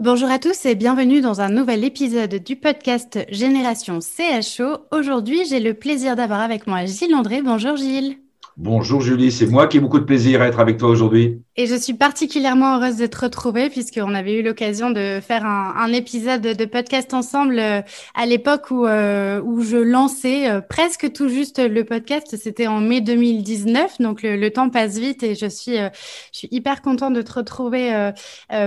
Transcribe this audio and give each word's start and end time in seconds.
Bonjour 0.00 0.28
à 0.28 0.40
tous 0.40 0.66
et 0.66 0.74
bienvenue 0.74 1.20
dans 1.20 1.40
un 1.40 1.48
nouvel 1.48 1.84
épisode 1.84 2.34
du 2.34 2.56
podcast 2.56 3.20
Génération 3.28 4.00
CHO. 4.00 4.88
Aujourd'hui, 4.90 5.44
j'ai 5.44 5.60
le 5.60 5.72
plaisir 5.72 6.16
d'avoir 6.16 6.40
avec 6.40 6.66
moi 6.66 6.84
Gilles 6.84 7.14
André. 7.14 7.42
Bonjour 7.42 7.76
Gilles. 7.76 8.18
Bonjour 8.56 9.00
Julie, 9.00 9.32
c'est 9.32 9.46
moi 9.46 9.66
qui 9.66 9.78
ai 9.78 9.80
beaucoup 9.80 9.98
de 9.98 10.04
plaisir 10.04 10.40
à 10.40 10.46
être 10.46 10.60
avec 10.60 10.76
toi 10.76 10.88
aujourd'hui. 10.88 11.42
Et 11.56 11.66
je 11.66 11.74
suis 11.74 11.94
particulièrement 11.94 12.76
heureuse 12.76 12.96
de 12.98 13.06
te 13.06 13.18
retrouver 13.18 13.68
puisqu'on 13.68 14.14
avait 14.14 14.38
eu 14.38 14.42
l'occasion 14.42 14.90
de 14.90 15.18
faire 15.20 15.44
un, 15.44 15.92
épisode 15.92 16.42
de 16.42 16.64
podcast 16.64 17.14
ensemble 17.14 17.58
euh, 17.58 17.80
à 18.14 18.26
l'époque 18.26 18.70
où, 18.70 18.86
euh, 18.86 19.40
où 19.42 19.62
je 19.62 19.76
lançais 19.76 20.48
euh, 20.48 20.60
presque 20.60 21.12
tout 21.12 21.28
juste 21.28 21.58
le 21.58 21.84
podcast. 21.84 22.36
C'était 22.36 22.68
en 22.68 22.80
mai 22.80 23.00
2019, 23.00 23.98
donc 23.98 24.22
le, 24.22 24.48
temps 24.50 24.70
passe 24.70 24.98
vite 24.98 25.24
et 25.24 25.34
je 25.34 25.46
suis, 25.46 25.76
je 25.76 25.90
suis 26.38 26.48
hyper 26.52 26.80
contente 26.80 27.14
de 27.14 27.22
te 27.22 27.32
retrouver 27.32 28.12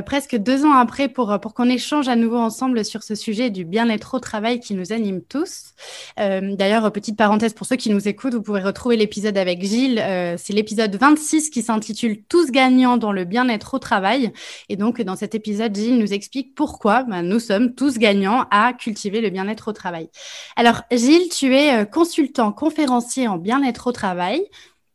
presque 0.06 0.36
deux 0.36 0.66
ans 0.66 0.74
après 0.74 1.08
pour, 1.08 1.40
pour 1.40 1.54
qu'on 1.54 1.70
échange 1.70 2.10
à 2.10 2.18
nouveau 2.18 2.38
ensemble 2.38 2.84
sur 2.84 3.04
ce 3.04 3.16
sujet 3.16 3.50
du 3.50 3.64
bien-être 3.64 4.16
au 4.16 4.20
travail 4.20 4.60
qui 4.60 4.74
nous 4.74 4.92
anime 4.92 5.22
tous. 5.22 5.74
D'ailleurs, 6.18 6.92
petite 6.92 7.16
parenthèse 7.16 7.54
pour 7.54 7.68
ceux 7.68 7.78
qui 7.78 7.90
nous 7.90 8.08
écoutent, 8.08 8.34
vous 8.34 8.42
pourrez 8.42 8.64
retrouver 8.64 8.98
l'épisode 8.98 9.38
avec 9.38 9.64
Gilles 9.64 9.77
euh, 9.86 10.36
c'est 10.38 10.54
l'épisode 10.54 10.96
26 10.96 11.50
qui 11.50 11.62
s'intitule 11.62 12.24
Tous 12.24 12.52
gagnants 12.52 12.98
dans 12.98 13.12
le 13.12 13.26
bien-être 13.26 13.76
au 13.76 13.80
travail. 13.80 14.32
Et 14.70 14.76
donc, 14.76 15.02
dans 15.02 15.16
cet 15.16 15.36
épisode, 15.36 15.76
Gilles 15.76 15.98
nous 15.98 16.14
explique 16.14 16.56
pourquoi 16.56 17.04
ben, 17.04 17.22
nous 17.22 17.40
sommes 17.40 17.76
tous 17.76 17.98
gagnants 17.98 18.46
à 18.52 18.74
cultiver 18.74 19.22
le 19.22 19.30
bien-être 19.30 19.70
au 19.70 19.74
travail. 19.74 20.10
Alors, 20.56 20.82
Gilles, 20.92 21.30
tu 21.30 21.56
es 21.56 21.82
euh, 21.82 21.86
consultant 21.86 22.52
conférencier 22.52 23.28
en 23.28 23.38
bien-être 23.38 23.88
au 23.88 23.92
travail. 23.92 24.44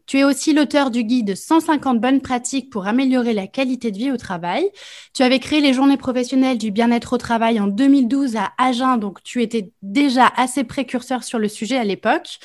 Tu 0.06 0.18
es 0.18 0.24
aussi 0.24 0.52
l'auteur 0.52 0.90
du 0.90 1.04
guide 1.04 1.36
150 1.36 2.00
bonnes 2.00 2.20
pratiques 2.20 2.70
pour 2.70 2.86
améliorer 2.86 3.32
la 3.32 3.46
qualité 3.46 3.90
de 3.90 3.98
vie 3.98 4.10
au 4.10 4.16
travail. 4.16 4.68
Tu 5.14 5.22
avais 5.22 5.38
créé 5.38 5.60
les 5.60 5.72
journées 5.72 5.96
professionnelles 5.96 6.58
du 6.58 6.70
bien-être 6.70 7.12
au 7.14 7.18
travail 7.18 7.60
en 7.60 7.66
2012 7.66 8.36
à 8.36 8.52
Agen, 8.58 8.98
donc 8.98 9.22
tu 9.22 9.42
étais 9.42 9.70
déjà 9.82 10.30
assez 10.36 10.64
précurseur 10.64 11.24
sur 11.24 11.38
le 11.38 11.48
sujet 11.48 11.76
à 11.78 11.84
l'époque. 11.84 12.38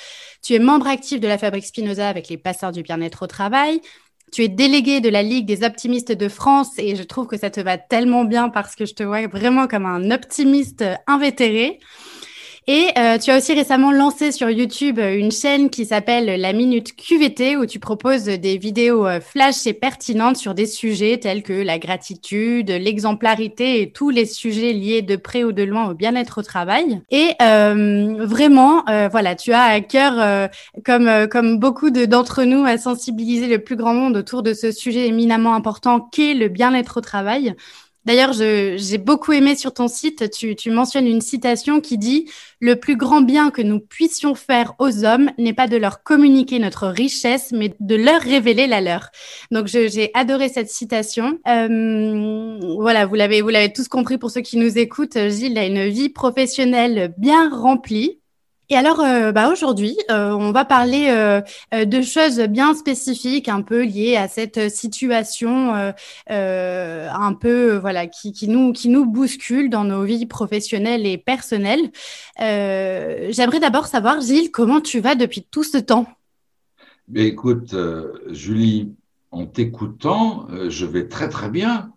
Tu 0.43 0.53
es 0.53 0.59
membre 0.59 0.87
actif 0.87 1.19
de 1.19 1.27
la 1.27 1.37
Fabrique 1.37 1.65
Spinoza 1.65 2.07
avec 2.07 2.29
les 2.29 2.37
passeurs 2.37 2.71
du 2.71 2.83
bien-être 2.83 3.23
au 3.23 3.27
travail. 3.27 3.81
Tu 4.31 4.43
es 4.43 4.49
délégué 4.49 4.99
de 4.99 5.09
la 5.09 5.23
Ligue 5.23 5.45
des 5.45 5.63
optimistes 5.63 6.11
de 6.11 6.27
France 6.27 6.71
et 6.77 6.95
je 6.95 7.03
trouve 7.03 7.27
que 7.27 7.37
ça 7.37 7.49
te 7.49 7.61
va 7.61 7.77
tellement 7.77 8.25
bien 8.25 8.49
parce 8.49 8.75
que 8.75 8.85
je 8.85 8.93
te 8.93 9.03
vois 9.03 9.25
vraiment 9.27 9.67
comme 9.67 9.85
un 9.85 10.11
optimiste 10.11 10.83
invétéré. 11.07 11.79
Et 12.69 12.89
euh, 12.97 13.17
tu 13.17 13.31
as 13.31 13.37
aussi 13.37 13.53
récemment 13.53 13.93
lancé 13.93 14.33
sur 14.33 14.49
YouTube 14.49 14.99
euh, 14.99 15.17
une 15.17 15.31
chaîne 15.31 15.69
qui 15.69 15.85
s'appelle 15.85 16.25
La 16.25 16.51
Minute 16.51 16.97
QVT 16.97 17.55
où 17.55 17.65
tu 17.65 17.79
proposes 17.79 18.25
des 18.25 18.57
vidéos 18.57 19.07
euh, 19.07 19.21
flash 19.21 19.65
et 19.67 19.71
pertinentes 19.71 20.35
sur 20.35 20.53
des 20.53 20.65
sujets 20.65 21.17
tels 21.17 21.43
que 21.43 21.53
la 21.53 21.79
gratitude, 21.79 22.69
l'exemplarité 22.69 23.81
et 23.81 23.93
tous 23.93 24.09
les 24.09 24.25
sujets 24.25 24.73
liés 24.73 25.01
de 25.01 25.15
près 25.15 25.45
ou 25.45 25.53
de 25.53 25.63
loin 25.63 25.89
au 25.89 25.93
bien-être 25.93 26.39
au 26.39 26.43
travail. 26.43 26.99
Et 27.09 27.35
euh, 27.41 28.17
vraiment, 28.25 28.83
euh, 28.89 29.07
voilà, 29.09 29.35
tu 29.35 29.53
as 29.53 29.63
à 29.63 29.79
cœur, 29.79 30.49
comme, 30.83 31.27
comme 31.31 31.59
beaucoup 31.59 31.89
d'entre 31.89 32.43
nous, 32.43 32.65
à 32.65 32.77
sensibiliser 32.77 33.47
le 33.47 33.63
plus 33.63 33.77
grand 33.77 33.93
monde 33.93 34.17
autour 34.17 34.43
de 34.43 34.53
ce 34.53 34.73
sujet 34.73 35.07
éminemment 35.07 35.55
important 35.55 36.01
qu'est 36.01 36.33
le 36.33 36.49
bien-être 36.49 36.97
au 36.97 37.01
travail. 37.01 37.55
D'ailleurs, 38.07 38.31
j'ai 38.31 38.97
beaucoup 38.97 39.33
aimé 39.33 39.57
sur 39.57 39.73
ton 39.73 39.89
site, 39.89 40.31
tu, 40.31 40.55
tu, 40.55 40.71
mentionnes 40.71 41.07
une 41.07 41.19
citation 41.19 41.81
qui 41.81 41.97
dit 41.97 42.31
Le 42.61 42.77
plus 42.77 42.95
grand 42.95 43.19
bien 43.19 43.51
que 43.51 43.61
nous 43.61 43.81
puissions 43.81 44.33
faire 44.33 44.75
aux 44.79 45.03
hommes 45.03 45.29
n'est 45.37 45.51
pas 45.51 45.67
de 45.67 45.75
leur 45.75 46.03
communiquer 46.03 46.57
notre 46.59 46.87
richesse, 46.87 47.51
mais 47.51 47.75
de 47.81 47.95
leur 47.95 48.21
révéler 48.21 48.65
la 48.65 48.79
leur. 48.79 49.09
Donc, 49.51 49.67
j'ai 49.67 50.09
adoré 50.13 50.47
cette 50.47 50.69
citation. 50.69 51.37
Euh, 51.49 52.57
voilà, 52.77 53.05
vous 53.05 53.15
l'avez 53.15 53.73
tous 53.73 53.89
compris 53.89 54.17
pour 54.17 54.31
ceux 54.31 54.39
qui 54.39 54.55
nous 54.55 54.77
écoutent. 54.77 55.17
Gilles 55.27 55.57
a 55.57 55.65
une 55.65 55.89
vie 55.89 56.07
professionnelle 56.07 57.13
bien 57.17 57.49
remplie. 57.53 58.21
Et 58.69 58.75
alors, 58.75 58.99
euh, 58.99 59.31
bah 59.31 59.49
aujourd'hui, 59.49 59.97
euh, 60.11 60.31
on 60.31 60.51
va 60.51 60.65
parler 60.65 61.07
euh, 61.09 61.41
de 61.85 62.01
choses 62.01 62.39
bien 62.39 62.73
spécifiques, 62.73 63.47
un 63.47 63.61
peu 63.61 63.83
liées 63.83 64.17
à 64.17 64.27
cette 64.27 64.69
situation, 64.69 65.73
un 66.27 67.33
peu 67.33 67.77
voilà, 67.77 68.07
qui, 68.07 68.33
nous 68.49 68.73
qui 68.73 68.89
nous 68.89 69.05
bouscule 69.05 69.69
dans 69.69 69.85
nos 69.85 70.03
vies 70.03 70.25
professionnelles 70.25 71.05
et 71.05 71.17
personnelles. 71.17 71.91
J'aimerais 72.37 73.59
d'abord 73.61 73.87
savoir, 73.87 74.19
Gilles, 74.19 74.51
comment 74.51 74.81
tu 74.81 74.99
vas 74.99 75.15
depuis 75.15 75.43
tout 75.49 75.63
ce 75.63 75.77
temps? 75.77 76.07
Mais 77.07 77.23
écoute, 77.23 77.73
Julie, 78.31 78.93
en 79.31 79.45
t'écoutant, 79.45 80.47
je 80.67 80.85
vais 80.85 81.07
très 81.07 81.29
très 81.29 81.49
bien. 81.49 81.93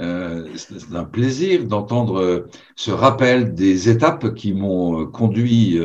Euh, 0.00 0.46
c'est 0.54 0.94
un 0.94 1.04
plaisir 1.04 1.64
d'entendre 1.64 2.20
euh, 2.20 2.48
ce 2.76 2.92
rappel 2.92 3.54
des 3.54 3.88
étapes 3.88 4.34
qui 4.34 4.52
m'ont 4.52 5.02
euh, 5.02 5.06
conduit, 5.06 5.78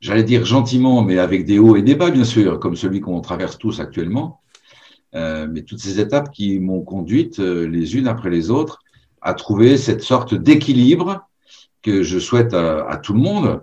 j'allais 0.00 0.24
dire 0.24 0.44
gentiment, 0.44 1.02
mais 1.02 1.18
avec 1.18 1.44
des 1.44 1.58
hauts 1.58 1.76
et 1.76 1.82
des 1.82 1.94
bas, 1.94 2.10
bien 2.10 2.24
sûr, 2.24 2.58
comme 2.58 2.76
celui 2.76 3.00
qu'on 3.00 3.20
traverse 3.20 3.58
tous 3.58 3.80
actuellement. 3.80 4.40
mais 5.14 5.62
toutes 5.62 5.80
ces 5.80 6.00
étapes 6.00 6.30
qui 6.30 6.58
m'ont 6.58 6.82
conduite 6.82 7.38
les 7.38 7.96
unes 7.96 8.08
après 8.08 8.30
les 8.30 8.50
autres 8.50 8.80
à 9.22 9.32
trouver 9.34 9.78
cette 9.78 10.02
sorte 10.02 10.34
d'équilibre 10.34 11.26
que 11.82 12.02
je 12.02 12.18
souhaite 12.18 12.52
à, 12.54 12.96
tout 13.02 13.14
le 13.14 13.20
monde 13.20 13.62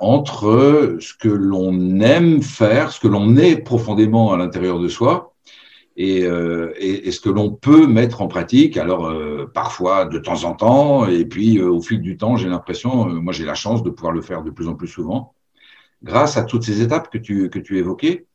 entre 0.00 0.98
ce 1.00 1.14
que 1.14 1.28
l'on 1.28 2.00
aime 2.00 2.42
faire, 2.42 2.92
ce 2.92 3.00
que 3.00 3.08
l'on 3.08 3.36
est 3.36 3.56
profondément 3.56 4.32
à 4.32 4.36
l'intérieur 4.36 4.78
de 4.78 4.88
soi, 4.88 5.34
et, 5.98 6.22
euh, 6.24 6.72
et, 6.78 7.08
et, 7.08 7.10
ce 7.10 7.20
que 7.20 7.28
l'on 7.28 7.50
peut 7.50 7.86
mettre 7.88 8.22
en 8.22 8.28
pratique. 8.28 8.76
Alors 8.76 9.06
euh, 9.06 9.50
parfois 9.52 10.06
de 10.06 10.18
temps 10.18 10.44
en 10.44 10.54
temps, 10.54 11.06
et 11.08 11.24
puis 11.24 11.58
euh, 11.58 11.68
au 11.68 11.82
fil 11.82 12.00
du 12.00 12.16
temps, 12.16 12.36
j'ai 12.36 12.48
l'impression, 12.48 13.08
euh, 13.08 13.20
moi 13.20 13.32
j'ai 13.32 13.44
la 13.44 13.56
chance 13.56 13.82
de 13.82 13.90
pouvoir 13.90 14.12
le 14.12 14.22
faire 14.22 14.42
de 14.42 14.50
plus 14.50 14.68
en 14.68 14.74
plus 14.74 14.86
souvent, 14.86 15.34
grâce 16.04 16.36
à 16.36 16.44
toutes 16.44 16.62
ces 16.62 16.82
étapes 16.82 17.10
que 17.10 17.18
tu 17.18 17.50
que 17.50 17.58
tu 17.58 17.78
évoquais. 17.78 18.26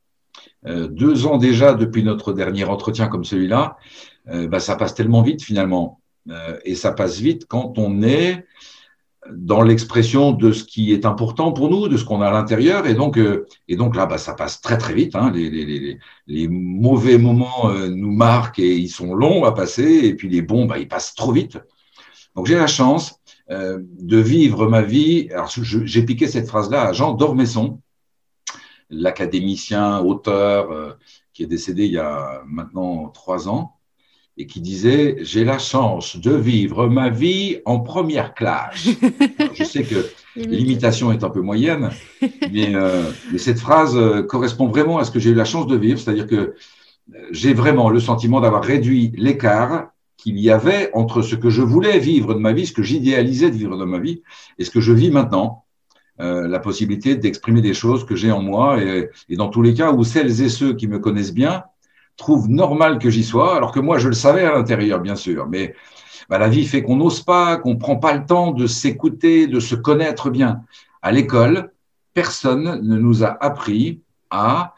deux 0.65 1.25
ans 1.25 1.37
déjà 1.37 1.73
depuis 1.73 2.03
notre 2.03 2.33
dernier 2.33 2.65
entretien 2.65 3.07
comme 3.07 3.23
celui-là, 3.23 3.77
bah, 4.25 4.59
ça 4.59 4.75
passe 4.75 4.93
tellement 4.95 5.21
vite 5.21 5.41
finalement, 5.43 6.01
et 6.65 6.75
ça 6.75 6.91
passe 6.91 7.19
vite 7.19 7.45
quand 7.47 7.77
on 7.77 8.01
est 8.03 8.45
dans 9.31 9.61
l'expression 9.61 10.31
de 10.31 10.51
ce 10.51 10.63
qui 10.63 10.93
est 10.93 11.05
important 11.05 11.51
pour 11.51 11.69
nous, 11.69 11.87
de 11.87 11.97
ce 11.97 12.05
qu'on 12.05 12.21
a 12.21 12.27
à 12.27 12.31
l'intérieur. 12.31 12.85
Et 12.87 12.93
donc, 12.93 13.17
euh, 13.17 13.45
et 13.67 13.75
donc 13.75 13.95
là, 13.95 14.05
bah, 14.05 14.17
ça 14.17 14.33
passe 14.33 14.61
très 14.61 14.77
très 14.77 14.93
vite. 14.93 15.15
Hein. 15.15 15.31
Les, 15.33 15.49
les, 15.49 15.65
les, 15.65 15.99
les, 16.27 16.47
mauvais 16.47 17.17
moments 17.17 17.69
euh, 17.69 17.89
nous 17.89 18.11
marquent 18.11 18.59
et 18.59 18.75
ils 18.75 18.89
sont 18.89 19.13
longs 19.13 19.45
à 19.45 19.51
passer. 19.51 20.01
Et 20.03 20.15
puis 20.15 20.29
les 20.29 20.41
bons, 20.41 20.65
bah, 20.65 20.77
ils 20.77 20.87
passent 20.87 21.15
trop 21.15 21.31
vite. 21.31 21.57
Donc 22.35 22.47
j'ai 22.47 22.55
la 22.55 22.67
chance 22.67 23.19
euh, 23.51 23.79
de 23.81 24.17
vivre 24.17 24.67
ma 24.67 24.81
vie. 24.81 25.29
Alors 25.31 25.49
j'ai 25.49 26.03
piqué 26.03 26.27
cette 26.27 26.47
phrase-là 26.47 26.87
à 26.87 26.93
Jean 26.93 27.13
d'Ormesson, 27.13 27.79
l'académicien, 28.89 29.99
auteur, 29.99 30.97
qui 31.33 31.43
est 31.43 31.47
décédé 31.47 31.85
il 31.85 31.93
y 31.93 31.97
a 31.97 32.41
maintenant 32.45 33.07
trois 33.09 33.47
ans, 33.47 33.75
et 34.37 34.47
qui 34.47 34.61
disait 34.61 35.17
J'ai 35.21 35.43
la 35.43 35.59
chance 35.59 36.17
de 36.17 36.33
vivre 36.33 36.87
ma 36.87 37.09
vie 37.09 37.57
en 37.65 37.79
première 37.79 38.33
classe. 38.33 38.87
je 39.53 39.63
sais 39.63 39.83
que 39.83 40.09
l'imitation 40.35 41.11
est 41.11 41.23
un 41.23 41.29
peu 41.29 41.41
moyenne, 41.41 41.89
mais, 42.51 42.75
euh, 42.75 43.03
mais 43.31 43.37
cette 43.37 43.59
phrase 43.59 43.95
euh, 43.95 44.23
correspond 44.23 44.67
vraiment 44.67 44.97
à 44.97 45.03
ce 45.03 45.11
que 45.11 45.19
j'ai 45.19 45.31
eu 45.31 45.35
la 45.35 45.45
chance 45.45 45.67
de 45.67 45.75
vivre, 45.75 45.99
c'est-à-dire 45.99 46.27
que 46.27 46.35
euh, 46.35 46.53
j'ai 47.31 47.53
vraiment 47.53 47.89
le 47.89 47.99
sentiment 47.99 48.41
d'avoir 48.41 48.63
réduit 48.63 49.13
l'écart 49.17 49.89
qu'il 50.17 50.39
y 50.39 50.49
avait 50.49 50.89
entre 50.93 51.21
ce 51.21 51.35
que 51.35 51.49
je 51.49 51.61
voulais 51.61 51.99
vivre 51.99 52.33
de 52.33 52.39
ma 52.39 52.53
vie, 52.53 52.65
ce 52.65 52.73
que 52.73 52.83
j'idéalisais 52.83 53.51
de 53.51 53.55
vivre 53.55 53.77
de 53.77 53.85
ma 53.85 53.99
vie, 53.99 54.23
et 54.57 54.63
ce 54.63 54.71
que 54.71 54.81
je 54.81 54.93
vis 54.93 55.11
maintenant. 55.11 55.65
Euh, 56.19 56.47
la 56.47 56.59
possibilité 56.59 57.15
d'exprimer 57.15 57.63
des 57.63 57.73
choses 57.73 58.05
que 58.05 58.15
j'ai 58.15 58.31
en 58.31 58.43
moi 58.43 58.79
et, 58.79 59.09
et, 59.29 59.35
dans 59.35 59.49
tous 59.49 59.63
les 59.63 59.73
cas 59.73 59.91
où 59.91 60.03
celles 60.03 60.43
et 60.43 60.49
ceux 60.49 60.75
qui 60.75 60.87
me 60.87 60.99
connaissent 60.99 61.33
bien 61.33 61.63
trouve 62.17 62.49
normal 62.49 62.99
que 62.99 63.09
j'y 63.09 63.23
sois, 63.23 63.55
alors 63.55 63.71
que 63.71 63.79
moi, 63.79 63.97
je 63.97 64.07
le 64.07 64.13
savais 64.13 64.45
à 64.45 64.53
l'intérieur, 64.53 64.99
bien 64.99 65.15
sûr. 65.15 65.47
Mais 65.47 65.75
bah, 66.29 66.37
la 66.37 66.49
vie 66.49 66.65
fait 66.65 66.83
qu'on 66.83 66.97
n'ose 66.97 67.21
pas, 67.21 67.57
qu'on 67.57 67.77
prend 67.77 67.97
pas 67.97 68.13
le 68.13 68.25
temps 68.25 68.51
de 68.51 68.67
s'écouter, 68.67 69.47
de 69.47 69.59
se 69.59 69.75
connaître 69.75 70.29
bien. 70.29 70.61
À 71.01 71.11
l'école, 71.11 71.71
personne 72.13 72.81
ne 72.81 72.97
nous 72.97 73.23
a 73.23 73.43
appris 73.43 74.01
à 74.29 74.73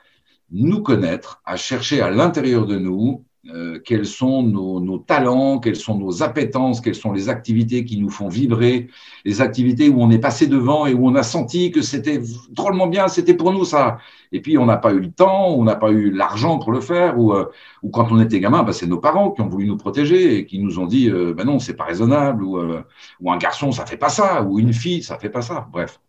nous 0.52 0.82
connaître, 0.82 1.42
à 1.46 1.56
chercher 1.56 2.02
à 2.02 2.10
l'intérieur 2.10 2.66
de 2.66 2.78
nous 2.78 3.26
euh, 3.54 3.80
quels 3.86 4.08
sont 4.08 4.42
nos, 4.42 4.98
talents, 4.98 5.60
quelles 5.60 5.76
sont 5.76 6.00
nos 6.00 6.24
appétences, 6.24 6.82
quelles 6.82 6.96
sont 6.96 7.12
les 7.12 7.30
activités 7.30 7.86
qui 7.86 8.00
nous 8.00 8.10
font 8.10 8.28
vibrer, 8.28 8.88
les 9.24 9.40
activités 9.40 9.88
où 9.88 10.02
on 10.02 10.10
est 10.10 10.18
passé 10.20 10.48
devant 10.48 10.88
et 10.88 10.96
où 10.96 11.08
on 11.08 11.14
a 11.14 11.22
senti 11.22 11.70
que 11.70 11.84
c'était 11.84 12.20
drôlement 12.50 12.88
bien, 12.88 13.08
c'était 13.08 13.36
pour 13.36 13.54
nous 13.54 13.64
ça. 13.64 14.00
Et 14.32 14.42
puis 14.42 14.58
on 14.58 14.66
n'a 14.66 14.78
pas 14.78 14.94
eu 14.94 15.00
le 15.00 15.12
temps, 15.12 15.50
on 15.50 15.64
n'a 15.64 15.76
pas 15.76 15.92
eu 15.92 16.10
l'argent 16.10 16.58
pour 16.58 16.72
le 16.72 16.82
faire, 16.82 17.20
ou, 17.20 17.34
euh, 17.34 17.46
quand 17.94 18.12
on 18.12 18.20
était 18.20 18.40
gamin, 18.40 18.64
bah, 18.64 18.74
c'est 18.74 18.88
nos 18.88 18.98
parents 18.98 19.30
qui 19.30 19.42
ont 19.42 19.48
voulu 19.48 19.68
nous 19.68 19.78
protéger 19.78 20.38
et 20.38 20.46
qui 20.48 20.58
nous 20.58 20.80
ont 20.80 20.88
dit, 20.88 21.12
bah 21.36 21.44
non, 21.44 21.60
c'est 21.60 21.76
pas 21.76 21.84
raisonnable, 21.84 22.44
ou, 22.44 22.58
un 22.58 23.38
garçon 23.38 23.72
ça 23.72 23.86
fait 23.86 23.98
pas 23.98 24.10
ça, 24.10 24.42
ou 24.42 24.58
une 24.58 24.74
fille 24.74 25.04
ça 25.04 25.20
fait 25.20 25.30
pas 25.30 25.44
ça. 25.44 25.68
Bref. 25.72 26.00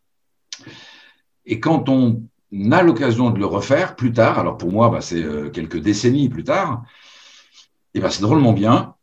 Et 1.45 1.61
quand 1.61 1.91
on 1.91 2.23
a 2.73 2.83
l'occasion 2.83 3.29
de 3.29 3.39
le 3.39 3.47
refaire 3.47 3.95
plus 3.95 4.13
tard, 4.13 4.39
alors 4.39 4.57
pour 4.57 4.73
moi, 4.73 4.89
bah, 4.89 5.03
c'est 5.03 5.23
quelques 5.53 5.81
décennies 5.81 6.31
plus 6.31 6.45
tard, 6.45 6.83
eh 7.97 8.01
ben 8.01 8.11
c'est 8.11 8.23
drôlement 8.23 8.53
bien. 8.53 8.95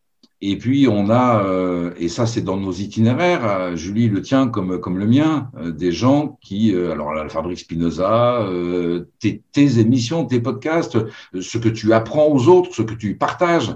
Et 0.46 0.58
puis 0.58 0.88
on 0.90 1.10
a, 1.10 1.42
euh, 1.44 1.94
et 1.98 2.10
ça 2.10 2.28
c'est 2.28 2.42
dans 2.42 2.58
nos 2.58 2.74
itinéraires, 2.74 3.46
euh, 3.46 3.76
Julie 3.76 4.10
le 4.10 4.22
tient 4.22 4.50
comme 4.50 4.80
comme 4.80 5.00
le 5.00 5.08
mien, 5.08 5.50
euh, 5.58 5.72
des 5.72 5.92
gens 5.92 6.38
qui, 6.42 6.76
alors 6.76 7.14
la 7.14 7.30
Fabrique 7.30 7.60
Spinoza, 7.60 8.48
tes, 9.20 9.80
émissions, 9.80 10.26
tes 10.26 10.42
podcasts, 10.42 10.98
ce 11.40 11.58
que 11.58 11.70
tu 11.70 11.94
apprends 11.94 12.28
aux 12.28 12.48
autres, 12.50 12.76
ce 12.76 12.82
que 12.84 12.94
tu 12.94 13.18
partages, 13.18 13.76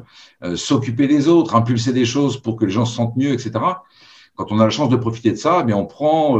s'occuper 0.55 1.07
des 1.07 1.27
autres, 1.29 1.55
impulser 1.55 1.93
des 1.93 2.05
choses 2.05 2.37
pour 2.37 2.57
que 2.57 2.65
les 2.65 2.71
gens 2.71 2.85
se 2.85 2.95
sentent 2.95 3.15
mieux, 3.15 3.31
etc. 3.31 3.51
Quand 4.35 4.51
on 4.51 4.59
a 4.59 4.65
la 4.65 4.69
chance 4.69 4.89
de 4.89 4.97
profiter 4.97 5.31
de 5.31 5.37
ça, 5.37 5.65
eh 5.67 5.73
on 5.73 5.85
prend, 5.85 6.39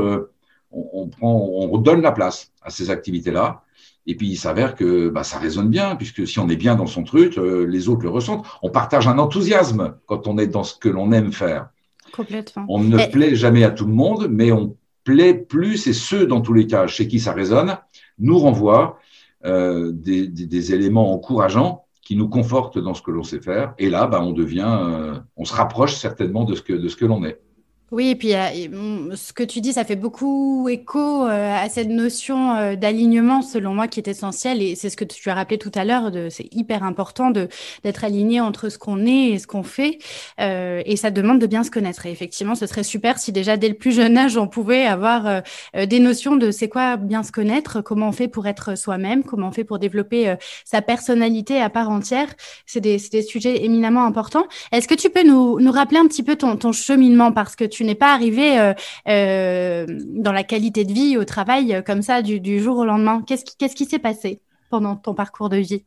on, 0.72 1.08
prend, 1.08 1.34
on 1.34 1.70
redonne 1.70 2.02
la 2.02 2.12
place 2.12 2.52
à 2.62 2.70
ces 2.70 2.90
activités-là. 2.92 3.64
Et 4.08 4.16
puis 4.16 4.30
il 4.30 4.38
s'avère 4.38 4.74
que 4.74 5.10
bah, 5.10 5.24
ça 5.24 5.38
résonne 5.38 5.70
bien, 5.70 5.96
puisque 5.96 6.26
si 6.26 6.40
on 6.40 6.48
est 6.50 6.56
bien 6.56 6.76
dans 6.76 6.88
son 6.88 7.04
truc, 7.04 7.38
euh, 7.38 7.66
les 7.68 7.90
autres 7.90 8.04
le 8.04 8.10
ressentent. 8.10 8.46
On 8.64 8.70
partage 8.70 9.08
un 9.08 9.20
enthousiasme 9.20 9.96
quand 10.06 10.28
on 10.28 10.38
est 10.38 10.48
dans 10.48 10.64
ce 10.64 10.76
que 10.76 10.90
l'on 10.90 11.12
aime 11.12 11.34
faire. 11.34 11.70
Complètement. 12.14 12.66
On 12.70 12.80
ne 12.80 13.06
plaît 13.12 13.36
jamais 13.36 13.64
à 13.64 13.70
tout 13.70 13.86
le 13.86 13.94
monde, 13.94 14.28
mais 14.30 14.52
on 14.52 14.78
plaît 15.04 15.34
plus, 15.34 15.88
et 15.88 15.94
ceux 15.94 16.26
dans 16.26 16.42
tous 16.42 16.54
les 16.54 16.68
cas 16.68 16.88
chez 16.88 17.08
qui 17.08 17.20
ça 17.20 17.34
résonne, 17.34 17.78
nous 18.18 18.40
renvoient 18.40 18.98
euh, 19.46 19.92
des, 19.94 20.28
des, 20.28 20.46
des, 20.46 20.74
éléments 20.74 21.14
encourageants 21.14 21.86
qui 22.02 22.16
nous 22.16 22.30
confortent 22.30 22.80
dans 22.80 22.94
ce 22.94 23.02
que 23.02 23.12
l'on 23.12 23.24
sait 23.24 23.42
faire. 23.42 23.74
Et 23.78 23.90
là, 23.90 24.08
bah, 24.08 24.22
on 24.22 24.32
devient, 24.32 24.80
euh, 24.82 25.20
on 25.36 25.44
se 25.44 25.54
rapproche 25.54 25.96
certainement 25.96 26.46
de 26.46 26.56
ce 26.56 26.62
que, 26.62 26.74
de 26.74 26.88
ce 26.88 26.96
que 26.96 27.06
l'on 27.06 27.24
est. 27.26 27.42
Oui, 27.90 28.10
et 28.10 28.16
puis 28.16 28.36
euh, 28.36 29.16
ce 29.16 29.32
que 29.32 29.44
tu 29.44 29.62
dis, 29.62 29.72
ça 29.72 29.86
fait 29.86 29.96
beaucoup 29.96 30.68
écho 30.68 31.26
euh, 31.26 31.56
à 31.56 31.70
cette 31.70 31.88
notion 31.88 32.54
euh, 32.54 32.76
d'alignement, 32.76 33.42
selon 33.42 33.74
moi, 33.74 33.88
qui 33.88 34.02
est 34.02 34.10
essentielle. 34.10 34.62
Et 34.62 34.76
c'est 34.76 34.90
ce 34.90 34.98
que 34.98 35.06
tu 35.06 35.30
as 35.30 35.34
rappelé 35.34 35.58
tout 35.58 35.72
à 35.74 35.86
l'heure. 35.86 36.12
C'est 36.30 36.54
hyper 36.54 36.84
important 36.84 37.32
d'être 37.32 38.04
aligné 38.04 38.42
entre 38.42 38.68
ce 38.68 38.78
qu'on 38.78 39.06
est 39.06 39.30
et 39.30 39.40
ce 39.40 39.48
qu'on 39.48 39.64
fait. 39.64 40.00
et 40.38 40.96
ça 40.98 41.12
demande 41.12 41.40
de 41.40 41.48
bien 41.48 41.64
se 41.64 41.72
connaître. 41.72 42.06
Et 42.06 42.12
effectivement, 42.12 42.56
ce 42.56 42.68
serait 42.68 42.84
super 42.84 43.20
si 43.20 43.32
déjà 43.32 43.56
dès 43.56 43.70
le 43.70 43.76
plus 43.76 43.94
jeune 43.94 44.18
âge, 44.18 44.36
on 44.36 44.48
pouvait 44.48 44.86
avoir 44.86 45.42
des 45.74 46.00
notions 46.00 46.36
de 46.36 46.52
c'est 46.52 46.70
quoi 46.70 46.98
bien 46.98 47.24
se 47.24 47.32
connaître, 47.32 47.82
comment 47.82 48.10
on 48.10 48.12
fait 48.12 48.28
pour 48.28 48.48
être 48.48 48.78
soi-même, 48.78 49.24
comment 49.24 49.48
on 49.48 49.52
fait 49.52 49.64
pour 49.64 49.80
développer 49.80 50.36
sa 50.66 50.82
personnalité 50.82 51.62
à 51.62 51.70
part 51.70 51.90
entière. 51.90 52.28
C'est 52.66 52.82
des, 52.82 52.98
sujets 53.22 53.64
éminemment 53.64 54.06
importants. 54.06 54.46
Est-ce 54.72 54.88
que 54.88 54.96
tu 54.96 55.10
peux 55.10 55.24
nous, 55.24 55.72
rappeler 55.72 56.00
un 56.00 56.08
petit 56.08 56.24
peu 56.24 56.36
ton, 56.36 56.72
cheminement? 56.72 57.32
Parce 57.32 57.56
que 57.56 57.66
tu 57.78 57.84
n'es 57.84 57.94
pas 57.94 58.12
arrivé 58.12 58.60
euh, 58.60 58.74
euh, 59.08 59.86
dans 60.16 60.32
la 60.32 60.44
qualité 60.44 60.84
de 60.84 60.92
vie 60.92 61.16
au 61.16 61.26
travail 61.26 61.76
euh, 61.76 61.84
comme 61.84 62.02
ça 62.02 62.24
du, 62.24 62.60
jour 62.60 62.80
au 62.80 62.86
lendemain. 62.86 63.22
Qu'est-ce 63.22 63.76
qui 63.76 63.86
s'est 63.86 64.00
passé 64.00 64.42
pendant 64.72 64.96
ton 64.96 65.14
parcours 65.14 65.50
de 65.50 65.58
vie? 65.58 65.84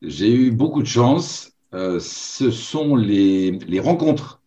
J'ai 0.00 0.32
eu 0.32 0.52
beaucoup 0.52 0.82
de 0.82 0.86
chance. 0.86 1.50
ce 1.72 2.50
sont 2.52 2.94
les, 2.94 3.80
rencontres 3.80 4.40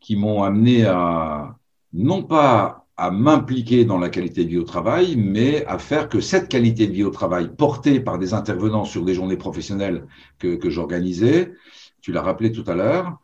qui 0.00 0.16
m'ont 0.16 0.42
amené 0.42 0.84
à 0.84 1.54
non 1.92 2.24
pas 2.24 2.86
à 2.96 3.12
m'impliquer 3.12 3.84
dans 3.84 3.98
la 3.98 4.08
qualité 4.08 4.44
de 4.44 4.50
vie 4.50 4.58
au 4.58 4.64
travail, 4.64 5.14
mais 5.16 5.64
à 5.66 5.78
faire 5.78 6.08
que 6.08 6.18
cette 6.18 6.48
qualité 6.48 6.88
de 6.88 6.92
vie 6.92 7.04
au 7.04 7.10
travail, 7.10 7.48
portée 7.56 8.00
par 8.00 8.18
des 8.18 8.34
intervenants 8.34 8.84
sur 8.84 9.04
des 9.04 9.14
journées 9.14 9.36
professionnelles 9.36 10.04
que 10.40 10.68
j'organisais, 10.68 11.52
tu 12.00 12.10
l'as 12.10 12.22
rappelé 12.22 12.50
tout 12.50 12.64
à 12.66 12.74
l'heure, 12.74 13.20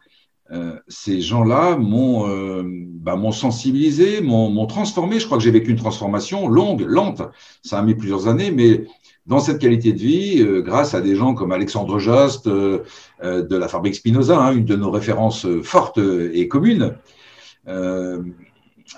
euh, 0.54 0.78
ces 0.86 1.20
gens-là 1.20 1.76
m'ont 1.76 2.28
euh, 2.28 2.62
bah, 2.64 3.18
sensibilisé, 3.32 4.20
m'ont 4.20 4.66
transformé. 4.66 5.18
Je 5.18 5.26
crois 5.26 5.38
que 5.38 5.44
j'ai 5.44 5.50
vécu 5.50 5.70
une 5.70 5.76
transformation 5.76 6.46
longue, 6.48 6.82
lente. 6.82 7.22
Ça 7.62 7.78
a 7.78 7.82
mis 7.82 7.94
plusieurs 7.94 8.28
années, 8.28 8.52
mais 8.52 8.84
dans 9.26 9.40
cette 9.40 9.58
qualité 9.58 9.92
de 9.92 9.98
vie, 9.98 10.42
euh, 10.42 10.60
grâce 10.60 10.94
à 10.94 11.00
des 11.00 11.16
gens 11.16 11.34
comme 11.34 11.50
Alexandre 11.50 11.98
Jost 11.98 12.46
de 12.46 13.56
la 13.56 13.68
Fabrique 13.68 13.96
Spinoza, 13.96 14.38
hein, 14.38 14.54
une 14.54 14.64
de 14.64 14.76
nos 14.76 14.90
références 14.90 15.46
fortes 15.62 15.98
et 15.98 16.46
communes, 16.46 16.94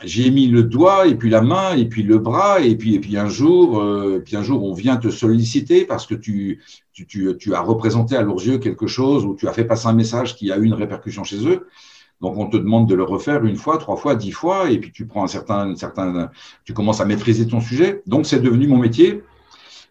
j'ai 0.02 0.30
mis 0.30 0.48
le 0.48 0.62
doigt 0.64 1.06
et 1.06 1.14
puis 1.14 1.30
la 1.30 1.42
main 1.42 1.74
et 1.76 1.86
puis 1.86 2.02
le 2.02 2.18
bras 2.18 2.60
et 2.60 2.76
puis 2.76 2.94
et 2.94 3.00
puis 3.00 3.16
un 3.16 3.28
jour 3.28 3.80
euh, 3.80 4.20
puis 4.24 4.36
un 4.36 4.42
jour 4.42 4.64
on 4.64 4.74
vient 4.74 4.96
te 4.96 5.10
solliciter 5.10 5.84
parce 5.84 6.06
que 6.06 6.14
tu, 6.14 6.60
tu, 6.92 7.06
tu, 7.06 7.36
tu 7.38 7.54
as 7.54 7.60
représenté 7.60 8.16
à 8.16 8.22
leurs 8.22 8.44
yeux 8.44 8.58
quelque 8.58 8.86
chose 8.86 9.24
ou 9.24 9.36
tu 9.36 9.48
as 9.48 9.52
fait 9.52 9.64
passer 9.64 9.86
un 9.86 9.92
message 9.92 10.34
qui 10.34 10.50
a 10.50 10.58
eu 10.58 10.64
une 10.64 10.74
répercussion 10.74 11.24
chez 11.24 11.46
eux. 11.46 11.68
Donc 12.20 12.36
on 12.36 12.46
te 12.46 12.56
demande 12.56 12.88
de 12.88 12.94
le 12.94 13.04
refaire 13.04 13.44
une 13.44 13.56
fois 13.56 13.78
trois 13.78 13.96
fois 13.96 14.16
dix 14.16 14.32
fois 14.32 14.70
et 14.70 14.78
puis 14.78 14.90
tu 14.90 15.06
prends 15.06 15.22
un 15.22 15.28
certain 15.28 15.74
certain 15.76 16.30
tu 16.64 16.72
commences 16.72 17.00
à 17.00 17.04
maîtriser 17.04 17.46
ton 17.46 17.60
sujet. 17.60 18.02
Donc 18.06 18.26
c'est 18.26 18.40
devenu 18.40 18.66
mon 18.66 18.78
métier. 18.78 19.22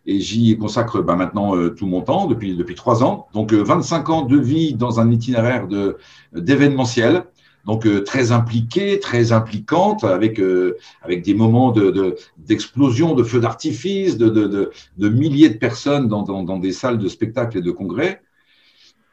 Et 0.07 0.19
j'y 0.19 0.55
consacre 0.55 1.01
bah, 1.01 1.15
maintenant 1.15 1.55
euh, 1.55 1.69
tout 1.69 1.87
mon 1.87 2.01
temps 2.01 2.27
depuis 2.27 2.55
depuis 2.55 2.75
trois 2.75 3.03
ans. 3.03 3.27
Donc 3.33 3.53
25 3.53 4.07
euh, 4.07 4.11
ans 4.11 4.21
de 4.21 4.37
vie 4.37 4.75
dans 4.75 4.99
un 4.99 5.09
itinéraire 5.09 5.67
de 5.67 5.97
d'événementiel 6.33 7.25
donc 7.65 7.87
euh, 7.87 8.03
très 8.03 8.31
impliquée, 8.31 8.99
très 8.99 9.31
impliquante, 9.31 10.03
avec 10.03 10.39
euh, 10.39 10.77
avec 11.01 11.23
des 11.23 11.33
moments 11.33 11.71
de 11.71 12.15
d'explosion, 12.37 13.15
de, 13.15 13.23
feux 13.23 13.39
d'artifice, 13.39 14.17
de, 14.17 14.29
de, 14.29 14.71
de, 14.97 15.09
milliers 15.09 15.49
de 15.49 15.57
personnes 15.57 16.07
dans, 16.07 16.21
dans, 16.21 16.43
dans, 16.43 16.59
des 16.59 16.71
salles 16.71 16.99
de 16.99 17.07
spectacle 17.07 17.57
et 17.57 17.61
de 17.61 17.71
congrès, 17.71 18.21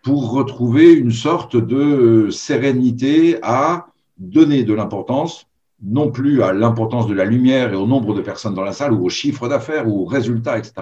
pour 0.02 0.32
retrouver 0.32 0.92
une 0.92 1.12
sorte 1.12 1.56
de 1.56 1.76
euh, 1.76 2.30
sérénité 2.30 3.38
à 3.42 3.86
donner 4.18 4.64
de 4.64 4.74
l'importance, 4.74 5.46
non 5.82 6.10
plus 6.10 6.42
à 6.42 6.52
l'importance 6.52 7.06
de 7.06 7.14
la 7.14 7.24
lumière 7.24 7.72
et 7.72 7.76
au 7.76 7.86
nombre 7.86 8.14
de 8.14 8.20
personnes 8.20 8.54
dans 8.54 8.64
la 8.64 8.72
salle, 8.72 8.92
ou 8.92 9.04
au 9.04 9.08
chiffre 9.08 9.48
d'affaires, 9.48 9.88
ou 9.88 10.02
aux 10.02 10.06
résultats, 10.06 10.58
etc., 10.58 10.74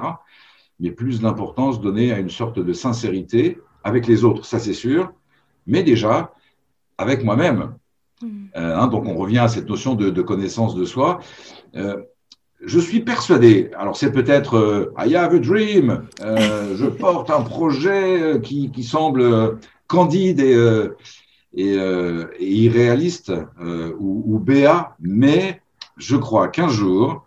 mais 0.80 0.90
plus 0.90 1.22
l'importance 1.22 1.80
donnée 1.80 2.12
à 2.12 2.18
une 2.18 2.30
sorte 2.30 2.58
de 2.58 2.72
sincérité 2.72 3.58
avec 3.84 4.06
les 4.06 4.24
autres, 4.24 4.44
ça 4.44 4.58
c'est 4.58 4.74
sûr, 4.74 5.12
mais 5.66 5.82
déjà 5.82 6.32
avec 7.00 7.24
moi-même. 7.24 7.74
Mm. 8.22 8.26
Euh, 8.56 8.76
hein, 8.76 8.86
donc 8.88 9.06
on 9.06 9.14
revient 9.14 9.38
à 9.38 9.48
cette 9.48 9.68
notion 9.68 9.94
de, 9.94 10.10
de 10.10 10.22
connaissance 10.22 10.74
de 10.74 10.84
soi. 10.84 11.20
Euh, 11.74 11.96
je 12.62 12.78
suis 12.78 13.00
persuadé, 13.00 13.70
alors 13.78 13.96
c'est 13.96 14.12
peut-être 14.12 14.58
euh, 14.58 14.92
I 14.98 15.16
have 15.16 15.34
a 15.34 15.38
dream, 15.38 16.06
je 16.20 16.86
porte 17.04 17.30
un 17.30 17.40
projet 17.40 18.38
qui, 18.42 18.70
qui 18.70 18.82
semble 18.82 19.58
candide 19.86 20.40
et, 20.40 20.90
et, 21.54 21.72
et 21.72 22.52
irréaliste 22.52 23.32
ou, 23.98 24.22
ou 24.26 24.38
béat, 24.38 24.94
mais 25.00 25.62
je 25.96 26.16
crois 26.16 26.48
qu'un 26.48 26.68
jour, 26.68 27.24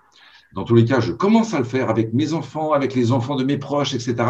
dans 0.53 0.65
tous 0.65 0.75
les 0.75 0.85
cas, 0.85 0.99
je 0.99 1.11
commence 1.11 1.55
à 1.55 1.57
le 1.57 1.65
faire 1.65 1.89
avec 1.89 2.13
mes 2.13 2.33
enfants, 2.33 2.71
avec 2.71 2.93
les 2.93 3.11
enfants 3.11 3.35
de 3.35 3.43
mes 3.43 3.57
proches, 3.57 3.95
etc 3.95 4.23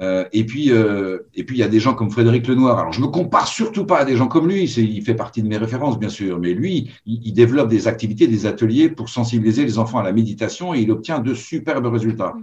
Euh, 0.00 0.24
et 0.32 0.44
puis, 0.44 0.72
euh, 0.72 1.18
et 1.34 1.44
puis 1.44 1.56
il 1.56 1.60
y 1.60 1.62
a 1.62 1.68
des 1.68 1.78
gens 1.78 1.94
comme 1.94 2.10
Frédéric 2.10 2.46
Lenoir. 2.46 2.78
Alors, 2.78 2.92
je 2.92 3.00
me 3.00 3.08
compare 3.08 3.46
surtout 3.46 3.84
pas 3.84 3.98
à 3.98 4.04
des 4.04 4.16
gens 4.16 4.26
comme 4.26 4.48
lui. 4.48 4.64
Il 4.64 5.02
fait 5.02 5.14
partie 5.14 5.42
de 5.42 5.48
mes 5.48 5.58
références, 5.58 5.98
bien 5.98 6.08
sûr. 6.08 6.38
Mais 6.38 6.54
lui, 6.54 6.90
il, 7.06 7.32
développe 7.32 7.68
des 7.68 7.88
activités, 7.88 8.26
des 8.26 8.46
ateliers 8.46 8.88
pour 8.88 9.08
sensibiliser 9.08 9.64
les 9.64 9.78
enfants 9.78 9.98
à 9.98 10.02
la 10.02 10.12
méditation 10.12 10.74
et 10.74 10.80
il 10.80 10.90
obtient 10.90 11.18
de 11.18 11.34
superbes 11.34 11.86
résultats. 11.86 12.34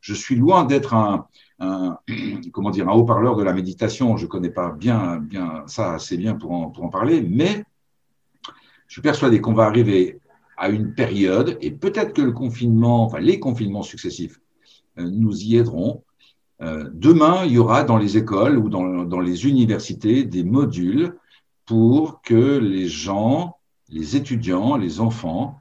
Je 0.00 0.14
suis 0.14 0.36
loin 0.36 0.64
d'être 0.64 0.94
un, 0.94 1.26
un, 1.60 1.98
comment 2.52 2.70
dire, 2.70 2.88
un 2.88 2.92
haut-parleur 2.92 3.36
de 3.36 3.44
la 3.44 3.52
méditation. 3.52 4.16
Je 4.16 4.26
connais 4.26 4.50
pas 4.50 4.72
bien, 4.72 5.18
bien 5.18 5.62
ça 5.66 5.94
assez 5.94 6.16
bien 6.16 6.34
pour 6.34 6.52
en, 6.52 6.70
pour 6.70 6.84
en 6.84 6.88
parler, 6.88 7.22
mais 7.22 7.64
je 8.88 8.94
suis 8.94 9.02
persuadé 9.02 9.40
qu'on 9.40 9.54
va 9.54 9.64
arriver 9.64 10.20
à 10.56 10.70
une 10.70 10.94
période, 10.94 11.58
et 11.60 11.70
peut-être 11.70 12.14
que 12.14 12.22
le 12.22 12.32
confinement, 12.32 13.04
enfin 13.04 13.18
les 13.18 13.38
confinements 13.38 13.82
successifs, 13.82 14.40
euh, 14.98 15.08
nous 15.10 15.42
y 15.42 15.56
aideront. 15.56 16.02
Euh, 16.62 16.88
demain, 16.92 17.44
il 17.44 17.52
y 17.52 17.58
aura 17.58 17.84
dans 17.84 17.98
les 17.98 18.16
écoles 18.16 18.58
ou 18.58 18.68
dans, 18.68 19.20
les 19.20 19.46
universités 19.46 20.24
des 20.24 20.44
modules 20.44 21.16
pour 21.66 22.22
que 22.22 22.58
les 22.58 22.86
gens, 22.86 23.58
les 23.88 24.16
étudiants, 24.16 24.76
les 24.76 25.00
enfants 25.00 25.60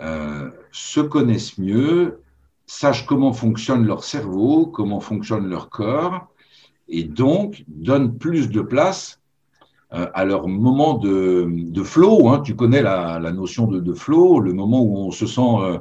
euh, 0.00 0.50
se 0.70 1.00
connaissent 1.00 1.58
mieux, 1.58 2.20
sachent 2.66 3.06
comment 3.06 3.32
fonctionne 3.32 3.86
leur 3.86 4.04
cerveau, 4.04 4.66
comment 4.66 5.00
fonctionne 5.00 5.48
leur 5.48 5.70
corps, 5.70 6.28
et 6.88 7.04
donc 7.04 7.64
donnent 7.68 8.18
plus 8.18 8.50
de 8.50 8.60
place 8.60 9.20
euh, 9.94 10.06
à 10.12 10.24
leur 10.26 10.46
moment 10.46 10.94
de, 10.94 11.46
de 11.48 11.82
flow. 11.82 12.28
Hein, 12.28 12.40
tu 12.40 12.54
connais 12.54 12.82
la, 12.82 13.18
notion 13.32 13.66
de, 13.66 13.80
de, 13.80 13.94
flow, 13.94 14.40
le 14.40 14.52
moment 14.52 14.82
où 14.82 14.98
on 14.98 15.10
se 15.10 15.26
sent 15.26 15.80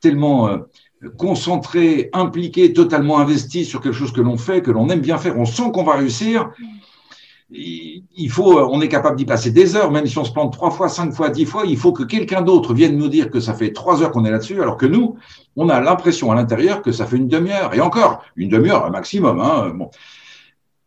tellement 0.00 0.48
concentré, 1.16 2.10
impliqué, 2.12 2.72
totalement 2.72 3.18
investi 3.18 3.64
sur 3.64 3.80
quelque 3.80 3.94
chose 3.94 4.12
que 4.12 4.20
l'on 4.20 4.36
fait, 4.36 4.62
que 4.62 4.70
l'on 4.70 4.88
aime 4.88 5.00
bien 5.00 5.18
faire, 5.18 5.38
on 5.38 5.44
sent 5.44 5.70
qu'on 5.72 5.84
va 5.84 5.94
réussir. 5.94 6.50
On 7.54 8.80
est 8.80 8.88
capable 8.88 9.16
d'y 9.16 9.26
passer 9.26 9.50
des 9.50 9.76
heures, 9.76 9.90
même 9.90 10.06
si 10.06 10.16
on 10.16 10.24
se 10.24 10.32
plante 10.32 10.52
trois 10.52 10.70
fois, 10.70 10.88
cinq 10.88 11.12
fois, 11.12 11.28
dix 11.28 11.44
fois, 11.44 11.64
il 11.66 11.76
faut 11.76 11.92
que 11.92 12.02
quelqu'un 12.02 12.40
d'autre 12.40 12.72
vienne 12.72 12.96
nous 12.96 13.08
dire 13.08 13.30
que 13.30 13.40
ça 13.40 13.52
fait 13.52 13.72
trois 13.72 14.02
heures 14.02 14.10
qu'on 14.10 14.24
est 14.24 14.30
là-dessus, 14.30 14.62
alors 14.62 14.76
que 14.76 14.86
nous, 14.86 15.16
on 15.56 15.68
a 15.68 15.80
l'impression 15.80 16.32
à 16.32 16.34
l'intérieur 16.34 16.80
que 16.80 16.92
ça 16.92 17.04
fait 17.04 17.16
une 17.16 17.28
demi-heure, 17.28 17.74
et 17.74 17.80
encore, 17.80 18.24
une 18.36 18.48
demi-heure 18.48 18.90
maximum. 18.90 19.40
Hein. 19.40 19.76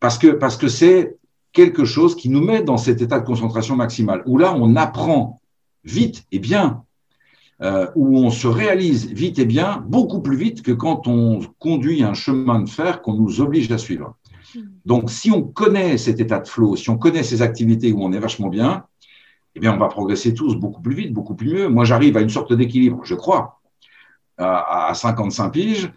Parce 0.00 0.18
que 0.18 0.28
parce 0.28 0.56
que 0.56 0.68
c'est 0.68 1.16
quelque 1.52 1.84
chose 1.84 2.16
qui 2.16 2.28
nous 2.28 2.42
met 2.42 2.62
dans 2.62 2.78
cet 2.78 3.00
état 3.00 3.20
de 3.20 3.24
concentration 3.24 3.76
maximale, 3.76 4.22
où 4.26 4.36
là, 4.36 4.54
on 4.58 4.76
apprend 4.76 5.40
vite 5.84 6.24
et 6.32 6.38
bien, 6.38 6.82
euh, 7.62 7.86
où 7.94 8.18
on 8.18 8.30
se 8.30 8.46
réalise 8.46 9.06
vite 9.12 9.38
et 9.38 9.46
bien, 9.46 9.84
beaucoup 9.86 10.20
plus 10.20 10.36
vite 10.36 10.62
que 10.62 10.72
quand 10.72 11.06
on 11.06 11.40
conduit 11.58 12.02
un 12.02 12.14
chemin 12.14 12.60
de 12.60 12.68
fer 12.68 13.02
qu'on 13.02 13.14
nous 13.14 13.40
oblige 13.40 13.70
à 13.72 13.78
suivre. 13.78 14.16
Hmm. 14.54 14.60
Donc, 14.84 15.10
si 15.10 15.30
on 15.30 15.42
connaît 15.42 15.96
cet 15.98 16.20
état 16.20 16.38
de 16.38 16.48
flow, 16.48 16.76
si 16.76 16.90
on 16.90 16.98
connaît 16.98 17.22
ces 17.22 17.42
activités 17.42 17.92
où 17.92 18.02
on 18.02 18.12
est 18.12 18.18
vachement 18.18 18.48
bien, 18.48 18.84
eh 19.54 19.60
bien, 19.60 19.74
on 19.74 19.78
va 19.78 19.88
progresser 19.88 20.34
tous 20.34 20.54
beaucoup 20.54 20.82
plus 20.82 20.94
vite, 20.94 21.12
beaucoup 21.14 21.34
plus 21.34 21.52
mieux. 21.52 21.68
Moi, 21.68 21.84
j'arrive 21.84 22.16
à 22.16 22.20
une 22.20 22.28
sorte 22.28 22.52
d'équilibre, 22.52 23.00
je 23.04 23.14
crois, 23.14 23.60
à, 24.36 24.88
à 24.88 24.94
55 24.94 25.50
piges 25.50 25.90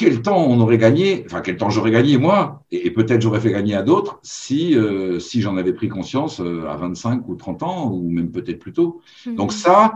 quel 0.00 0.22
temps 0.22 0.46
on 0.48 0.58
aurait 0.60 0.78
gagné, 0.78 1.24
enfin 1.26 1.42
quel 1.42 1.58
temps 1.58 1.68
j'aurais 1.68 1.90
gagné 1.90 2.16
moi, 2.16 2.62
et, 2.70 2.90
peut-être 2.90 3.20
j'aurais 3.20 3.40
fait 3.40 3.52
gagner 3.52 3.74
à 3.74 3.82
d'autres 3.82 4.18
si, 4.22 4.74
euh, 4.74 5.18
si 5.18 5.42
j'en 5.42 5.58
avais 5.58 5.74
pris 5.74 5.90
conscience 5.90 6.40
euh, 6.40 6.66
à 6.70 6.76
25 6.76 7.28
ou 7.28 7.34
30 7.34 7.62
ans, 7.62 7.90
ou 7.92 8.08
même 8.08 8.30
peut-être 8.30 8.58
plus 8.58 8.72
tôt. 8.72 9.02
Mhm. 9.26 9.36
Donc 9.36 9.52
ça, 9.52 9.92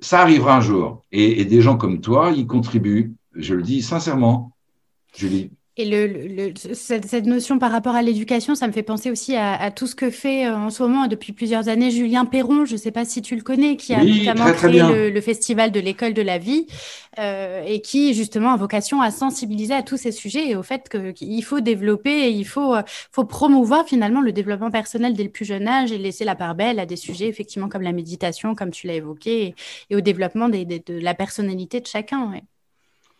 ça 0.00 0.20
arrivera 0.20 0.56
un 0.56 0.60
jour. 0.60 1.02
Et, 1.12 1.44
des 1.44 1.60
gens 1.60 1.76
comme 1.76 2.00
toi 2.00 2.32
y 2.32 2.46
contribuent, 2.46 3.14
je 3.34 3.54
le 3.54 3.62
dis 3.62 3.82
sincèrement, 3.82 4.52
Julie. 5.14 5.52
Et 5.80 5.84
le, 5.84 6.54
cette, 6.74 7.24
notion 7.24 7.60
par 7.60 7.70
rapport 7.70 7.94
à 7.94 8.02
l'éducation, 8.02 8.56
ça 8.56 8.66
me 8.66 8.72
fait 8.72 8.82
penser 8.82 9.12
aussi 9.12 9.36
à, 9.36 9.70
tout 9.70 9.86
ce 9.86 9.94
que 9.94 10.10
fait 10.10 10.44
euh, 10.44 10.56
en 10.56 10.70
ce 10.70 10.82
moment 10.82 11.06
depuis 11.06 11.32
plusieurs 11.32 11.68
années 11.68 11.92
Julien 11.92 12.24
Perron, 12.24 12.64
je 12.64 12.72
ne 12.72 12.78
sais 12.78 12.90
pas 12.90 13.04
si 13.04 13.22
tu 13.22 13.36
le 13.36 13.42
connais, 13.42 13.76
qui 13.76 13.94
a 13.94 14.02
notamment 14.02 14.52
créé 14.52 15.10
le, 15.12 15.20
festival 15.20 15.70
de 15.70 15.78
l'école 15.78 16.14
de 16.14 16.22
la 16.22 16.38
vie 16.38 16.66
euh, 17.20 17.62
et 17.64 17.80
qui 17.80 18.12
justement 18.12 18.50
a 18.50 18.56
vocation 18.56 19.00
à 19.00 19.12
sensibiliser 19.12 19.72
à 19.72 19.84
tous 19.84 19.96
ces 19.96 20.10
sujets 20.10 20.48
et 20.48 20.56
au 20.56 20.64
fait 20.64 20.88
qu'il 20.88 21.44
faut 21.44 21.60
développer 21.60 22.26
et 22.26 22.30
il 22.30 22.44
faut, 22.44 22.74
euh, 22.74 22.82
faut 23.12 23.24
promouvoir 23.24 23.86
finalement 23.86 24.20
le 24.20 24.32
développement 24.32 24.72
personnel 24.72 25.14
dès 25.14 25.22
le 25.22 25.30
plus 25.30 25.44
jeune 25.44 25.68
âge 25.68 25.92
et 25.92 25.98
laisser 25.98 26.24
la 26.24 26.34
part 26.34 26.56
belle 26.56 26.80
à 26.80 26.86
des 26.86 26.96
sujets 26.96 27.28
effectivement 27.28 27.68
comme 27.68 27.82
la 27.82 27.92
méditation, 27.92 28.56
comme 28.56 28.72
tu 28.72 28.88
l'as 28.88 28.94
évoqué, 28.94 29.54
et, 29.90 29.96
au 29.96 30.00
développement 30.00 30.48
des, 30.48 30.64
de 30.64 30.98
la 31.00 31.14
personnalité 31.14 31.78
de 31.80 31.86
chacun. 31.86 32.32
Ouais. 32.32 32.42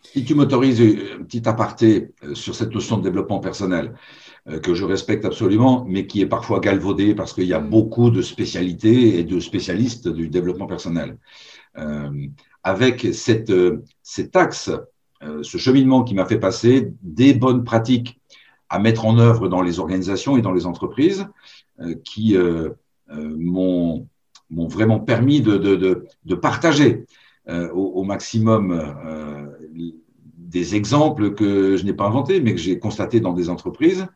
Si 0.02 0.24
tu 0.24 0.34
m'autorises 0.34 0.80
un 0.80 1.24
petit 1.24 1.48
aparté 1.48 2.12
euh, 2.22 2.34
sur 2.34 2.54
cette 2.54 2.72
notion 2.72 2.98
de 2.98 3.02
développement 3.02 3.40
personnel, 3.40 3.94
euh, 4.48 4.60
que 4.60 4.74
je 4.74 4.84
respecte 4.84 5.24
absolument, 5.24 5.84
mais 5.86 6.06
qui 6.06 6.20
est 6.20 6.26
parfois 6.26 6.60
galvaudée 6.60 7.14
parce 7.14 7.32
qu'il 7.32 7.44
y 7.44 7.52
a 7.52 7.60
mm. 7.60 7.68
beaucoup 7.68 8.10
de 8.10 8.22
spécialités 8.22 9.18
et 9.18 9.24
de 9.24 9.40
spécialistes 9.40 10.08
du 10.08 10.28
développement 10.28 10.66
personnel. 10.66 11.18
Euh, 11.76 12.10
avec 12.62 13.08
cette, 13.12 13.52
cet 14.02 14.36
axe, 14.36 14.70
ce 15.22 15.58
cheminement 15.58 16.02
qui 16.02 16.14
m'a 16.14 16.26
fait 16.26 16.38
passer 16.38 16.92
des 17.02 17.32
bonnes 17.32 17.64
pratiques 17.64 18.20
à 18.68 18.78
mettre 18.78 19.06
en 19.06 19.18
œuvre 19.18 19.48
dans 19.48 19.62
les 19.62 19.78
organisations 19.78 20.36
et 20.36 20.42
dans 20.42 20.52
les 20.52 20.66
entreprises, 20.66 21.26
qui 22.04 22.36
m'ont 23.08 24.06
vraiment 24.50 25.00
permis 25.00 25.40
de, 25.40 25.56
de, 25.56 25.76
de, 25.76 26.06
de 26.24 26.34
partager 26.34 27.06
au, 27.48 27.92
au, 27.94 28.02
maximum 28.04 28.82
des 30.36 30.74
exemples 30.74 31.34
que 31.34 31.76
je 31.76 31.84
n'ai 31.84 31.92
pas 31.92 32.06
inventés, 32.06 32.40
mais 32.40 32.54
que 32.54 32.60
j'ai 32.60 32.78
constatés 32.78 33.20
dans 33.20 33.32
des 33.32 33.50
entreprises. 33.50 34.06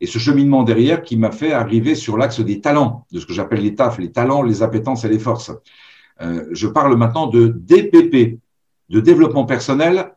Et 0.00 0.06
ce 0.06 0.18
cheminement 0.18 0.62
derrière 0.62 1.02
qui 1.02 1.16
m'a 1.16 1.32
fait 1.32 1.52
arriver 1.52 1.94
sur 1.94 2.16
l'axe 2.16 2.40
des 2.40 2.60
talents, 2.60 3.06
de 3.12 3.20
ce 3.20 3.26
que 3.26 3.32
j'appelle 3.32 3.60
les 3.60 3.74
TAF, 3.74 3.98
les 3.98 4.12
talents, 4.12 4.42
les 4.42 4.62
appétences 4.62 5.04
et 5.04 5.08
les 5.08 5.18
forces. 5.18 5.52
Euh, 6.20 6.46
je 6.52 6.66
parle 6.68 6.96
maintenant 6.96 7.26
de 7.26 7.48
DPP, 7.48 8.38
de 8.88 9.00
développement 9.00 9.44
personnel 9.44 10.12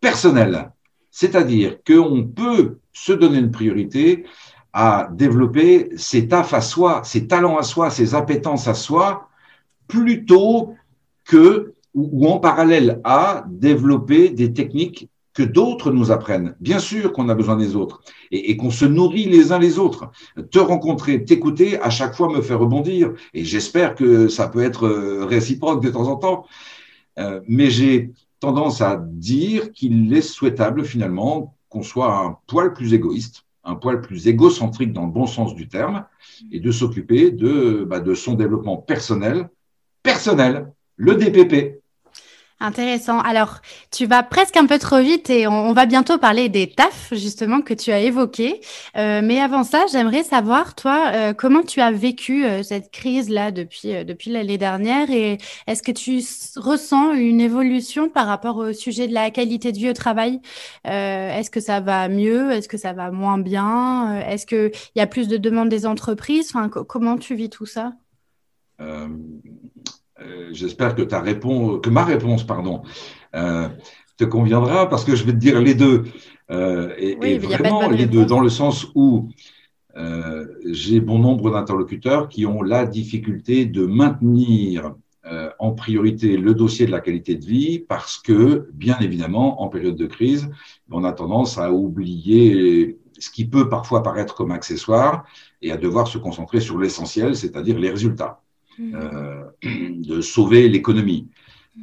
personnel. 0.00 0.70
C'est-à-dire 1.10 1.78
qu'on 1.84 2.24
peut 2.24 2.78
se 2.92 3.12
donner 3.12 3.38
une 3.38 3.50
priorité 3.50 4.24
à 4.72 5.08
développer 5.12 5.90
ses 5.96 6.28
taf 6.28 6.54
à 6.54 6.60
soi, 6.60 7.02
ses 7.02 7.26
talents 7.26 7.56
à 7.56 7.62
soi, 7.62 7.90
ses 7.90 8.14
appétences 8.14 8.68
à 8.68 8.74
soi, 8.74 9.28
plutôt 9.88 10.74
que 11.24 11.74
ou, 11.98 12.28
en 12.28 12.38
parallèle 12.38 13.00
à 13.04 13.44
développer 13.48 14.30
des 14.30 14.52
techniques 14.52 15.08
que 15.34 15.42
d'autres 15.42 15.92
nous 15.92 16.10
apprennent. 16.10 16.54
Bien 16.60 16.78
sûr 16.78 17.12
qu'on 17.12 17.28
a 17.28 17.34
besoin 17.34 17.56
des 17.56 17.76
autres 17.76 18.00
et, 18.30 18.56
qu'on 18.56 18.70
se 18.70 18.84
nourrit 18.84 19.26
les 19.26 19.52
uns 19.52 19.58
les 19.58 19.78
autres. 19.78 20.10
Te 20.50 20.58
rencontrer, 20.58 21.24
t'écouter, 21.24 21.80
à 21.80 21.90
chaque 21.90 22.14
fois 22.14 22.28
me 22.28 22.40
faire 22.40 22.58
rebondir. 22.58 23.12
Et 23.34 23.44
j'espère 23.44 23.94
que 23.94 24.28
ça 24.28 24.48
peut 24.48 24.62
être 24.62 24.86
euh, 24.86 25.24
réciproque 25.24 25.82
de 25.82 25.90
temps 25.90 26.08
en 26.08 26.16
temps. 26.16 26.46
Euh, 27.18 27.40
mais 27.46 27.70
j'ai 27.70 28.12
tendance 28.40 28.80
à 28.80 28.96
dire 28.96 29.72
qu'il 29.72 30.12
est 30.14 30.22
souhaitable 30.22 30.84
finalement 30.84 31.56
qu'on 31.68 31.82
soit 31.82 32.16
un 32.16 32.38
poil 32.46 32.72
plus 32.72 32.94
égoïste, 32.94 33.44
un 33.64 33.74
poil 33.74 34.00
plus 34.00 34.26
égocentrique 34.28 34.92
dans 34.92 35.06
le 35.06 35.12
bon 35.12 35.26
sens 35.26 35.54
du 35.54 35.68
terme, 35.68 36.04
et 36.50 36.60
de 36.60 36.70
s'occuper 36.70 37.30
de, 37.30 37.84
bah, 37.84 38.00
de 38.00 38.14
son 38.14 38.34
développement 38.34 38.76
personnel, 38.76 39.50
personnel, 40.02 40.72
le 40.96 41.14
DPP. 41.14 41.77
Intéressant. 42.60 43.20
Alors, 43.20 43.60
tu 43.92 44.06
vas 44.06 44.24
presque 44.24 44.56
un 44.56 44.66
peu 44.66 44.80
trop 44.80 44.98
vite 44.98 45.30
et 45.30 45.46
on, 45.46 45.72
va 45.72 45.86
bientôt 45.86 46.18
parler 46.18 46.48
des 46.48 46.68
TAF, 46.68 47.14
justement, 47.14 47.62
que 47.62 47.72
tu 47.72 47.92
as 47.92 48.00
évoqué. 48.00 48.60
Euh, 48.96 49.20
mais 49.22 49.38
avant 49.40 49.62
ça, 49.62 49.84
j'aimerais 49.92 50.24
savoir, 50.24 50.74
toi, 50.74 51.12
euh, 51.14 51.32
comment 51.34 51.62
tu 51.62 51.80
as 51.80 51.92
vécu 51.92 52.44
euh, 52.44 52.64
cette 52.64 52.90
crise-là 52.90 53.52
depuis, 53.52 54.04
depuis 54.04 54.32
l'année 54.32 54.58
dernière 54.58 55.08
et 55.08 55.38
est-ce 55.68 55.84
que 55.84 55.92
tu 55.92 56.20
ressens 56.56 57.12
une 57.12 57.40
évolution 57.40 58.08
par 58.08 58.26
rapport 58.26 58.56
au 58.56 58.72
sujet 58.72 59.06
de 59.06 59.14
la 59.14 59.30
qualité 59.30 59.70
de 59.70 59.78
vie 59.78 59.90
au 59.90 59.94
travail? 59.94 60.40
Est-ce 60.84 61.50
que 61.50 61.60
ça 61.60 61.78
va 61.78 62.08
mieux? 62.08 62.50
Est-ce 62.50 62.68
que 62.68 62.76
ça 62.76 62.92
va 62.92 63.12
moins 63.12 63.38
bien? 63.38 64.20
Est-ce 64.20 64.46
qu'il 64.46 64.72
y 64.96 65.00
a 65.00 65.06
plus 65.06 65.28
de 65.28 65.36
demandes 65.36 65.68
des 65.68 65.86
entreprises? 65.86 66.50
Enfin, 66.52 66.68
Comment 66.68 67.18
tu 67.18 67.36
vis 67.36 67.50
tout 67.50 67.66
ça? 67.66 67.92
Euh, 70.20 70.48
j'espère 70.52 70.94
que 70.94 71.02
ta 71.02 71.20
réponse, 71.20 71.80
que 71.82 71.90
ma 71.90 72.04
réponse, 72.04 72.44
pardon, 72.44 72.82
euh, 73.34 73.68
te 74.16 74.24
conviendra 74.24 74.88
parce 74.88 75.04
que 75.04 75.14
je 75.14 75.24
vais 75.24 75.32
te 75.32 75.38
dire 75.38 75.60
les 75.60 75.74
deux. 75.74 76.04
Euh, 76.50 76.94
et, 76.98 77.38
vraiment 77.38 77.88
les 77.88 78.06
deux, 78.06 78.24
dans 78.24 78.40
le 78.40 78.48
sens 78.48 78.86
où 78.94 79.28
euh, 79.96 80.46
j'ai 80.64 81.00
bon 81.00 81.18
nombre 81.18 81.50
d'interlocuteurs 81.50 82.28
qui 82.28 82.46
ont 82.46 82.62
la 82.62 82.86
difficulté 82.86 83.66
de 83.66 83.84
maintenir 83.84 84.94
euh, 85.26 85.50
en 85.58 85.72
priorité 85.72 86.36
le 86.36 86.54
dossier 86.54 86.86
de 86.86 86.90
la 86.90 87.00
qualité 87.00 87.34
de 87.34 87.44
vie 87.44 87.78
parce 87.78 88.18
que, 88.18 88.70
bien 88.72 88.98
évidemment, 89.00 89.62
en 89.62 89.68
période 89.68 89.96
de 89.96 90.06
crise, 90.06 90.48
on 90.90 91.04
a 91.04 91.12
tendance 91.12 91.58
à 91.58 91.72
oublier 91.72 92.98
ce 93.18 93.30
qui 93.30 93.44
peut 93.44 93.68
parfois 93.68 94.02
paraître 94.02 94.34
comme 94.34 94.52
accessoire 94.52 95.24
et 95.60 95.70
à 95.70 95.76
devoir 95.76 96.06
se 96.06 96.18
concentrer 96.18 96.60
sur 96.60 96.78
l'essentiel, 96.78 97.36
c'est-à-dire 97.36 97.78
les 97.78 97.90
résultats. 97.90 98.40
Euh, 98.80 99.44
de 99.62 100.20
sauver 100.20 100.68
l'économie. 100.68 101.28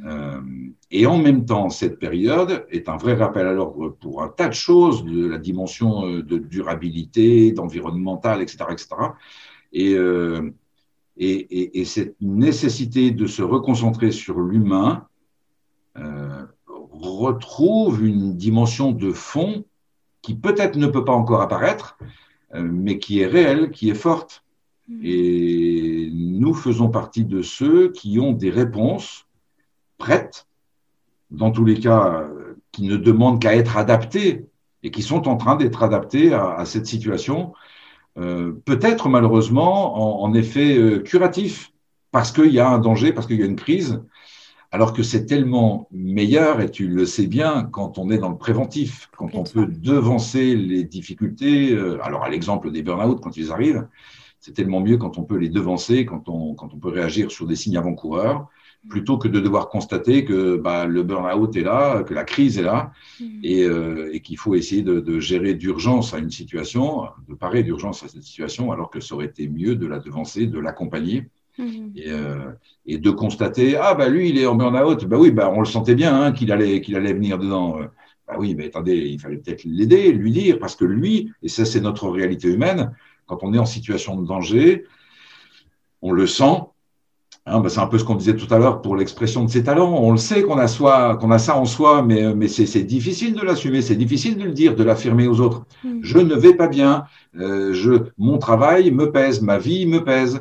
Euh, 0.04 0.40
et 0.90 1.06
en 1.06 1.18
même 1.18 1.44
temps, 1.44 1.68
cette 1.70 1.98
période 1.98 2.66
est 2.70 2.88
un 2.88 2.96
vrai 2.96 3.14
rappel 3.14 3.46
à 3.46 3.52
l'ordre 3.52 3.90
pour 4.00 4.22
un 4.22 4.28
tas 4.28 4.48
de 4.48 4.54
choses, 4.54 5.04
de 5.04 5.26
la 5.26 5.38
dimension 5.38 6.06
euh, 6.06 6.22
de 6.22 6.38
durabilité, 6.38 7.52
d'environnemental, 7.52 8.42
etc., 8.42 8.64
etc. 8.70 8.88
Et, 9.72 9.94
et, 11.18 11.26
et, 11.26 11.80
et, 11.80 11.84
cette 11.84 12.16
nécessité 12.20 13.10
de 13.10 13.26
se 13.26 13.42
reconcentrer 13.42 14.10
sur 14.10 14.40
l'humain 14.40 15.06
retrouve 16.92 18.06
une 18.06 18.36
dimension 18.36 18.92
de 18.92 19.12
fond 19.12 19.64
qui 20.22 20.34
peut-être 20.34 20.76
ne 20.76 20.86
peut 20.86 21.04
pas 21.04 21.12
encore 21.12 21.42
apparaître, 21.42 21.98
mais 22.54 22.98
qui 22.98 23.20
est 23.20 23.26
réelle, 23.26 23.70
qui 23.70 23.90
est 23.90 23.94
forte. 23.94 24.45
Et 25.02 26.10
nous 26.12 26.54
faisons 26.54 26.88
partie 26.88 27.24
de 27.24 27.42
ceux 27.42 27.90
qui 27.90 28.20
ont 28.20 28.32
des 28.32 28.50
réponses 28.50 29.26
prêtes, 29.98 30.46
dans 31.30 31.50
tous 31.50 31.64
les 31.64 31.80
cas, 31.80 32.28
qui 32.70 32.84
ne 32.84 32.96
demandent 32.96 33.40
qu'à 33.40 33.56
être 33.56 33.76
adaptées 33.76 34.46
et 34.82 34.90
qui 34.90 35.02
sont 35.02 35.26
en 35.26 35.36
train 35.36 35.56
d'être 35.56 35.82
adaptées 35.82 36.32
à, 36.32 36.52
à 36.54 36.64
cette 36.66 36.86
situation, 36.86 37.52
euh, 38.18 38.52
peut-être 38.64 39.08
malheureusement 39.08 40.22
en, 40.22 40.28
en 40.28 40.34
effet 40.34 40.78
euh, 40.78 41.00
curatif, 41.00 41.72
parce 42.12 42.32
qu'il 42.32 42.52
y 42.52 42.60
a 42.60 42.68
un 42.68 42.78
danger, 42.78 43.12
parce 43.12 43.26
qu'il 43.26 43.38
y 43.38 43.42
a 43.42 43.46
une 43.46 43.56
crise, 43.56 44.02
alors 44.70 44.92
que 44.92 45.02
c'est 45.02 45.26
tellement 45.26 45.88
meilleur, 45.90 46.60
et 46.60 46.70
tu 46.70 46.88
le 46.88 47.06
sais 47.06 47.26
bien, 47.26 47.64
quand 47.64 47.98
on 47.98 48.10
est 48.10 48.18
dans 48.18 48.30
le 48.30 48.38
préventif, 48.38 49.10
quand 49.16 49.34
on 49.34 49.44
peut 49.44 49.66
devancer 49.66 50.54
les 50.54 50.84
difficultés, 50.84 51.72
euh, 51.72 52.02
alors 52.02 52.24
à 52.24 52.30
l'exemple 52.30 52.70
des 52.70 52.82
burn-out 52.82 53.20
quand 53.20 53.36
ils 53.36 53.52
arrivent, 53.52 53.86
c'est 54.40 54.52
tellement 54.52 54.80
mieux 54.80 54.96
quand 54.96 55.18
on 55.18 55.24
peut 55.24 55.36
les 55.36 55.48
devancer, 55.48 56.04
quand 56.04 56.28
on, 56.28 56.54
quand 56.54 56.72
on 56.74 56.78
peut 56.78 56.90
réagir 56.90 57.30
sur 57.30 57.46
des 57.46 57.56
signes 57.56 57.76
avant-coureurs, 57.76 58.48
plutôt 58.88 59.18
que 59.18 59.28
de 59.28 59.40
devoir 59.40 59.68
constater 59.68 60.24
que 60.24 60.56
bah, 60.56 60.86
le 60.86 61.02
burn-out 61.02 61.56
est 61.56 61.62
là, 61.62 62.02
que 62.02 62.14
la 62.14 62.24
crise 62.24 62.58
est 62.58 62.62
là, 62.62 62.92
mmh. 63.20 63.24
et, 63.42 63.64
euh, 63.64 64.10
et 64.12 64.20
qu'il 64.20 64.38
faut 64.38 64.54
essayer 64.54 64.82
de, 64.82 65.00
de 65.00 65.18
gérer 65.18 65.54
d'urgence 65.54 66.14
à 66.14 66.18
une 66.18 66.30
situation, 66.30 67.04
de 67.28 67.34
parer 67.34 67.62
d'urgence 67.62 68.02
à 68.04 68.08
cette 68.08 68.22
situation, 68.22 68.72
alors 68.72 68.90
que 68.90 69.00
ça 69.00 69.14
aurait 69.14 69.26
été 69.26 69.48
mieux 69.48 69.74
de 69.74 69.86
la 69.86 69.98
devancer, 69.98 70.46
de 70.46 70.58
l'accompagner. 70.58 71.28
Mmh. 71.58 71.92
Et, 71.96 72.10
euh, 72.10 72.52
et, 72.84 72.98
de 72.98 73.10
constater 73.10 73.76
ah 73.76 73.94
bah 73.94 74.10
lui 74.10 74.28
il 74.28 74.36
est 74.36 74.44
en 74.44 74.56
burn-out 74.56 75.06
bah 75.06 75.16
oui 75.18 75.30
bah 75.30 75.50
on 75.50 75.60
le 75.60 75.64
sentait 75.64 75.94
bien 75.94 76.14
hein, 76.14 76.32
qu'il 76.32 76.52
allait 76.52 76.82
qu'il 76.82 76.96
allait 76.96 77.14
venir 77.14 77.38
dedans 77.38 77.78
bah 78.28 78.36
oui 78.38 78.54
mais 78.54 78.66
attendez 78.66 78.94
il 78.94 79.18
fallait 79.18 79.38
peut-être 79.38 79.64
l'aider 79.64 80.12
lui 80.12 80.32
dire 80.32 80.58
parce 80.58 80.76
que 80.76 80.84
lui 80.84 81.32
et 81.42 81.48
ça 81.48 81.64
c'est 81.64 81.80
notre 81.80 82.10
réalité 82.10 82.52
humaine 82.52 82.92
quand 83.26 83.42
on 83.42 83.52
est 83.52 83.58
en 83.58 83.66
situation 83.66 84.20
de 84.20 84.26
danger 84.26 84.84
on 86.02 86.12
le 86.12 86.26
sent 86.26 86.62
Hein, 87.48 87.60
bah 87.60 87.68
c'est 87.68 87.78
un 87.78 87.86
peu 87.86 87.96
ce 87.96 88.02
qu'on 88.02 88.16
disait 88.16 88.34
tout 88.34 88.52
à 88.52 88.58
l'heure 88.58 88.82
pour 88.82 88.96
l'expression 88.96 89.44
de 89.44 89.50
ses 89.50 89.62
talents. 89.62 89.94
On 90.02 90.10
le 90.10 90.16
sait 90.16 90.42
qu'on 90.42 90.58
a, 90.58 90.66
soi, 90.66 91.16
qu'on 91.16 91.30
a 91.30 91.38
ça 91.38 91.56
en 91.56 91.64
soi, 91.64 92.02
mais, 92.02 92.34
mais 92.34 92.48
c'est 92.48 92.82
difficile 92.82 93.34
de 93.34 93.42
l'assumer, 93.42 93.82
c'est 93.82 93.94
difficile 93.94 94.36
de 94.36 94.42
le 94.42 94.50
dire, 94.50 94.74
de 94.74 94.82
l'affirmer 94.82 95.28
aux 95.28 95.40
autres. 95.40 95.64
Mmh. 95.84 95.98
Je 96.02 96.18
ne 96.18 96.34
vais 96.34 96.54
pas 96.54 96.66
bien, 96.66 97.04
euh, 97.38 97.72
je, 97.72 97.92
mon 98.18 98.38
travail 98.38 98.90
me 98.90 99.12
pèse, 99.12 99.42
ma 99.42 99.58
vie 99.58 99.86
me 99.86 100.02
pèse. 100.02 100.40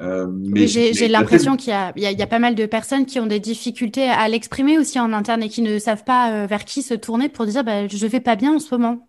Euh, 0.00 0.28
mais 0.30 0.66
j'ai 0.66 1.08
l'impression 1.08 1.58
qu'il 1.58 1.74
y, 1.74 2.00
y, 2.00 2.14
y, 2.14 2.22
a 2.22 2.26
pas 2.26 2.38
mal 2.38 2.54
de 2.54 2.64
personnes 2.64 3.04
qui 3.04 3.20
ont 3.20 3.26
des 3.26 3.40
difficultés 3.40 4.08
à 4.08 4.26
l'exprimer 4.28 4.78
aussi 4.78 4.98
en 4.98 5.12
interne 5.12 5.42
et 5.42 5.50
qui 5.50 5.60
ne 5.60 5.78
savent 5.78 6.04
pas 6.04 6.32
euh, 6.32 6.46
vers 6.46 6.64
qui 6.64 6.80
se 6.80 6.94
tourner 6.94 7.28
pour 7.28 7.44
dire 7.44 7.64
bah, 7.64 7.86
je 7.86 8.06
vais 8.06 8.20
pas 8.20 8.36
bien 8.36 8.54
en 8.54 8.58
ce 8.58 8.74
moment. 8.74 9.06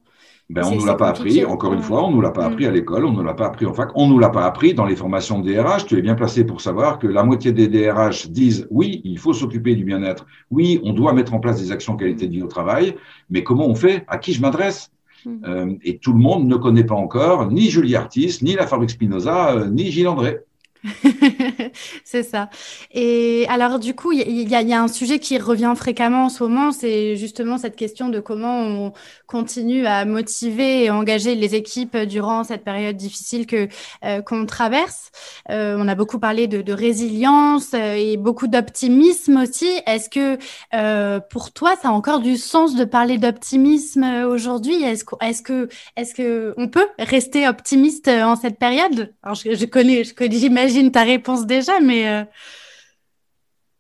Ben, 0.52 0.64
on 0.66 0.72
ne 0.72 0.76
nous 0.76 0.86
l'a 0.86 0.96
pas 0.96 1.08
appris, 1.08 1.46
encore 1.46 1.74
une 1.74 1.82
fois, 1.82 2.04
on 2.04 2.10
ne 2.10 2.16
nous 2.16 2.22
l'a 2.22 2.32
pas 2.32 2.46
appris 2.46 2.66
à 2.66 2.72
l'école, 2.72 3.06
on 3.06 3.14
ne 3.14 3.24
l'a 3.24 3.34
pas 3.34 3.46
appris 3.46 3.66
en 3.66 3.74
fac, 3.74 3.90
on 3.96 4.08
ne 4.08 4.12
nous 4.12 4.20
l'a 4.20 4.30
pas 4.30 4.46
appris 4.46 4.74
dans 4.74 4.86
les 4.86 4.98
formations 4.98 5.40
de 5.40 5.50
DRH. 5.50 5.86
Tu 5.86 5.98
es 5.98 6.02
bien 6.02 6.16
placé 6.16 6.44
pour 6.44 6.60
savoir 6.60 7.00
que 7.00 7.08
la 7.08 7.24
moitié 7.24 7.54
des 7.54 7.70
DRH 7.70 8.30
disent 8.30 8.68
oui, 8.70 9.02
il 9.06 9.18
faut 9.18 9.32
s'occuper 9.32 9.76
du 9.76 9.86
bien-être, 9.86 10.26
oui, 10.50 10.82
on 10.84 10.92
doit 10.92 11.14
mettre 11.14 11.34
en 11.34 11.40
place 11.40 11.62
des 11.62 11.72
actions 11.72 11.96
qualité 11.96 12.28
de 12.28 12.34
vie 12.34 12.44
au 12.44 12.48
travail, 12.48 12.96
mais 13.30 13.44
comment 13.44 13.66
on 13.68 13.76
fait? 13.76 14.04
À 14.08 14.18
qui 14.18 14.34
je 14.34 14.42
m'adresse? 14.42 14.92
Mm. 15.26 15.30
euh, 15.46 15.74
Et 15.84 15.98
tout 16.00 16.12
le 16.12 16.20
monde 16.20 16.48
ne 16.48 16.56
connaît 16.56 16.84
pas 16.84 16.96
encore 16.96 17.50
ni 17.50 17.70
Julie 17.70 17.96
Artis, 17.96 18.40
ni 18.42 18.54
la 18.54 18.68
fabrique 18.68 18.90
Spinoza, 18.90 19.54
euh, 19.54 19.68
ni 19.68 19.86
Gilles 19.90 20.10
André. 20.10 20.40
c'est 22.04 22.24
ça. 22.24 22.50
Et 22.92 23.46
alors, 23.50 23.80
du 23.80 23.94
coup, 23.94 24.12
il 24.12 24.50
y, 24.50 24.56
a 24.56 24.82
un 24.82 24.88
sujet 24.88 25.20
qui 25.20 25.38
revient 25.38 25.74
fréquemment 25.76 26.26
en 26.26 26.30
ce 26.30 26.44
moment, 26.44 26.72
c'est 26.72 27.16
justement 27.18 27.58
cette 27.58 27.76
question 27.76 28.10
de 28.10 28.20
comment 28.20 28.62
on 28.62 28.94
continue 29.28 29.86
à 29.86 30.06
motiver 30.06 30.86
et 30.86 30.90
engager 30.90 31.36
les 31.36 31.56
équipes 31.56 31.98
durant 31.98 32.44
cette 32.44 32.64
période 32.64 32.98
difficile 32.98 33.46
que 33.46 33.68
euh, 34.04 34.22
qu'on 34.22 34.46
traverse. 34.46 35.12
Euh, 35.50 35.76
on 35.78 35.88
a 35.88 35.96
beaucoup 35.96 36.20
parlé 36.20 36.48
de, 36.48 36.72
résilience 36.74 37.74
euh, 37.74 37.96
et 37.96 38.18
beaucoup 38.18 38.48
d'optimisme 38.48 39.38
aussi. 39.38 39.70
Est-ce 39.86 40.10
que 40.10 40.38
pour 41.30 41.52
toi, 41.52 41.76
ça 41.82 41.90
a 41.90 41.92
encore 41.92 42.22
du 42.22 42.38
sens 42.38 42.76
de 42.76 42.86
parler 42.86 43.18
d'optimisme 43.18 44.04
aujourd'hui? 44.26 44.84
Est-ce 44.84 45.42
que, 45.44 45.70
peut 46.72 46.88
rester 46.98 47.48
optimiste 47.48 48.08
en 48.08 48.36
cette 48.36 48.58
période? 48.58 49.14
Je 49.26 49.66
connais, 49.66 50.04
j'imagine 50.04 50.71
j'imagine 50.72 50.92
ta 50.92 51.04
réponse 51.04 51.46
déjà, 51.46 51.80
mais. 51.80 52.08
Euh... 52.08 52.24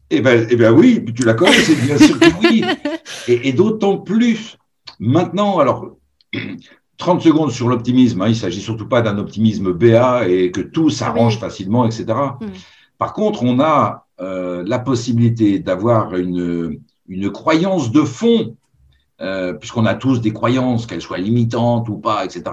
Eh 0.10 0.20
bien 0.20 0.46
eh 0.50 0.56
ben 0.56 0.72
oui, 0.74 1.06
tu 1.16 1.24
la 1.24 1.34
connais, 1.34 1.54
c'est 1.54 1.76
bien 1.76 1.98
sûr 1.98 2.20
que 2.20 2.26
oui. 2.42 2.64
Et, 3.28 3.50
et 3.50 3.54
d'autant 3.54 3.98
plus 3.98 4.58
maintenant, 5.00 5.60
alors, 5.60 5.98
30 6.98 7.22
secondes 7.22 7.52
sur 7.52 7.68
l'optimisme, 7.68 8.22
hein, 8.22 8.28
il 8.28 8.32
ne 8.32 8.36
s'agit 8.36 8.62
surtout 8.62 8.88
pas 8.88 9.02
d'un 9.02 9.18
optimisme 9.18 9.74
BA 9.74 10.28
et 10.28 10.52
que 10.52 10.62
tout 10.62 10.90
s'arrange 10.90 11.36
oui. 11.36 11.40
facilement, 11.40 11.86
etc. 11.86 12.06
Mmh. 12.40 12.46
Par 12.98 13.14
contre, 13.14 13.44
on 13.44 13.60
a 13.60 14.06
euh, 14.20 14.64
la 14.66 14.78
possibilité 14.78 15.58
d'avoir 15.58 16.16
une, 16.16 16.80
une 17.08 17.32
croyance 17.32 17.92
de 17.92 18.04
fond, 18.04 18.56
euh, 19.20 19.54
puisqu'on 19.54 19.88
a 19.88 19.96
tous 19.96 20.22
des 20.22 20.32
croyances, 20.32 20.86
qu'elles 20.86 21.02
soient 21.02 21.18
limitantes 21.18 21.90
ou 21.90 21.98
pas, 21.98 22.24
etc. 22.24 22.44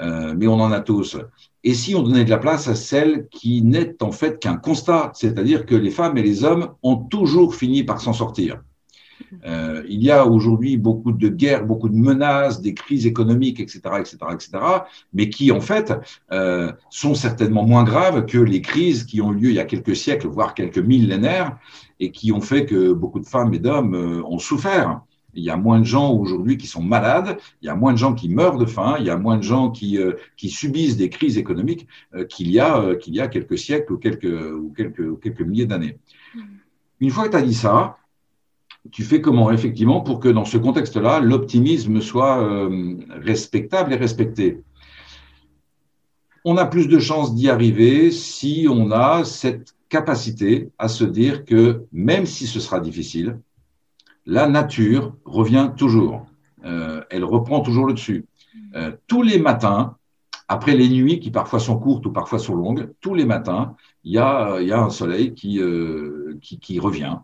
Euh, 0.00 0.34
mais 0.34 0.46
on 0.46 0.54
en 0.60 0.72
a 0.72 0.80
tous. 0.80 1.18
Et 1.64 1.72
si 1.72 1.94
on 1.94 2.02
donnait 2.02 2.24
de 2.24 2.30
la 2.30 2.38
place 2.38 2.68
à 2.68 2.74
celle 2.74 3.26
qui 3.28 3.62
n'est 3.62 4.02
en 4.02 4.12
fait 4.12 4.38
qu'un 4.38 4.56
constat, 4.56 5.10
c'est-à-dire 5.14 5.64
que 5.64 5.74
les 5.74 5.90
femmes 5.90 6.18
et 6.18 6.22
les 6.22 6.44
hommes 6.44 6.68
ont 6.82 6.96
toujours 6.96 7.54
fini 7.54 7.82
par 7.82 8.02
s'en 8.02 8.12
sortir. 8.12 8.60
Euh, 9.46 9.82
il 9.88 10.02
y 10.02 10.10
a 10.10 10.26
aujourd'hui 10.26 10.76
beaucoup 10.76 11.12
de 11.12 11.28
guerres, 11.28 11.64
beaucoup 11.64 11.88
de 11.88 11.96
menaces, 11.96 12.60
des 12.60 12.74
crises 12.74 13.06
économiques, 13.06 13.60
etc., 13.60 13.80
etc., 13.98 14.16
etc., 14.32 14.50
mais 15.12 15.30
qui 15.30 15.52
en 15.52 15.60
fait 15.60 15.92
euh, 16.32 16.72
sont 16.90 17.14
certainement 17.14 17.64
moins 17.64 17.84
graves 17.84 18.26
que 18.26 18.38
les 18.38 18.60
crises 18.60 19.04
qui 19.04 19.20
ont 19.20 19.32
eu 19.32 19.36
lieu 19.36 19.48
il 19.50 19.56
y 19.56 19.60
a 19.60 19.64
quelques 19.64 19.96
siècles, 19.96 20.28
voire 20.28 20.54
quelques 20.54 20.78
millénaires, 20.78 21.56
et 21.98 22.10
qui 22.10 22.32
ont 22.32 22.40
fait 22.40 22.66
que 22.66 22.92
beaucoup 22.92 23.20
de 23.20 23.26
femmes 23.26 23.54
et 23.54 23.58
d'hommes 23.58 23.94
euh, 23.94 24.22
ont 24.24 24.38
souffert. 24.38 25.00
Il 25.36 25.42
y 25.42 25.50
a 25.50 25.56
moins 25.56 25.78
de 25.78 25.84
gens 25.84 26.12
aujourd'hui 26.12 26.56
qui 26.56 26.66
sont 26.66 26.82
malades, 26.82 27.38
il 27.62 27.66
y 27.66 27.68
a 27.68 27.74
moins 27.74 27.92
de 27.92 27.98
gens 27.98 28.14
qui 28.14 28.28
meurent 28.28 28.58
de 28.58 28.66
faim, 28.66 28.96
il 28.98 29.06
y 29.06 29.10
a 29.10 29.16
moins 29.16 29.36
de 29.36 29.42
gens 29.42 29.70
qui, 29.70 29.98
euh, 29.98 30.12
qui 30.36 30.50
subissent 30.50 30.96
des 30.96 31.08
crises 31.08 31.38
économiques 31.38 31.86
euh, 32.14 32.24
qu'il 32.24 32.50
y, 32.50 32.60
a, 32.60 32.78
euh, 32.78 32.96
qu'il 32.96 33.14
y 33.14 33.20
a 33.20 33.28
quelques 33.28 33.58
siècles 33.58 33.92
ou 33.92 33.98
quelques, 33.98 34.24
ou 34.24 34.72
quelques, 34.76 35.00
ou 35.00 35.16
quelques 35.16 35.40
milliers 35.40 35.66
d'années. 35.66 35.98
Mmh. 36.34 36.40
Une 37.00 37.10
fois 37.10 37.24
que 37.26 37.30
tu 37.30 37.36
as 37.36 37.42
dit 37.42 37.54
ça, 37.54 37.98
tu 38.90 39.02
fais 39.02 39.20
comment 39.20 39.50
effectivement 39.50 40.00
pour 40.00 40.20
que 40.20 40.28
dans 40.28 40.44
ce 40.44 40.58
contexte-là, 40.58 41.20
l'optimisme 41.20 42.00
soit 42.02 42.68
respectable 43.08 43.94
et 43.94 43.96
respecté? 43.96 44.62
On 46.44 46.58
a 46.58 46.66
plus 46.66 46.86
de 46.86 46.98
chances 46.98 47.34
d'y 47.34 47.48
arriver 47.48 48.10
si 48.10 48.66
on 48.68 48.90
a 48.90 49.24
cette 49.24 49.74
capacité 49.88 50.70
à 50.78 50.88
se 50.88 51.04
dire 51.04 51.44
que 51.46 51.84
même 51.92 52.26
si 52.26 52.46
ce 52.46 52.60
sera 52.60 52.80
difficile, 52.80 53.38
la 54.26 54.48
nature 54.48 55.14
revient 55.24 55.70
toujours. 55.76 56.26
Euh, 56.64 57.02
elle 57.10 57.24
reprend 57.24 57.60
toujours 57.60 57.86
le 57.86 57.92
dessus. 57.92 58.26
Euh, 58.74 58.92
tous 59.06 59.22
les 59.22 59.38
matins, 59.38 59.96
après 60.48 60.74
les 60.74 60.88
nuits 60.88 61.20
qui 61.20 61.30
parfois 61.30 61.60
sont 61.60 61.78
courtes 61.78 62.06
ou 62.06 62.12
parfois 62.12 62.38
sont 62.38 62.54
longues, 62.54 62.90
tous 63.00 63.14
les 63.14 63.24
matins, 63.24 63.76
il 64.02 64.12
y 64.12 64.18
a, 64.18 64.56
un 64.56 64.90
soleil 64.90 65.34
qui, 65.34 65.60
euh, 65.60 66.38
revient 66.80 67.18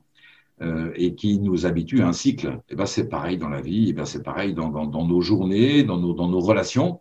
et 0.94 1.14
qui 1.14 1.38
nous 1.38 1.64
habitue 1.64 2.02
à 2.02 2.08
un 2.08 2.12
cycle. 2.12 2.48
Et 2.48 2.72
eh 2.72 2.74
ben 2.74 2.84
c'est 2.84 3.08
pareil 3.08 3.38
dans 3.38 3.48
la 3.48 3.62
vie, 3.62 3.86
et 3.86 3.90
eh 3.90 3.92
ben 3.94 4.04
c'est 4.04 4.22
pareil 4.22 4.52
dans, 4.52 4.70
nos 4.70 5.20
journées, 5.22 5.84
dans 5.84 5.96
nos, 5.96 6.12
dans 6.12 6.28
nos 6.28 6.40
relations. 6.40 7.00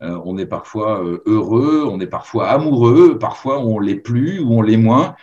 On 0.00 0.36
est 0.36 0.46
parfois 0.46 1.02
heureux, 1.24 1.88
on 1.90 2.00
est 2.00 2.06
parfois 2.06 2.48
amoureux, 2.48 3.18
parfois 3.18 3.60
on 3.60 3.78
l'est 3.78 3.94
plus 3.94 4.40
ou 4.40 4.52
on 4.52 4.60
l'est 4.60 4.76
moins. 4.76 5.16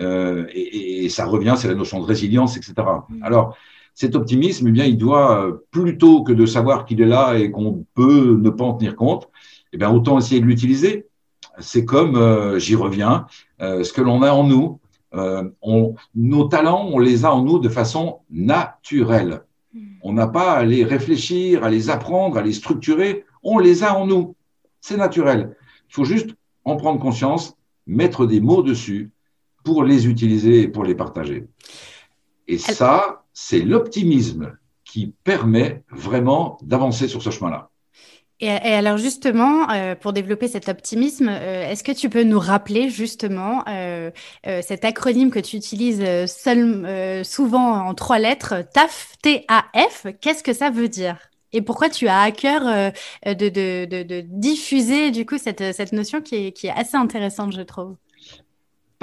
Euh, 0.00 0.46
et, 0.52 1.04
et, 1.04 1.08
ça 1.08 1.24
revient, 1.24 1.54
c'est 1.56 1.68
la 1.68 1.74
notion 1.74 2.00
de 2.00 2.04
résilience, 2.04 2.56
etc. 2.56 2.74
Mmh. 3.08 3.22
Alors, 3.22 3.56
cet 3.94 4.16
optimisme, 4.16 4.68
eh 4.68 4.72
bien, 4.72 4.84
il 4.84 4.98
doit, 4.98 5.46
euh, 5.46 5.64
plutôt 5.70 6.24
que 6.24 6.32
de 6.32 6.46
savoir 6.46 6.84
qu'il 6.84 7.00
est 7.00 7.06
là 7.06 7.34
et 7.34 7.50
qu'on 7.50 7.86
peut 7.94 8.36
ne 8.40 8.50
pas 8.50 8.64
en 8.64 8.74
tenir 8.74 8.96
compte, 8.96 9.28
eh 9.72 9.76
bien, 9.76 9.90
autant 9.90 10.18
essayer 10.18 10.40
de 10.40 10.46
l'utiliser. 10.46 11.06
C'est 11.60 11.84
comme, 11.84 12.16
euh, 12.16 12.58
j'y 12.58 12.74
reviens, 12.74 13.26
euh, 13.60 13.84
ce 13.84 13.92
que 13.92 14.00
l'on 14.00 14.22
a 14.22 14.32
en 14.32 14.44
nous. 14.44 14.80
On, 15.62 15.94
nos 16.16 16.48
talents, 16.48 16.88
on 16.92 16.98
les 16.98 17.24
a 17.24 17.32
en 17.32 17.44
nous 17.44 17.60
de 17.60 17.68
façon 17.68 18.18
naturelle. 18.30 19.42
Mmh. 19.72 19.80
On 20.02 20.12
n'a 20.12 20.26
pas 20.26 20.54
à 20.54 20.64
les 20.64 20.82
réfléchir, 20.82 21.62
à 21.62 21.70
les 21.70 21.88
apprendre, 21.88 22.36
à 22.36 22.42
les 22.42 22.52
structurer. 22.52 23.24
On 23.44 23.60
les 23.60 23.84
a 23.84 23.96
en 23.96 24.08
nous. 24.08 24.34
C'est 24.80 24.96
naturel. 24.96 25.54
Il 25.88 25.94
faut 25.94 26.04
juste 26.04 26.30
en 26.64 26.74
prendre 26.74 26.98
conscience, 26.98 27.56
mettre 27.86 28.26
des 28.26 28.40
mots 28.40 28.64
dessus 28.64 29.12
pour 29.64 29.82
les 29.82 30.06
utiliser 30.06 30.62
et 30.62 30.68
pour 30.68 30.84
les 30.84 30.94
partager. 30.94 31.46
Et 32.46 32.58
ça, 32.58 33.24
c'est 33.32 33.60
l'optimisme 33.60 34.56
qui 34.84 35.14
permet 35.24 35.82
vraiment 35.90 36.58
d'avancer 36.62 37.08
sur 37.08 37.22
ce 37.22 37.30
chemin-là. 37.30 37.70
Et, 38.40 38.50
alors 38.50 38.98
justement, 38.98 39.70
euh, 39.70 39.94
pour 39.94 40.12
développer 40.12 40.48
cet 40.48 40.68
optimisme, 40.68 41.28
euh, 41.30 41.70
est-ce 41.70 41.84
que 41.84 41.92
tu 41.92 42.10
peux 42.10 42.24
nous 42.24 42.40
rappeler 42.40 42.90
justement 42.90 43.62
euh, 43.68 44.10
cet 44.44 44.84
acronyme 44.84 45.30
que 45.30 45.38
tu 45.38 45.56
utilises 45.56 46.04
seul, 46.26 47.24
souvent 47.24 47.86
en 47.86 47.94
trois 47.94 48.18
lettres, 48.18 48.56
TAF, 48.74 49.14
T-A-F, 49.22 50.08
qu'est-ce 50.20 50.42
que 50.42 50.52
ça 50.52 50.70
veut 50.70 50.88
dire? 50.88 51.16
Et 51.52 51.62
pourquoi 51.62 51.88
tu 51.88 52.08
as 52.08 52.20
à 52.20 52.32
cœur 52.32 52.64
de, 53.24 53.32
de, 53.32 54.20
diffuser 54.26 55.12
du 55.12 55.24
coup 55.24 55.38
cette, 55.38 55.72
cette 55.72 55.92
notion 55.92 56.20
qui 56.20 56.34
est, 56.34 56.52
qui 56.52 56.66
est, 56.66 56.72
assez 56.72 56.96
intéressante, 56.96 57.54
je 57.54 57.62
trouve 57.62 57.94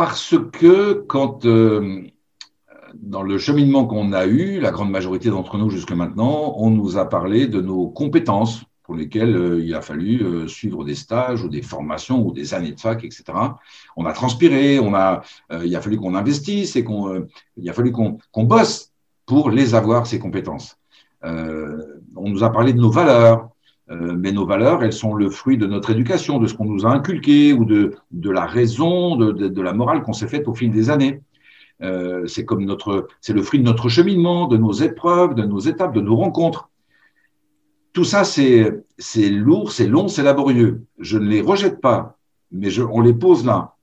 Parce 0.04 0.36
que 0.52 0.94
quand 0.94 1.46
dans 1.46 3.22
le 3.22 3.38
cheminement 3.38 3.86
qu'on 3.86 4.14
a 4.14 4.26
eu, 4.26 4.60
la 4.60 4.72
grande 4.72 4.90
majorité 4.90 5.30
d'entre 5.30 5.60
nous 5.60 5.70
jusque 5.70 5.92
maintenant, 5.92 6.56
on 6.58 6.72
nous 6.72 6.98
a 6.98 7.08
parlé 7.08 7.46
de 7.46 7.62
nos 7.62 7.88
compétences 7.88 8.64
pour 8.82 8.96
lesquelles 8.96 9.36
euh, 9.36 9.64
il 9.64 9.76
a 9.76 9.82
fallu 9.82 10.24
euh, 10.24 10.48
suivre 10.48 10.84
des 10.84 10.96
stages 10.96 11.44
ou 11.44 11.50
des 11.50 11.62
formations 11.62 12.26
ou 12.26 12.32
des 12.32 12.56
années 12.56 12.72
de 12.72 12.80
fac, 12.80 13.04
etc. 13.04 13.26
On 13.96 14.08
a 14.08 14.14
transpiré, 14.14 14.80
on 14.80 14.96
a, 14.96 15.22
euh, 15.52 15.68
il 15.68 15.76
a 15.76 15.82
fallu 15.82 15.98
qu'on 15.98 16.16
investisse 16.16 16.76
et 16.76 16.84
qu'on, 16.84 17.28
il 17.58 17.70
a 17.70 17.74
fallu 17.74 17.92
qu'on 17.92 18.44
bosse 18.44 18.92
pour 19.28 19.52
les 19.52 19.76
avoir 19.76 20.08
ces 20.08 20.18
compétences. 20.18 20.80
on 21.22 22.28
nous 22.28 22.44
a 22.44 22.52
parlé 22.52 22.74
de 22.74 22.80
nos 22.80 22.90
valeurs, 22.90 23.52
mais 23.91 24.32
nos 24.32 24.45
valeurs, 24.45 24.84
elles 24.84 24.93
sont 24.93 25.13
le 25.13 25.30
fruit 25.30 25.58
de 25.58 25.67
notre 25.67 25.89
éducation, 25.89 26.39
de 26.39 26.47
ce 26.47 26.54
qu'on 26.54 26.65
nous 26.65 26.86
a 26.86 26.89
inculqué 26.89 27.51
ou 27.51 27.65
de, 27.65 27.95
de 28.12 28.30
la 28.30 28.45
raison, 28.45 29.17
de, 29.17 29.32
de, 29.32 29.62
la 29.62 29.73
morale 29.73 30.01
qu'on 30.01 30.13
s'est 30.13 30.27
faite 30.27 30.47
au 30.47 30.54
fil 30.54 30.71
des 30.71 30.89
années. 30.89 31.21
Euh, 31.82 32.27
c'est 32.27 32.45
comme 32.45 32.63
notre, 32.63 33.08
c'est 33.21 33.34
le 33.34 33.41
fruit 33.41 33.60
de 33.60 33.65
notre 33.65 33.89
cheminement, 33.89 34.47
de 34.47 34.58
nos 34.58 34.71
épreuves, 34.71 35.34
de 35.34 35.43
nos 35.43 35.60
étapes, 35.60 35.93
de 35.93 36.01
nos 36.01 36.15
rencontres. 36.15 36.69
Tout 37.93 38.04
ça, 38.04 38.23
c'est, 38.23 38.71
c'est 38.97 39.30
lourd, 39.30 39.71
c'est 39.71 39.88
long, 39.88 40.08
c'est 40.08 40.23
laborieux. 40.23 40.86
Je 40.99 41.17
ne 41.17 41.27
les 41.27 41.41
rejette 41.41 41.82
pas, 41.82 42.17
mais 42.51 42.69
je, 42.69 42.84
on 42.84 43.01
les 43.01 43.13
pose 43.13 43.45
là. 43.45 43.75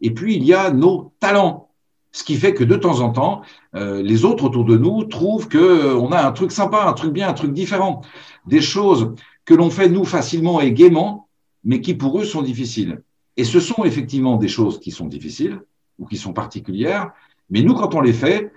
Et 0.00 0.12
puis, 0.12 0.36
il 0.36 0.44
y 0.44 0.54
a 0.54 0.70
nos 0.70 1.12
talents. 1.20 1.68
Ce 2.12 2.24
qui 2.24 2.36
fait 2.36 2.54
que 2.54 2.64
de 2.64 2.74
temps 2.74 3.00
en 3.00 3.10
temps, 3.10 3.42
euh, 3.76 4.02
les 4.02 4.24
autres 4.24 4.44
autour 4.44 4.64
de 4.64 4.76
nous 4.76 5.04
trouvent 5.04 5.46
que 5.46 5.58
euh, 5.58 5.94
on 5.94 6.10
a 6.10 6.26
un 6.26 6.32
truc 6.32 6.50
sympa, 6.50 6.84
un 6.84 6.92
truc 6.92 7.12
bien, 7.12 7.28
un 7.28 7.34
truc 7.34 7.52
différent, 7.52 8.00
des 8.46 8.60
choses 8.60 9.14
que 9.50 9.54
l'on 9.56 9.68
fait 9.68 9.88
nous 9.88 10.04
facilement 10.04 10.60
et 10.60 10.70
gaiement, 10.70 11.26
mais 11.64 11.80
qui 11.80 11.94
pour 11.94 12.20
eux 12.20 12.24
sont 12.24 12.40
difficiles. 12.40 13.02
Et 13.36 13.42
ce 13.42 13.58
sont 13.58 13.82
effectivement 13.82 14.36
des 14.36 14.46
choses 14.46 14.78
qui 14.78 14.92
sont 14.92 15.08
difficiles 15.08 15.60
ou 15.98 16.06
qui 16.06 16.18
sont 16.18 16.32
particulières, 16.32 17.10
mais 17.50 17.62
nous, 17.62 17.74
quand 17.74 17.96
on 17.96 18.00
les 18.00 18.12
fait, 18.12 18.52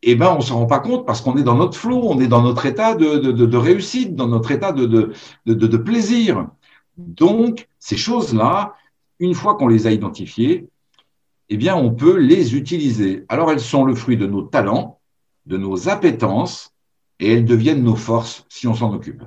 eh 0.00 0.14
ben, 0.14 0.34
on 0.34 0.40
s'en 0.40 0.60
rend 0.60 0.66
pas 0.66 0.78
compte 0.78 1.04
parce 1.04 1.20
qu'on 1.20 1.36
est 1.36 1.42
dans 1.42 1.56
notre 1.56 1.76
flot, 1.76 2.00
on 2.04 2.18
est 2.20 2.26
dans 2.26 2.40
notre 2.40 2.64
état 2.64 2.94
de, 2.94 3.18
de, 3.18 3.56
réussite, 3.58 4.14
dans 4.14 4.26
notre 4.26 4.50
état 4.50 4.72
de, 4.72 5.12
de 5.44 5.76
plaisir. 5.76 6.48
Donc, 6.96 7.68
ces 7.78 7.98
choses-là, 7.98 8.76
une 9.18 9.34
fois 9.34 9.56
qu'on 9.56 9.68
les 9.68 9.86
a 9.86 9.92
identifiées, 9.92 10.68
eh 11.50 11.56
bien, 11.58 11.76
on 11.76 11.90
peut 11.90 12.16
les 12.16 12.56
utiliser. 12.56 13.26
Alors, 13.28 13.50
elles 13.50 13.60
sont 13.60 13.84
le 13.84 13.94
fruit 13.94 14.16
de 14.16 14.26
nos 14.26 14.40
talents, 14.40 15.00
de 15.44 15.58
nos 15.58 15.90
appétences, 15.90 16.72
et 17.20 17.30
elles 17.30 17.44
deviennent 17.44 17.84
nos 17.84 17.96
forces 17.96 18.46
si 18.48 18.66
on 18.66 18.74
s'en 18.74 18.94
occupe. 18.94 19.22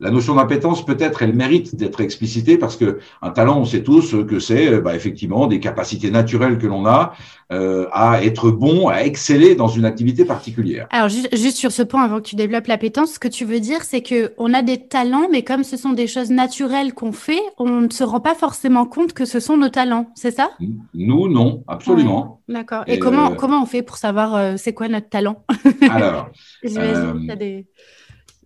La 0.00 0.10
notion 0.10 0.34
d'appétence, 0.34 0.82
peut-être, 0.84 1.20
elle 1.20 1.34
mérite 1.34 1.76
d'être 1.76 2.00
explicitée 2.00 2.56
parce 2.56 2.76
que 2.76 3.00
un 3.20 3.30
talent, 3.30 3.58
on 3.58 3.66
sait 3.66 3.82
tous 3.82 4.16
que 4.26 4.38
c'est 4.38 4.72
euh, 4.72 4.80
bah, 4.80 4.96
effectivement 4.96 5.46
des 5.46 5.60
capacités 5.60 6.10
naturelles 6.10 6.56
que 6.56 6.66
l'on 6.66 6.86
a 6.86 7.12
euh, 7.52 7.86
à 7.92 8.24
être 8.24 8.50
bon, 8.50 8.88
à 8.88 9.02
exceller 9.02 9.54
dans 9.54 9.68
une 9.68 9.84
activité 9.84 10.24
particulière. 10.24 10.86
Alors 10.90 11.10
juste, 11.10 11.28
juste 11.36 11.58
sur 11.58 11.70
ce 11.70 11.82
point, 11.82 12.02
avant 12.02 12.16
que 12.16 12.22
tu 12.22 12.34
développes 12.34 12.66
l'appétence, 12.66 13.14
ce 13.14 13.18
que 13.18 13.28
tu 13.28 13.44
veux 13.44 13.60
dire, 13.60 13.82
c'est 13.82 14.00
que 14.00 14.32
on 14.38 14.54
a 14.54 14.62
des 14.62 14.78
talents, 14.78 15.28
mais 15.30 15.42
comme 15.42 15.64
ce 15.64 15.76
sont 15.76 15.92
des 15.92 16.06
choses 16.06 16.30
naturelles 16.30 16.94
qu'on 16.94 17.12
fait, 17.12 17.42
on 17.58 17.82
ne 17.82 17.90
se 17.90 18.02
rend 18.02 18.20
pas 18.20 18.34
forcément 18.34 18.86
compte 18.86 19.12
que 19.12 19.26
ce 19.26 19.38
sont 19.38 19.58
nos 19.58 19.68
talents, 19.68 20.10
c'est 20.14 20.30
ça? 20.30 20.50
Nous, 20.94 21.28
non, 21.28 21.62
absolument. 21.68 22.40
D'accord. 22.48 22.84
Et, 22.86 22.98
comment 22.98 23.32
euh, 23.32 23.34
comment 23.34 23.62
on 23.62 23.66
fait 23.66 23.82
pour 23.82 23.98
savoir 23.98 24.56
c'est 24.58 24.72
quoi 24.72 24.88
notre 24.88 25.10
talent? 25.10 25.44
Alors, 25.90 26.30
j'imagine 26.64 27.34
des 27.38 27.66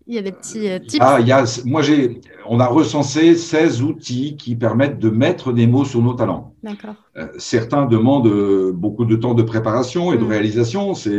il 0.06 0.14
y 0.14 0.18
a 0.18 0.22
des 0.22 0.32
petits 0.32 0.68
euh, 0.68 0.78
tips. 0.78 0.98
Ah, 1.00 1.18
il 1.20 1.26
y 1.26 1.32
a, 1.32 1.44
moi, 1.64 1.82
j'ai, 1.82 2.20
on 2.46 2.60
a 2.60 2.66
recensé 2.66 3.34
16 3.36 3.82
outils 3.82 4.36
qui 4.36 4.54
permettent 4.54 4.98
de 4.98 5.08
mettre 5.08 5.52
des 5.52 5.66
mots 5.66 5.84
sur 5.84 6.02
nos 6.02 6.14
talents. 6.14 6.54
D'accord. 6.62 6.94
Euh, 7.16 7.28
certains 7.38 7.86
demandent 7.86 8.26
euh, 8.26 8.72
beaucoup 8.72 9.06
de 9.06 9.16
temps 9.16 9.34
de 9.34 9.42
préparation 9.42 10.12
et 10.12 10.18
de 10.18 10.24
mm. 10.24 10.28
réalisation. 10.28 10.94
C'est, 10.94 11.18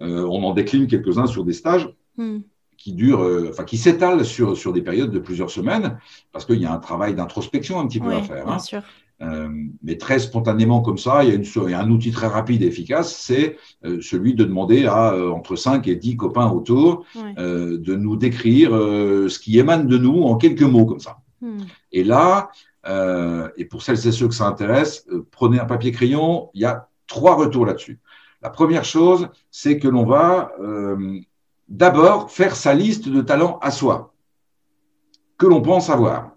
on 0.00 0.42
en 0.42 0.52
décline 0.52 0.86
quelques-uns 0.86 1.26
sur 1.26 1.44
des 1.44 1.52
stages. 1.52 1.88
Mm. 2.16 2.38
qui 2.76 2.92
durent, 2.92 3.26
enfin 3.48 3.64
qui 3.64 3.78
s'étalent 3.78 4.24
sur 4.24 4.56
sur 4.56 4.72
des 4.72 4.82
périodes 4.82 5.12
de 5.12 5.20
plusieurs 5.20 5.50
semaines, 5.50 5.98
parce 6.32 6.44
qu'il 6.44 6.60
y 6.60 6.66
a 6.66 6.72
un 6.72 6.78
travail 6.78 7.14
d'introspection 7.14 7.78
un 7.78 7.86
petit 7.86 8.00
peu 8.00 8.12
à 8.12 8.22
faire. 8.22 8.44
Bien 8.44 8.54
hein. 8.54 8.58
sûr. 8.58 8.82
Euh, 9.22 9.48
mais 9.82 9.98
très 9.98 10.18
spontanément 10.18 10.80
comme 10.80 10.96
ça, 10.96 11.22
il 11.24 11.28
y 11.28 11.32
a, 11.32 11.34
une, 11.34 11.44
il 11.44 11.70
y 11.70 11.74
a 11.74 11.80
un 11.80 11.90
outil 11.90 12.10
très 12.10 12.26
rapide 12.26 12.62
et 12.62 12.66
efficace, 12.66 13.14
c'est 13.14 13.58
euh, 13.84 14.00
celui 14.00 14.34
de 14.34 14.44
demander 14.44 14.86
à 14.86 15.12
euh, 15.12 15.30
entre 15.30 15.56
5 15.56 15.86
et 15.88 15.96
10 15.96 16.16
copains 16.16 16.50
autour 16.50 17.04
de 17.14 17.94
nous 17.94 18.16
décrire 18.16 18.70
ce 18.70 19.38
qui 19.38 19.58
émane 19.58 19.86
de 19.86 19.98
nous 19.98 20.22
en 20.22 20.36
quelques 20.36 20.62
mots 20.62 20.86
comme 20.86 21.00
ça. 21.00 21.18
Hmm. 21.40 21.60
Et 21.92 22.04
là, 22.04 22.50
et 23.56 23.64
pour 23.66 23.82
celles 23.82 24.06
et 24.06 24.12
ceux 24.12 24.28
que 24.28 24.34
ça 24.34 24.46
intéresse, 24.46 25.06
prenez 25.30 25.60
un 25.60 25.66
papier 25.66 25.92
crayon, 25.92 26.50
il 26.54 26.62
y 26.62 26.64
a 26.64 26.88
trois 27.06 27.34
retours 27.34 27.66
là-dessus. 27.66 27.98
La 28.42 28.50
première 28.50 28.84
chose, 28.84 29.28
c'est 29.50 29.78
que 29.78 29.88
l'on 29.88 30.04
va 30.04 30.52
d'abord 31.68 32.30
faire 32.30 32.56
sa 32.56 32.74
liste 32.74 33.08
de 33.08 33.20
talents 33.20 33.58
à 33.60 33.70
soi, 33.70 34.14
que 35.38 35.46
l'on 35.46 35.60
pense 35.60 35.90
avoir. 35.90 36.32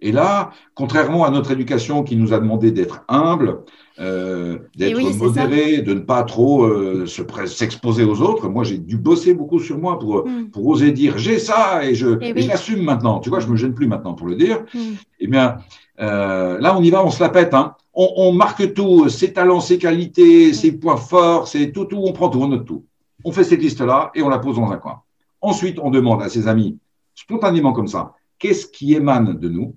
Et 0.00 0.12
là, 0.12 0.50
contrairement 0.74 1.24
à 1.24 1.30
notre 1.30 1.50
éducation 1.50 2.02
qui 2.02 2.16
nous 2.16 2.32
a 2.32 2.38
demandé 2.38 2.70
d'être 2.70 3.04
humble, 3.08 3.60
euh, 4.00 4.58
d'être 4.76 5.00
modéré, 5.16 5.82
de 5.82 5.94
ne 5.94 6.00
pas 6.00 6.22
trop 6.24 6.64
euh, 6.64 7.06
s'exposer 7.06 8.04
aux 8.04 8.20
autres, 8.20 8.48
moi 8.48 8.64
j'ai 8.64 8.78
dû 8.78 8.96
bosser 8.96 9.34
beaucoup 9.34 9.60
sur 9.60 9.78
moi 9.78 9.98
pour, 9.98 10.26
hmm. 10.26 10.50
pour 10.50 10.66
oser 10.66 10.90
dire 10.90 11.16
j'ai 11.16 11.38
ça 11.38 11.84
et 11.84 11.94
je, 11.94 12.22
et 12.22 12.42
l'assume 12.42 12.82
maintenant. 12.82 13.20
Tu 13.20 13.30
vois, 13.30 13.40
je 13.40 13.46
me 13.46 13.56
gêne 13.56 13.74
plus 13.74 13.86
maintenant 13.86 14.14
pour 14.14 14.26
le 14.26 14.34
dire. 14.34 14.64
Hmm. 14.74 14.94
Eh 15.20 15.26
bien, 15.26 15.58
euh, 16.00 16.58
là 16.58 16.76
on 16.76 16.82
y 16.82 16.90
va, 16.90 17.04
on 17.04 17.10
se 17.10 17.22
la 17.22 17.28
pète. 17.28 17.54
Hein. 17.54 17.74
On, 17.94 18.08
on, 18.16 18.32
marque 18.32 18.74
tout, 18.74 19.08
ses 19.08 19.32
talents, 19.32 19.60
ses 19.60 19.78
qualités, 19.78 20.50
hmm. 20.50 20.54
ses 20.54 20.72
points 20.72 20.96
forts, 20.96 21.48
c'est 21.48 21.70
tout, 21.70 21.84
tout, 21.84 22.02
on 22.04 22.12
prend 22.12 22.28
tout, 22.28 22.42
on 22.42 22.48
note 22.48 22.66
tout. 22.66 22.84
On 23.24 23.32
fait 23.32 23.44
cette 23.44 23.62
liste-là 23.62 24.10
et 24.14 24.22
on 24.22 24.28
la 24.28 24.38
pose 24.38 24.56
dans 24.56 24.70
un 24.70 24.76
coin. 24.76 25.02
Ensuite, 25.40 25.78
on 25.78 25.90
demande 25.90 26.22
à 26.22 26.28
ses 26.28 26.48
amis, 26.48 26.78
spontanément 27.14 27.72
comme 27.72 27.86
ça, 27.86 28.14
qu'est-ce 28.38 28.66
qui 28.66 28.94
émane 28.94 29.38
de 29.38 29.48
nous? 29.48 29.76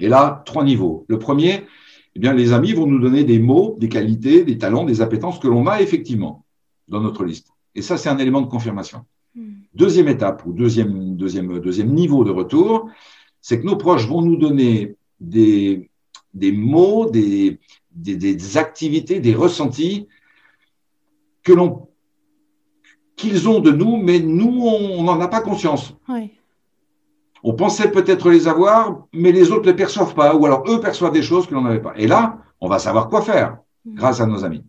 Et 0.00 0.08
là, 0.08 0.42
trois 0.46 0.64
niveaux. 0.64 1.04
Le 1.08 1.18
premier, 1.18 1.64
eh 2.14 2.20
bien, 2.20 2.32
les 2.32 2.52
amis 2.52 2.72
vont 2.72 2.86
nous 2.86 2.98
donner 2.98 3.24
des 3.24 3.38
mots, 3.38 3.76
des 3.78 3.88
qualités, 3.88 4.44
des 4.44 4.58
talents, 4.58 4.84
des 4.84 5.00
appétences 5.00 5.38
que 5.38 5.48
l'on 5.48 5.66
a 5.66 5.80
effectivement 5.80 6.44
dans 6.88 7.00
notre 7.00 7.24
liste. 7.24 7.48
Et 7.74 7.82
ça, 7.82 7.96
c'est 7.96 8.08
un 8.08 8.18
élément 8.18 8.40
de 8.40 8.46
confirmation. 8.46 9.04
Hmm. 9.34 9.54
Deuxième 9.74 10.08
étape 10.08 10.44
ou 10.46 10.52
deuxième, 10.52 11.16
deuxième, 11.16 11.60
deuxième 11.60 11.92
niveau 11.92 12.24
de 12.24 12.30
retour, 12.30 12.90
c'est 13.40 13.60
que 13.60 13.66
nos 13.66 13.76
proches 13.76 14.06
vont 14.08 14.22
nous 14.22 14.36
donner 14.36 14.96
des, 15.20 15.90
des 16.34 16.52
mots, 16.52 17.10
des, 17.10 17.58
des, 17.92 18.16
des 18.16 18.56
activités, 18.56 19.20
des 19.20 19.34
ressentis 19.34 20.08
que 21.42 21.52
l'on 21.52 21.88
qu'ils 23.16 23.48
ont 23.48 23.58
de 23.58 23.72
nous, 23.72 23.96
mais 23.96 24.20
nous, 24.20 24.60
on 24.62 25.02
n'en 25.02 25.20
a 25.20 25.26
pas 25.26 25.40
conscience. 25.40 25.92
Oui. 26.08 26.30
On 27.44 27.54
pensait 27.54 27.90
peut-être 27.90 28.30
les 28.30 28.48
avoir, 28.48 29.06
mais 29.12 29.32
les 29.32 29.50
autres 29.50 29.66
ne 29.66 29.70
les 29.70 29.76
perçoivent 29.76 30.14
pas, 30.14 30.34
ou 30.34 30.44
alors 30.46 30.64
eux 30.68 30.80
perçoivent 30.80 31.12
des 31.12 31.22
choses 31.22 31.46
que 31.46 31.54
l'on 31.54 31.62
n'avait 31.62 31.82
pas. 31.82 31.94
Et 31.96 32.06
là, 32.06 32.38
on 32.60 32.68
va 32.68 32.78
savoir 32.78 33.08
quoi 33.08 33.22
faire 33.22 33.58
mmh. 33.84 33.94
grâce 33.94 34.20
à 34.20 34.26
nos 34.26 34.44
amis. 34.44 34.64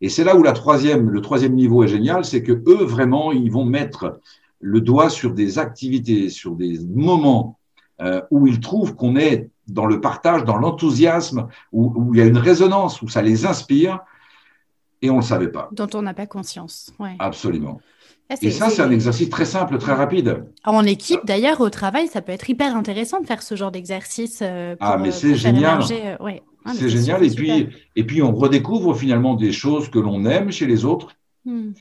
Et 0.00 0.08
c'est 0.08 0.24
là 0.24 0.36
où 0.36 0.42
la 0.42 0.52
troisième, 0.52 1.10
le 1.10 1.20
troisième 1.20 1.54
niveau 1.54 1.84
est 1.84 1.88
génial, 1.88 2.24
c'est 2.24 2.42
que 2.42 2.52
eux 2.52 2.84
vraiment, 2.84 3.32
ils 3.32 3.50
vont 3.50 3.64
mettre 3.64 4.20
le 4.60 4.80
doigt 4.80 5.10
sur 5.10 5.34
des 5.34 5.58
activités, 5.58 6.30
sur 6.30 6.54
des 6.54 6.78
moments 6.86 7.58
euh, 8.00 8.22
où 8.30 8.46
ils 8.46 8.60
trouvent 8.60 8.94
qu'on 8.94 9.16
est 9.16 9.50
dans 9.68 9.86
le 9.86 10.00
partage, 10.00 10.44
dans 10.44 10.56
l'enthousiasme, 10.56 11.48
où, 11.72 11.92
où, 11.94 12.14
il 12.14 12.18
y 12.18 12.22
a 12.22 12.26
une 12.26 12.38
résonance, 12.38 13.02
où 13.02 13.08
ça 13.08 13.22
les 13.22 13.46
inspire, 13.46 14.00
et 15.02 15.10
on 15.10 15.16
ne 15.16 15.20
le 15.20 15.26
savait 15.26 15.48
pas. 15.48 15.68
Dont 15.72 15.88
on 15.94 16.02
n'a 16.02 16.14
pas 16.14 16.26
conscience. 16.26 16.92
Ouais. 16.98 17.16
Absolument. 17.18 17.80
Ah, 18.30 18.36
et 18.42 18.50
ça, 18.52 18.70
c'est 18.70 18.82
un 18.82 18.92
exercice 18.92 19.28
très 19.28 19.44
simple, 19.44 19.76
très 19.78 19.92
rapide. 19.92 20.44
En 20.64 20.84
équipe, 20.84 21.20
d'ailleurs, 21.24 21.60
au 21.60 21.68
travail, 21.68 22.06
ça 22.06 22.22
peut 22.22 22.30
être 22.30 22.48
hyper 22.48 22.76
intéressant 22.76 23.20
de 23.20 23.26
faire 23.26 23.42
ce 23.42 23.56
genre 23.56 23.72
d'exercice. 23.72 24.38
Euh, 24.40 24.76
ah, 24.78 24.98
mais 24.98 25.08
euh, 25.08 25.12
c'est 25.12 25.34
génial. 25.34 25.80
Euh, 25.90 26.16
ah, 26.64 26.72
c'est 26.72 26.88
génial. 26.88 27.24
Et 27.24 27.30
puis, 27.30 27.68
et 27.96 28.04
puis, 28.04 28.22
on 28.22 28.32
redécouvre 28.32 28.96
finalement 28.96 29.34
des 29.34 29.50
choses 29.50 29.90
que 29.90 29.98
l'on 29.98 30.24
aime 30.26 30.52
chez 30.52 30.66
les 30.66 30.84
autres. 30.84 31.08
Hmm. 31.44 31.72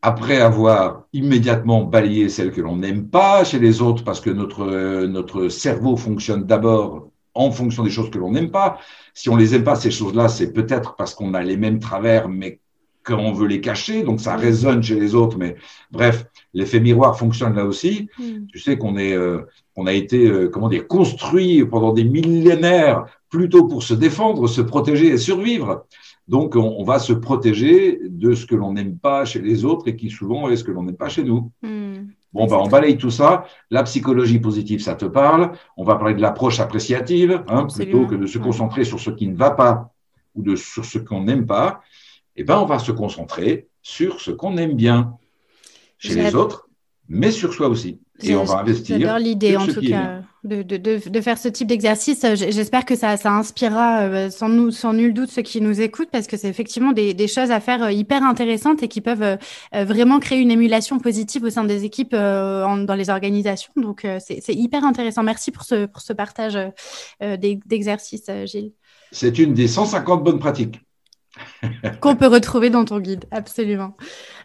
Après 0.00 0.40
avoir 0.40 1.02
immédiatement 1.12 1.82
balayé 1.82 2.28
celles 2.28 2.52
que 2.52 2.60
l'on 2.60 2.76
n'aime 2.76 3.08
pas 3.08 3.42
chez 3.42 3.58
les 3.58 3.82
autres, 3.82 4.04
parce 4.04 4.20
que 4.20 4.30
notre, 4.30 5.06
notre 5.06 5.48
cerveau 5.48 5.96
fonctionne 5.96 6.44
d'abord 6.44 7.10
en 7.34 7.50
fonction 7.50 7.82
des 7.82 7.90
choses 7.90 8.10
que 8.10 8.18
l'on 8.18 8.30
n'aime 8.30 8.52
pas. 8.52 8.78
Si 9.14 9.28
on 9.28 9.34
les 9.34 9.56
aime 9.56 9.64
pas, 9.64 9.74
ces 9.74 9.90
choses-là, 9.90 10.28
c'est 10.28 10.52
peut-être 10.52 10.94
parce 10.94 11.16
qu'on 11.16 11.34
a 11.34 11.42
les 11.42 11.56
mêmes 11.56 11.80
travers, 11.80 12.28
mais 12.28 12.60
quand 13.08 13.18
on 13.18 13.32
veut 13.32 13.46
les 13.46 13.60
cacher, 13.60 14.02
donc 14.02 14.20
ça 14.20 14.36
résonne 14.36 14.82
chez 14.82 15.00
les 15.00 15.14
autres. 15.14 15.38
Mais 15.38 15.56
bref, 15.90 16.26
l'effet 16.52 16.78
miroir 16.78 17.18
fonctionne 17.18 17.54
là 17.54 17.64
aussi. 17.64 18.08
Mm. 18.18 18.46
Tu 18.52 18.58
sais 18.58 18.76
qu'on 18.76 18.96
est, 18.98 19.14
euh, 19.14 19.40
on 19.76 19.86
a 19.86 19.92
été, 19.92 20.26
euh, 20.26 20.48
comment 20.48 20.68
dire, 20.68 20.86
construit 20.86 21.64
pendant 21.64 21.92
des 21.92 22.04
millénaires 22.04 23.06
plutôt 23.30 23.66
pour 23.66 23.82
se 23.82 23.94
défendre, 23.94 24.46
se 24.46 24.60
protéger 24.60 25.06
et 25.08 25.18
survivre. 25.18 25.86
Donc, 26.28 26.56
on, 26.56 26.84
va 26.84 26.98
se 26.98 27.14
protéger 27.14 27.98
de 28.02 28.34
ce 28.34 28.44
que 28.44 28.54
l'on 28.54 28.74
n'aime 28.74 28.98
pas 28.98 29.24
chez 29.24 29.40
les 29.40 29.64
autres 29.64 29.88
et 29.88 29.96
qui 29.96 30.10
souvent 30.10 30.50
est 30.50 30.56
ce 30.56 30.64
que 30.64 30.70
l'on 30.70 30.82
n'aime 30.82 30.96
pas 30.96 31.08
chez 31.08 31.24
nous. 31.24 31.50
Mm. 31.62 32.08
Bon, 32.34 32.46
bah, 32.46 32.58
on 32.60 32.68
balaye 32.68 32.98
tout 32.98 33.10
ça. 33.10 33.46
La 33.70 33.82
psychologie 33.84 34.38
positive, 34.38 34.80
ça 34.80 34.94
te 34.94 35.06
parle. 35.06 35.52
On 35.78 35.84
va 35.84 35.96
parler 35.96 36.14
de 36.14 36.20
l'approche 36.20 36.60
appréciative, 36.60 37.42
hein, 37.48 37.66
plutôt 37.74 38.06
que 38.06 38.14
de 38.14 38.26
se 38.26 38.36
concentrer 38.36 38.84
sur 38.84 39.00
ce 39.00 39.10
qui 39.10 39.26
ne 39.26 39.34
va 39.34 39.50
pas 39.52 39.94
ou 40.34 40.42
de, 40.42 40.54
sur 40.54 40.84
ce 40.84 40.98
qu'on 40.98 41.24
n'aime 41.24 41.46
pas. 41.46 41.80
Eh 42.40 42.44
ben, 42.44 42.56
on 42.60 42.66
va 42.66 42.78
se 42.78 42.92
concentrer 42.92 43.68
sur 43.82 44.20
ce 44.20 44.30
qu'on 44.30 44.56
aime 44.58 44.74
bien 44.74 45.14
chez 45.98 46.14
les 46.14 46.36
autres, 46.36 46.68
mais 47.08 47.32
sur 47.32 47.52
soi 47.52 47.66
aussi. 47.68 48.00
Et 48.22 48.36
on 48.36 48.44
va 48.44 48.60
investir. 48.60 48.96
J'adore 49.00 49.18
l'idée, 49.18 49.56
en 49.56 49.66
tout 49.66 49.80
cas, 49.80 50.22
de, 50.44 50.62
de, 50.62 50.76
de, 50.76 51.20
faire 51.20 51.36
ce 51.36 51.48
type 51.48 51.66
d'exercice. 51.66 52.24
J'espère 52.34 52.84
que 52.84 52.94
ça, 52.94 53.16
ça 53.16 53.32
inspirera 53.32 54.02
euh, 54.02 54.30
sans, 54.30 54.48
nous, 54.48 54.70
sans 54.70 54.92
nul 54.92 55.14
doute 55.14 55.30
ceux 55.30 55.42
qui 55.42 55.60
nous 55.60 55.80
écoutent, 55.80 56.10
parce 56.12 56.28
que 56.28 56.36
c'est 56.36 56.48
effectivement 56.48 56.92
des, 56.92 57.12
des, 57.12 57.26
choses 57.26 57.50
à 57.50 57.58
faire 57.58 57.82
euh, 57.82 57.90
hyper 57.90 58.22
intéressantes 58.22 58.84
et 58.84 58.88
qui 58.88 59.00
peuvent 59.00 59.22
euh, 59.22 59.84
vraiment 59.84 60.20
créer 60.20 60.38
une 60.38 60.52
émulation 60.52 61.00
positive 61.00 61.42
au 61.42 61.50
sein 61.50 61.64
des 61.64 61.84
équipes 61.84 62.12
dans 62.12 62.96
les 62.96 63.10
organisations. 63.10 63.72
Donc, 63.74 64.06
c'est 64.20 64.54
hyper 64.54 64.84
intéressant. 64.84 65.24
Merci 65.24 65.50
pour 65.50 65.64
ce, 65.64 65.86
pour 65.86 66.02
ce 66.02 66.12
partage 66.12 66.56
d'exercices, 67.20 68.30
Gilles. 68.44 68.72
C'est 69.10 69.40
une 69.40 69.54
des 69.54 69.66
150 69.66 70.22
bonnes 70.22 70.38
pratiques. 70.38 70.80
Qu'on 72.00 72.16
peut 72.16 72.26
retrouver 72.26 72.70
dans 72.70 72.84
ton 72.84 73.00
guide, 73.00 73.24
absolument. 73.30 73.96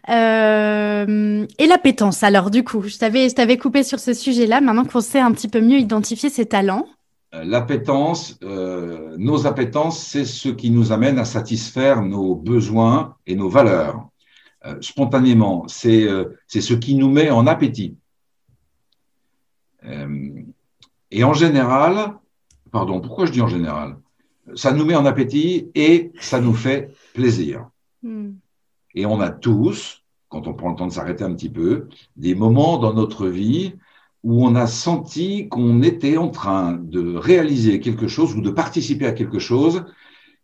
Euh, 0.08 1.46
et 1.58 1.66
l'appétence, 1.66 2.22
alors 2.22 2.50
du 2.50 2.64
coup, 2.64 2.82
je 2.82 2.98
t'avais 2.98 3.58
coupé 3.58 3.82
sur 3.82 3.98
ce 3.98 4.12
sujet-là, 4.12 4.60
maintenant 4.60 4.84
qu'on 4.84 5.00
sait 5.00 5.20
un 5.20 5.32
petit 5.32 5.48
peu 5.48 5.60
mieux 5.60 5.78
identifier 5.78 6.30
ses 6.30 6.46
talents. 6.46 6.86
Euh, 7.34 7.44
l'appétence, 7.44 8.38
euh, 8.42 9.14
nos 9.18 9.46
appétences, 9.46 9.98
c'est 9.98 10.24
ce 10.24 10.48
qui 10.48 10.70
nous 10.70 10.92
amène 10.92 11.18
à 11.18 11.24
satisfaire 11.24 12.02
nos 12.02 12.34
besoins 12.34 13.16
et 13.26 13.34
nos 13.34 13.48
valeurs. 13.48 14.08
spontanément, 14.80 15.66
c'est 15.68 16.08
ce 16.48 16.74
qui 16.74 16.94
nous 16.94 17.10
met 17.10 17.30
en 17.30 17.46
appétit. 17.46 17.98
et 21.10 21.24
en 21.24 21.34
général, 21.34 22.14
pardon, 22.72 23.00
pourquoi 23.00 23.26
je 23.26 23.32
dis 23.32 23.42
en 23.42 23.48
général? 23.48 23.96
Ça 24.54 24.72
nous 24.72 24.84
met 24.84 24.94
en 24.94 25.06
appétit 25.06 25.70
et 25.74 26.12
ça 26.20 26.40
nous 26.40 26.54
fait 26.54 26.94
plaisir. 27.14 27.68
Hmm. 28.02 28.32
Et 28.94 29.06
on 29.06 29.20
a 29.20 29.30
tous, 29.30 30.02
quand 30.28 30.46
on 30.46 30.54
prend 30.54 30.70
le 30.70 30.76
temps 30.76 30.86
de 30.86 30.92
s'arrêter 30.92 31.24
un 31.24 31.34
petit 31.34 31.48
peu, 31.48 31.88
des 32.16 32.34
moments 32.34 32.78
dans 32.78 32.92
notre 32.92 33.26
vie 33.26 33.74
où 34.22 34.46
on 34.46 34.54
a 34.54 34.66
senti 34.66 35.48
qu'on 35.48 35.82
était 35.82 36.16
en 36.16 36.28
train 36.28 36.72
de 36.72 37.14
réaliser 37.14 37.80
quelque 37.80 38.08
chose 38.08 38.34
ou 38.34 38.40
de 38.40 38.50
participer 38.50 39.06
à 39.06 39.12
quelque 39.12 39.38
chose 39.38 39.84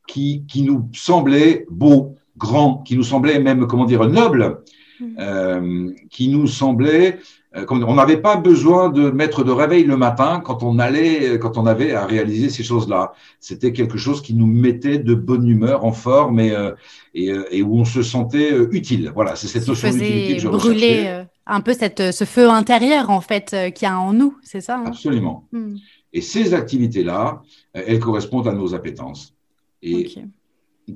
qui, 0.07 0.45
qui 0.47 0.63
nous 0.63 0.89
semblait 0.93 1.67
beau, 1.71 2.17
grand, 2.37 2.79
qui 2.79 2.97
nous 2.97 3.03
semblait 3.03 3.39
même, 3.39 3.67
comment 3.67 3.85
dire, 3.85 4.07
noble, 4.09 4.63
hmm. 5.01 5.15
euh, 5.19 5.91
qui 6.11 6.29
nous 6.29 6.47
semblait 6.47 7.19
on 7.53 7.95
n'avait 7.95 8.19
pas 8.19 8.37
besoin 8.37 8.91
de 8.91 9.11
mettre 9.11 9.43
de 9.43 9.51
réveil 9.51 9.85
le 9.85 9.97
matin 9.97 10.41
quand 10.45 10.63
on 10.63 10.79
allait, 10.79 11.39
quand 11.39 11.59
on 11.59 11.67
avait 11.67 11.93
à 11.93 12.07
réaliser 12.07 12.49
ces 12.49 12.63
choses-là. 12.63 13.13
C'était 13.41 13.73
quelque 13.73 13.99
chose 13.99 14.23
qui 14.23 14.35
nous 14.35 14.47
mettait 14.47 14.99
de 14.99 15.15
bonne 15.15 15.49
humeur, 15.49 15.85
en 15.85 15.93
forme 15.93 16.39
et, 16.39 16.53
euh, 16.53 16.73
euh, 17.17 17.45
et, 17.51 17.63
où 17.63 17.77
on 17.77 17.85
se 17.85 18.03
sentait 18.03 18.57
utile. 18.71 19.11
Voilà, 19.15 19.35
c'est 19.35 19.49
cette 19.49 19.67
notion 19.67 19.91
d'utilité 19.91 20.37
que 20.37 20.43
je 20.43 20.49
brûler 20.49 21.25
un 21.47 21.61
peu 21.61 21.73
cette, 21.73 22.13
ce 22.13 22.25
feu 22.25 22.49
intérieur 22.49 23.11
en 23.11 23.21
fait 23.21 23.57
qu'il 23.75 23.87
y 23.87 23.91
a 23.91 23.99
en 23.99 24.13
nous, 24.13 24.37
c'est 24.43 24.61
ça 24.61 24.79
hein? 24.79 24.85
Absolument. 24.87 25.49
Hmm. 25.51 25.75
Et 26.13 26.21
ces 26.21 26.55
activités-là, 26.55 27.43
elles 27.73 27.99
correspondent 27.99 28.49
à 28.49 28.53
nos 28.53 28.75
appétences. 28.75 29.35
Et 29.83 30.13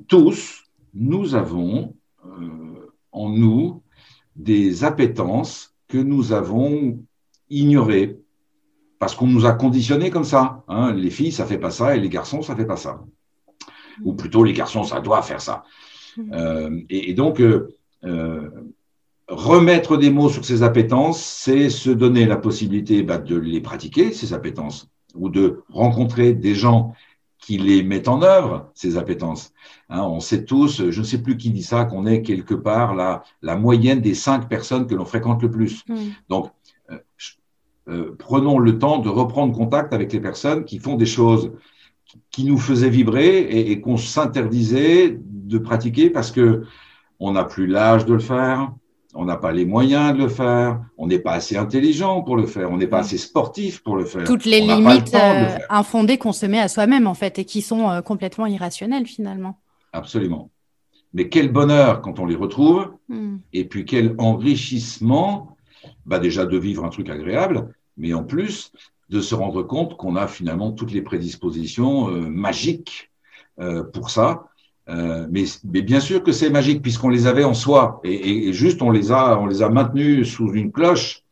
tous, 0.07 0.63
nous 0.93 1.35
avons 1.35 1.95
en 3.11 3.29
nous 3.29 3.81
des 4.35 4.83
appétences 4.83 5.74
que 5.87 5.97
nous 5.97 6.33
avons 6.33 6.99
ignoré 7.49 8.19
parce 8.99 9.15
qu'on 9.15 9.27
nous 9.27 9.45
a 9.45 9.53
conditionnés 9.53 10.09
comme 10.09 10.23
ça. 10.23 10.63
Hein. 10.67 10.93
Les 10.93 11.09
filles, 11.09 11.31
ça 11.31 11.45
fait 11.45 11.57
pas 11.57 11.71
ça, 11.71 11.95
et 11.95 11.99
les 11.99 12.09
garçons, 12.09 12.41
ça 12.41 12.55
fait 12.55 12.65
pas 12.65 12.77
ça. 12.77 13.03
Ou 14.03 14.13
plutôt, 14.13 14.43
les 14.43 14.53
garçons, 14.53 14.83
ça 14.83 14.99
doit 14.99 15.21
faire 15.21 15.41
ça. 15.41 15.63
Euh, 16.31 16.81
et, 16.89 17.13
donc, 17.13 17.39
euh, 17.39 17.75
euh, 18.03 18.49
remettre 19.27 19.97
des 19.97 20.09
mots 20.09 20.29
sur 20.29 20.45
ces 20.45 20.63
appétences, 20.63 21.21
c'est 21.23 21.69
se 21.69 21.89
donner 21.89 22.25
la 22.25 22.37
possibilité 22.37 23.03
bah, 23.03 23.17
de 23.17 23.35
les 23.35 23.61
pratiquer, 23.61 24.11
ces 24.11 24.33
appétences, 24.33 24.89
ou 25.13 25.29
de 25.29 25.63
rencontrer 25.69 26.33
des 26.33 26.55
gens 26.55 26.93
qui 27.45 27.59
les 27.59 27.83
mettent 27.83 28.07
en 28.07 28.23
œuvre, 28.23 28.71
ces 28.73 28.97
appétences. 28.97 29.53
Hein, 29.89 30.01
on 30.01 30.19
sait 30.19 30.45
tous, 30.45 30.89
je 30.89 30.99
ne 30.99 31.05
sais 31.05 31.21
plus 31.21 31.37
qui 31.37 31.51
dit 31.51 31.61
ça, 31.61 31.85
qu'on 31.85 32.07
est 32.07 32.23
quelque 32.23 32.55
part 32.55 32.95
la, 32.95 33.21
la 33.43 33.55
moyenne 33.55 34.01
des 34.01 34.15
cinq 34.15 34.49
personnes 34.49 34.87
que 34.87 34.95
l'on 34.95 35.05
fréquente 35.05 35.43
le 35.43 35.51
plus. 35.51 35.83
Mm. 35.87 35.95
Donc, 36.27 36.49
euh, 36.89 36.97
euh, 37.87 38.15
prenons 38.17 38.57
le 38.57 38.79
temps 38.79 38.97
de 38.97 39.09
reprendre 39.09 39.55
contact 39.55 39.93
avec 39.93 40.11
les 40.11 40.19
personnes 40.19 40.65
qui 40.65 40.79
font 40.79 40.95
des 40.95 41.05
choses 41.05 41.51
qui 42.31 42.45
nous 42.45 42.57
faisaient 42.57 42.89
vibrer 42.89 43.37
et, 43.37 43.71
et 43.71 43.79
qu'on 43.79 43.97
s'interdisait 43.97 45.15
de 45.21 45.57
pratiquer 45.59 46.09
parce 46.09 46.31
que 46.31 46.63
on 47.19 47.33
n'a 47.33 47.43
plus 47.43 47.67
l'âge 47.67 48.07
de 48.07 48.13
le 48.13 48.19
faire, 48.19 48.73
on 49.15 49.25
n'a 49.25 49.37
pas 49.37 49.53
les 49.53 49.65
moyens 49.65 50.13
de 50.13 50.23
le 50.23 50.27
faire, 50.27 50.81
on 50.97 51.07
n'est 51.07 51.19
pas 51.19 51.31
assez 51.31 51.55
intelligent 51.55 52.21
pour 52.21 52.35
le 52.35 52.45
faire, 52.45 52.69
on 52.69 52.77
n'est 52.77 52.87
pas 52.87 52.99
assez 52.99 53.17
sportif 53.17 53.81
pour 53.81 53.95
le 53.95 54.05
faire. 54.05 54.25
Toutes 54.25 54.45
les 54.45 54.59
limites 54.59 55.15
euh, 55.15 55.57
infondées 55.69 56.17
qu'on 56.17 56.33
se 56.33 56.45
met 56.45 56.59
à 56.59 56.67
soi-même, 56.67 57.07
en 57.07 57.13
fait, 57.13 57.39
et 57.39 57.45
qui 57.45 57.61
sont 57.61 57.89
euh, 57.89 58.01
complètement 58.01 58.45
irrationnelles, 58.45 59.07
finalement. 59.07 59.59
Absolument. 59.93 60.51
Mais 61.13 61.29
quel 61.29 61.49
bonheur 61.51 62.01
quand 62.01 62.19
on 62.19 62.25
les 62.25 62.35
retrouve, 62.35 62.91
hmm. 63.07 63.37
et 63.53 63.63
puis 63.63 63.85
quel 63.85 64.15
enrichissement, 64.17 65.55
bah 66.05 66.19
déjà 66.19 66.45
de 66.45 66.57
vivre 66.57 66.83
un 66.83 66.89
truc 66.89 67.09
agréable, 67.09 67.73
mais 67.95 68.13
en 68.13 68.23
plus 68.23 68.73
de 69.09 69.21
se 69.21 69.33
rendre 69.33 69.63
compte 69.63 69.95
qu'on 69.95 70.17
a 70.17 70.27
finalement 70.27 70.73
toutes 70.73 70.91
les 70.91 71.01
prédispositions 71.01 72.09
euh, 72.09 72.27
magiques 72.27 73.11
pour 73.93 74.09
ça, 74.09 74.49
euh, 74.87 75.25
mais, 75.31 75.45
mais, 75.63 75.81
bien 75.81 75.99
sûr 75.99 76.21
que 76.21 76.31
c'est 76.31 76.49
magique 76.49 76.81
puisqu'on 76.83 77.09
les 77.09 77.25
avait 77.25 77.43
en 77.43 77.55
soi 77.55 78.01
et, 78.03 78.49
et, 78.49 78.53
juste 78.53 78.83
on 78.83 78.91
les 78.91 79.11
a 79.11 79.39
on 79.39 79.47
les 79.47 79.63
a 79.63 79.69
maintenus 79.69 80.31
sous 80.31 80.53
une 80.53 80.71
cloche. 80.71 81.23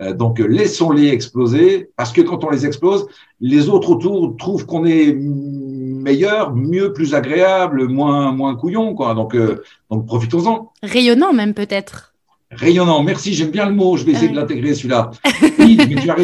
Euh, 0.00 0.12
donc 0.14 0.38
laissons-les 0.38 1.08
exploser 1.08 1.90
parce 1.96 2.12
que 2.12 2.20
quand 2.20 2.44
on 2.44 2.50
les 2.50 2.64
explose, 2.64 3.06
les 3.40 3.68
autres 3.68 3.90
autour 3.90 4.36
trouvent 4.36 4.66
qu'on 4.66 4.84
est 4.84 5.12
meilleur, 5.12 6.54
mieux, 6.54 6.92
plus 6.92 7.14
agréable, 7.14 7.88
moins 7.88 8.30
moins 8.30 8.54
couillon 8.54 8.94
quoi. 8.94 9.14
Donc 9.14 9.34
euh, 9.34 9.64
donc 9.90 10.06
profitons-en. 10.06 10.72
Rayonnant 10.84 11.32
même 11.32 11.54
peut-être. 11.54 12.14
Rayonnant. 12.52 13.02
Merci, 13.02 13.34
j'aime 13.34 13.50
bien 13.50 13.66
le 13.66 13.74
mot. 13.74 13.96
Je 13.96 14.04
vais 14.04 14.12
essayer 14.12 14.28
de 14.28 14.36
l'intégrer 14.36 14.74
celui-là. 14.74 15.10
Oui, 15.58 15.76
mais 15.76 15.94
tu 15.94 16.10
as 16.10 16.16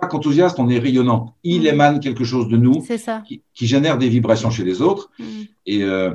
pas 0.00 0.06
qu'enthousiaste, 0.06 0.58
on 0.58 0.68
est 0.68 0.78
rayonnant. 0.78 1.36
Il 1.44 1.62
mm. 1.62 1.66
émane 1.66 2.00
quelque 2.00 2.24
chose 2.24 2.48
de 2.48 2.56
nous 2.56 2.84
ça. 2.96 3.22
Qui, 3.26 3.42
qui, 3.54 3.66
génère 3.66 3.98
des 3.98 4.08
vibrations 4.08 4.50
chez 4.50 4.64
les 4.64 4.82
autres. 4.82 5.10
Mm. 5.18 5.24
Et, 5.66 5.82
euh, 5.82 6.14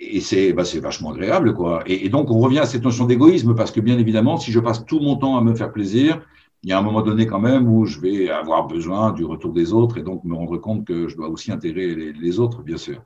et 0.00 0.20
c'est 0.20 0.52
bah, 0.52 0.62
vachement 0.80 1.12
agréable, 1.12 1.54
quoi. 1.54 1.82
Et, 1.86 2.08
donc, 2.08 2.30
on 2.30 2.38
revient 2.38 2.60
à 2.60 2.66
cette 2.66 2.82
notion 2.82 3.04
d'égoïsme, 3.04 3.54
parce 3.54 3.70
que 3.70 3.80
bien 3.80 3.98
évidemment, 3.98 4.38
si 4.38 4.50
je 4.50 4.58
passe 4.58 4.84
tout 4.86 4.98
mon 4.98 5.16
temps 5.16 5.36
à 5.36 5.42
me 5.42 5.54
faire 5.54 5.72
plaisir, 5.72 6.22
il 6.62 6.70
y 6.70 6.72
a 6.72 6.78
un 6.78 6.82
moment 6.82 7.02
donné 7.02 7.26
quand 7.26 7.38
même 7.38 7.68
où 7.68 7.86
je 7.86 8.00
vais 8.00 8.30
avoir 8.30 8.66
besoin 8.66 9.12
du 9.12 9.24
retour 9.24 9.52
des 9.52 9.72
autres 9.72 9.98
et 9.98 10.02
donc 10.02 10.24
me 10.24 10.34
rendre 10.34 10.58
compte 10.58 10.86
que 10.86 11.08
je 11.08 11.16
dois 11.16 11.28
aussi 11.28 11.52
intégrer 11.52 11.94
les, 11.94 12.38
autres, 12.38 12.62
bien 12.62 12.76
sûr. 12.76 13.02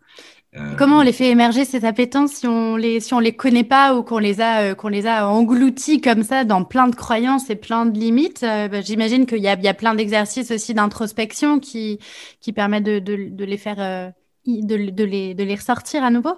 Euh, 0.57 0.75
Comment 0.79 0.99
on 0.99 1.03
les 1.03 1.13
fait 1.13 1.31
émerger 1.31 1.65
ces 1.65 1.85
appétences 1.85 2.33
si 2.35 2.47
on 2.47 2.77
les 2.77 3.01
si 3.01 3.13
on 3.13 3.19
les 3.19 3.35
connaît 3.35 3.65
pas 3.65 3.97
ou 3.97 4.05
qu'on 4.05 4.19
les 4.19 4.41
a 4.41 4.61
euh, 4.71 4.75
qu'on 4.77 4.89
les 4.89 5.07
a 5.07 5.29
engloutis 5.29 6.01
comme 6.01 6.23
ça 6.23 6.45
dans 6.45 6.65
plein 6.65 6.87
de 6.87 6.95
croyances 6.95 7.51
et 7.51 7.57
plein 7.57 7.87
de 7.87 7.99
limites 7.99 8.45
euh, 8.45 8.69
bah, 8.69 8.81
J'imagine 8.81 9.27
qu'il 9.27 9.39
y 9.43 9.49
a, 9.49 9.55
il 9.55 9.65
y 9.65 9.69
a 9.69 9.75
plein 9.75 9.97
d'exercices 9.97 10.53
aussi 10.53 10.73
d'introspection 10.73 11.59
qui 11.59 11.99
qui 12.41 12.53
permettent 12.53 12.85
de, 12.85 13.01
de, 13.01 13.31
de 13.31 13.45
les 13.45 13.57
faire 13.57 14.13
de, 14.47 14.91
de, 14.91 15.05
les, 15.05 15.35
de 15.35 15.43
les 15.43 15.55
ressortir 15.57 16.05
à 16.05 16.11
nouveau? 16.11 16.35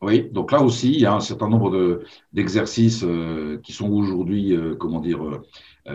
Oui, 0.00 0.28
donc 0.32 0.50
là 0.50 0.60
aussi, 0.60 0.92
il 0.92 1.00
y 1.00 1.06
a 1.06 1.14
un 1.14 1.20
certain 1.20 1.48
nombre 1.48 2.02
d'exercices 2.32 3.04
qui 3.62 3.72
sont 3.72 3.88
aujourd'hui, 3.92 4.56
comment 4.80 4.98
dire, 4.98 5.20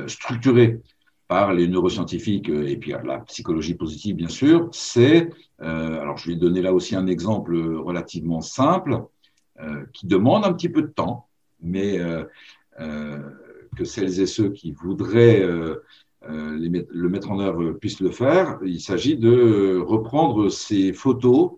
structurés 0.08 0.80
par 1.28 1.54
les 1.54 1.68
neuroscientifiques 1.68 2.50
et 2.50 2.78
puis 2.78 2.94
la 3.04 3.20
psychologie 3.20 3.76
positive, 3.76 4.16
bien 4.16 4.30
sûr. 4.30 4.70
C'est, 4.72 5.30
alors 5.60 6.18
je 6.18 6.32
vais 6.32 6.38
donner 6.38 6.62
là 6.62 6.74
aussi 6.74 6.96
un 6.96 7.08
exemple 7.08 7.58
relativement 7.58 8.42
simple, 8.42 9.04
qui 9.94 10.08
demande 10.08 10.46
un 10.46 10.54
petit 10.54 10.70
peu 10.70 10.82
de 10.82 10.88
temps, 10.88 11.28
mais 11.62 12.00
que 12.78 13.84
celles 13.84 14.22
et 14.22 14.26
ceux 14.26 14.50
qui 14.50 14.72
voudraient 14.72 15.46
le 16.22 17.10
mettre 17.10 17.32
en 17.32 17.40
œuvre 17.40 17.72
puissent 17.74 18.00
le 18.00 18.12
faire. 18.12 18.60
Il 18.64 18.80
s'agit 18.80 19.18
de 19.18 19.78
reprendre 19.80 20.50
ces 20.50 20.94
photos 20.94 21.52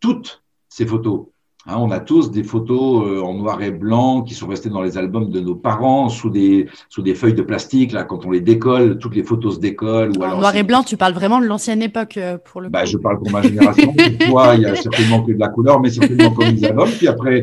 toutes 0.00 0.42
ces 0.68 0.86
photos 0.86 1.26
Hein, 1.70 1.76
on 1.80 1.90
a 1.90 2.00
tous 2.00 2.30
des 2.30 2.44
photos 2.44 3.06
euh, 3.06 3.20
en 3.20 3.34
noir 3.34 3.60
et 3.60 3.70
blanc 3.70 4.22
qui 4.22 4.32
sont 4.32 4.46
restées 4.46 4.70
dans 4.70 4.80
les 4.80 4.96
albums 4.96 5.28
de 5.28 5.38
nos 5.38 5.54
parents 5.54 6.08
sous 6.08 6.30
des 6.30 6.66
sous 6.88 7.02
des 7.02 7.14
feuilles 7.14 7.34
de 7.34 7.42
plastique. 7.42 7.92
Là, 7.92 8.04
quand 8.04 8.24
on 8.24 8.30
les 8.30 8.40
décolle, 8.40 8.96
toutes 8.96 9.14
les 9.14 9.22
photos 9.22 9.56
se 9.56 9.60
décollent. 9.60 10.16
Ou 10.16 10.22
en 10.22 10.38
noir 10.38 10.56
et 10.56 10.62
blanc, 10.62 10.82
tu 10.82 10.96
parles 10.96 11.12
vraiment 11.12 11.40
de 11.40 11.44
l'ancienne 11.44 11.82
époque 11.82 12.16
euh, 12.16 12.38
pour 12.42 12.62
le. 12.62 12.70
Bah, 12.70 12.86
je 12.86 12.96
parle 12.96 13.18
pour 13.18 13.30
ma 13.30 13.42
génération. 13.42 13.92
Toi, 14.30 14.54
il 14.54 14.62
y 14.62 14.66
a 14.66 14.74
certainement 14.76 15.22
que 15.22 15.32
de 15.32 15.38
la 15.38 15.48
couleur, 15.48 15.78
mais 15.78 15.90
certainement 15.90 16.30
comme 16.30 16.46
les 16.46 16.64
albums. 16.64 16.88
Puis 16.88 17.06
après, 17.06 17.42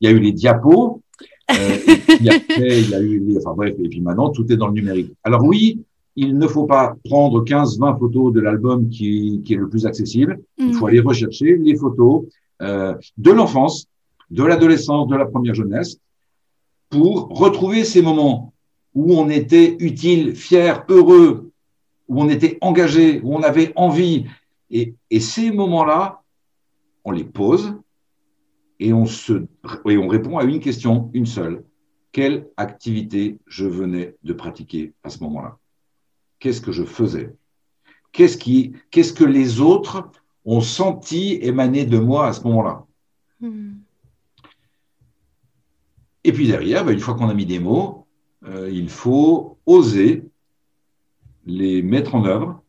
il 0.00 0.08
y 0.08 0.10
a 0.10 0.16
eu 0.16 0.20
les 0.20 0.32
diapos. 0.32 1.02
Euh, 1.50 1.76
et 1.86 2.16
puis 2.16 2.30
après, 2.30 2.80
il 2.80 2.88
y 2.88 2.94
a 2.94 3.00
eu 3.00 3.20
les... 3.20 3.36
enfin 3.36 3.52
bref, 3.54 3.74
et 3.78 3.88
puis 3.90 4.00
maintenant, 4.00 4.30
tout 4.30 4.50
est 4.50 4.56
dans 4.56 4.68
le 4.68 4.72
numérique. 4.72 5.12
Alors 5.22 5.44
oui, 5.44 5.82
il 6.16 6.38
ne 6.38 6.46
faut 6.46 6.64
pas 6.64 6.96
prendre 7.04 7.44
15, 7.44 7.78
20 7.78 7.98
photos 7.98 8.32
de 8.32 8.40
l'album 8.40 8.88
qui, 8.88 9.42
qui 9.44 9.52
est 9.52 9.58
le 9.58 9.68
plus 9.68 9.84
accessible. 9.84 10.40
Il 10.56 10.72
faut 10.72 10.86
mm. 10.86 10.88
aller 10.88 11.00
rechercher 11.00 11.58
les 11.58 11.76
photos 11.76 12.24
euh, 12.62 12.94
de 13.16 13.30
l'enfance, 13.30 13.86
de 14.30 14.42
l'adolescence, 14.42 15.08
de 15.08 15.16
la 15.16 15.26
première 15.26 15.54
jeunesse, 15.54 15.98
pour 16.88 17.28
retrouver 17.28 17.84
ces 17.84 18.02
moments 18.02 18.52
où 18.94 19.14
on 19.14 19.28
était 19.28 19.76
utile, 19.80 20.34
fier, 20.34 20.84
heureux, 20.88 21.50
où 22.08 22.22
on 22.22 22.28
était 22.28 22.58
engagé, 22.60 23.20
où 23.22 23.34
on 23.34 23.42
avait 23.42 23.72
envie. 23.76 24.26
Et, 24.70 24.94
et 25.10 25.20
ces 25.20 25.50
moments-là, 25.50 26.22
on 27.04 27.10
les 27.10 27.24
pose 27.24 27.74
et 28.80 28.92
on, 28.92 29.06
se, 29.06 29.46
et 29.88 29.96
on 29.96 30.08
répond 30.08 30.38
à 30.38 30.44
une 30.44 30.60
question, 30.60 31.10
une 31.12 31.26
seule. 31.26 31.64
Quelle 32.12 32.48
activité 32.56 33.38
je 33.46 33.66
venais 33.66 34.16
de 34.22 34.32
pratiquer 34.32 34.94
à 35.02 35.10
ce 35.10 35.22
moment-là? 35.24 35.58
Qu'est-ce 36.38 36.60
que 36.60 36.72
je 36.72 36.84
faisais? 36.84 37.34
Qu'est-ce 38.12 38.38
qui, 38.38 38.72
qu'est-ce 38.90 39.12
que 39.12 39.24
les 39.24 39.60
autres 39.60 40.10
ont 40.46 40.60
senti 40.60 41.38
émaner 41.42 41.84
de 41.84 41.98
moi 41.98 42.28
à 42.28 42.32
ce 42.32 42.42
moment-là. 42.44 42.84
Hmm. 43.40 43.72
Et 46.24 46.32
puis 46.32 46.46
derrière, 46.46 46.84
bah, 46.84 46.92
une 46.92 47.00
fois 47.00 47.14
qu'on 47.14 47.28
a 47.28 47.34
mis 47.34 47.46
des 47.46 47.58
mots, 47.58 48.06
euh, 48.46 48.70
il 48.72 48.88
faut 48.88 49.58
oser 49.66 50.24
les 51.46 51.82
mettre 51.82 52.14
en 52.14 52.24
œuvre, 52.24 52.62